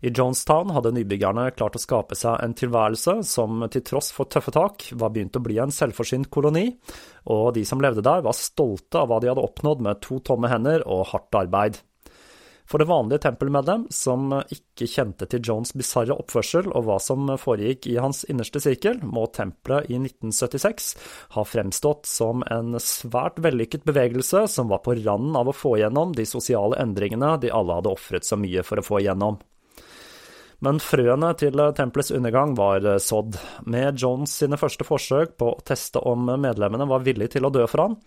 I 0.05 0.11
Jonestown 0.13 0.69
hadde 0.77 0.91
nybyggerne 0.93 1.47
klart 1.57 1.79
å 1.79 1.81
skape 1.81 2.17
seg 2.19 2.37
en 2.45 2.53
tilværelse 2.53 3.23
som 3.25 3.63
til 3.73 3.81
tross 3.89 4.11
for 4.13 4.29
tøffe 4.29 4.53
tak 4.53 4.85
var 5.01 5.15
begynt 5.15 5.39
å 5.39 5.41
bli 5.41 5.57
en 5.63 5.73
selvforsynt 5.73 6.29
koloni, 6.35 6.67
og 7.33 7.55
de 7.57 7.63
som 7.65 7.81
levde 7.81 8.05
der 8.05 8.21
var 8.27 8.37
stolte 8.37 9.01
av 9.01 9.09
hva 9.09 9.23
de 9.23 9.31
hadde 9.33 9.45
oppnådd 9.47 9.81
med 9.87 10.03
to 10.05 10.19
tomme 10.21 10.51
hender 10.53 10.85
og 10.85 11.07
hardt 11.15 11.39
arbeid. 11.41 11.79
For 12.69 12.81
det 12.81 12.89
vanlige 12.89 13.23
tempelmedlem, 13.25 13.87
som 13.93 14.29
ikke 14.43 14.89
kjente 14.89 15.29
til 15.29 15.41
Jones 15.45 15.73
bisarre 15.77 16.17
oppførsel 16.21 16.69
og 16.73 16.85
hva 16.85 16.99
som 17.01 17.33
foregikk 17.41 17.89
i 17.89 17.97
hans 18.01 18.27
innerste 18.29 18.61
sirkel, 18.61 19.01
må 19.05 19.25
tempelet 19.33 19.89
i 19.89 19.97
1976 20.03 20.91
ha 21.37 21.47
fremstått 21.49 22.09
som 22.09 22.45
en 22.53 22.77
svært 22.81 23.41
vellykket 23.45 23.89
bevegelse 23.89 24.45
som 24.53 24.69
var 24.73 24.85
på 24.85 24.99
randen 25.01 25.41
av 25.41 25.49
å 25.49 25.57
få 25.57 25.79
igjennom 25.79 26.13
de 26.17 26.29
sosiale 26.29 26.81
endringene 26.85 27.35
de 27.41 27.53
alle 27.53 27.81
hadde 27.81 27.97
ofret 27.97 28.29
så 28.29 28.41
mye 28.41 28.65
for 28.69 28.85
å 28.85 28.89
få 28.93 29.01
igjennom. 29.05 29.41
Men 30.65 30.79
frøene 30.81 31.33
til 31.37 31.61
tempelets 31.77 32.13
undergang 32.15 32.55
var 32.57 32.87
sådd. 33.03 33.37
Med 33.69 33.99
Jones 34.01 34.33
sine 34.41 34.57
første 34.61 34.87
forsøk 34.87 35.35
på 35.41 35.51
å 35.53 35.65
teste 35.67 36.01
om 36.01 36.31
medlemmene 36.41 36.87
var 36.89 37.05
villige 37.05 37.35
til 37.37 37.49
å 37.49 37.53
dø 37.53 37.67
for 37.69 37.85
han, 37.85 37.99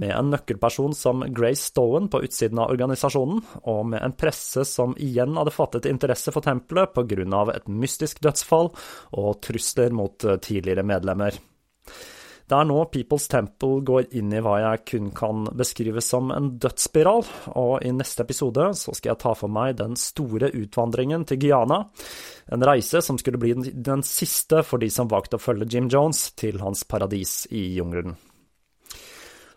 med 0.00 0.14
en 0.16 0.32
nøkkelperson 0.32 0.96
som 0.96 1.26
Grace 1.36 1.68
Stowen 1.68 2.08
på 2.08 2.22
utsiden 2.24 2.62
av 2.62 2.72
organisasjonen, 2.72 3.42
og 3.68 3.82
med 3.92 4.04
en 4.04 4.16
presse 4.16 4.64
som 4.68 4.96
igjen 4.96 5.36
hadde 5.36 5.54
fattet 5.54 5.90
interesse 5.90 6.32
for 6.32 6.44
tempelet 6.44 6.94
pga. 6.96 7.44
et 7.54 7.68
mystisk 7.68 8.22
dødsfall 8.24 8.72
og 9.12 9.40
trusler 9.44 9.92
mot 9.92 10.16
tidligere 10.40 10.86
medlemmer. 10.86 11.36
Det 12.48 12.56
er 12.56 12.64
nå 12.64 12.78
People's 12.88 13.26
Temple 13.28 13.82
går 13.84 14.06
inn 14.16 14.32
i 14.32 14.40
hva 14.40 14.54
jeg 14.62 14.84
kun 14.88 15.10
kan 15.16 15.44
beskrive 15.58 16.00
som 16.04 16.30
en 16.32 16.54
dødsspiral, 16.60 17.26
og 17.60 17.84
i 17.84 17.92
neste 17.92 18.24
episode 18.24 18.70
så 18.78 18.94
skal 18.96 19.12
jeg 19.12 19.20
ta 19.24 19.34
for 19.36 19.52
meg 19.52 19.76
den 19.82 19.98
store 20.00 20.48
utvandringen 20.56 21.26
til 21.28 21.42
Guyana. 21.42 21.82
En 22.48 22.64
reise 22.64 23.02
som 23.04 23.20
skulle 23.20 23.40
bli 23.42 23.52
den 23.74 24.04
siste 24.06 24.62
for 24.64 24.80
de 24.80 24.88
som 24.92 25.12
valgte 25.12 25.36
å 25.36 25.44
følge 25.44 25.68
Jim 25.74 25.92
Jones 25.92 26.30
til 26.40 26.62
hans 26.64 26.86
paradis 26.88 27.42
i 27.52 27.66
jungelen. 27.76 28.16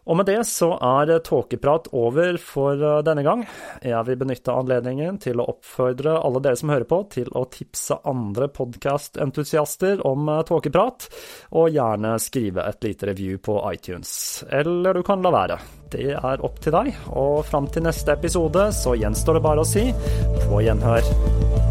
Og 0.09 0.17
med 0.17 0.25
det 0.25 0.39
så 0.49 0.71
er 0.81 1.11
tåkeprat 1.21 1.91
over 1.93 2.37
for 2.41 2.77
eh, 2.77 3.01
denne 3.05 3.23
gang. 3.25 3.43
Jeg 3.85 4.01
vil 4.07 4.19
benytte 4.21 4.55
anledningen 4.55 5.19
til 5.21 5.41
å 5.41 5.47
oppfordre 5.53 6.17
alle 6.21 6.41
dere 6.43 6.57
som 6.59 6.73
hører 6.73 6.87
på, 6.89 7.03
til 7.13 7.29
å 7.37 7.45
tipse 7.53 7.99
andre 8.09 8.49
podkastentusiaster 8.49 10.01
om 10.07 10.29
eh, 10.31 10.43
tåkeprat, 10.49 11.09
og 11.57 11.69
gjerne 11.75 12.15
skrive 12.21 12.65
et 12.65 12.87
lite 12.89 13.11
review 13.11 13.41
på 13.43 13.59
iTunes. 13.73 14.13
Eller 14.49 14.97
du 14.97 15.03
kan 15.05 15.21
la 15.21 15.33
være. 15.35 15.59
Det 15.91 16.13
er 16.15 16.45
opp 16.47 16.61
til 16.63 16.73
deg, 16.73 16.93
og 17.11 17.43
fram 17.45 17.67
til 17.69 17.85
neste 17.85 18.15
episode 18.15 18.69
så 18.75 18.95
gjenstår 18.97 19.37
det 19.37 19.45
bare 19.45 19.65
å 19.65 19.67
si 19.67 19.85
på 20.47 20.63
gjenhør. 20.65 21.70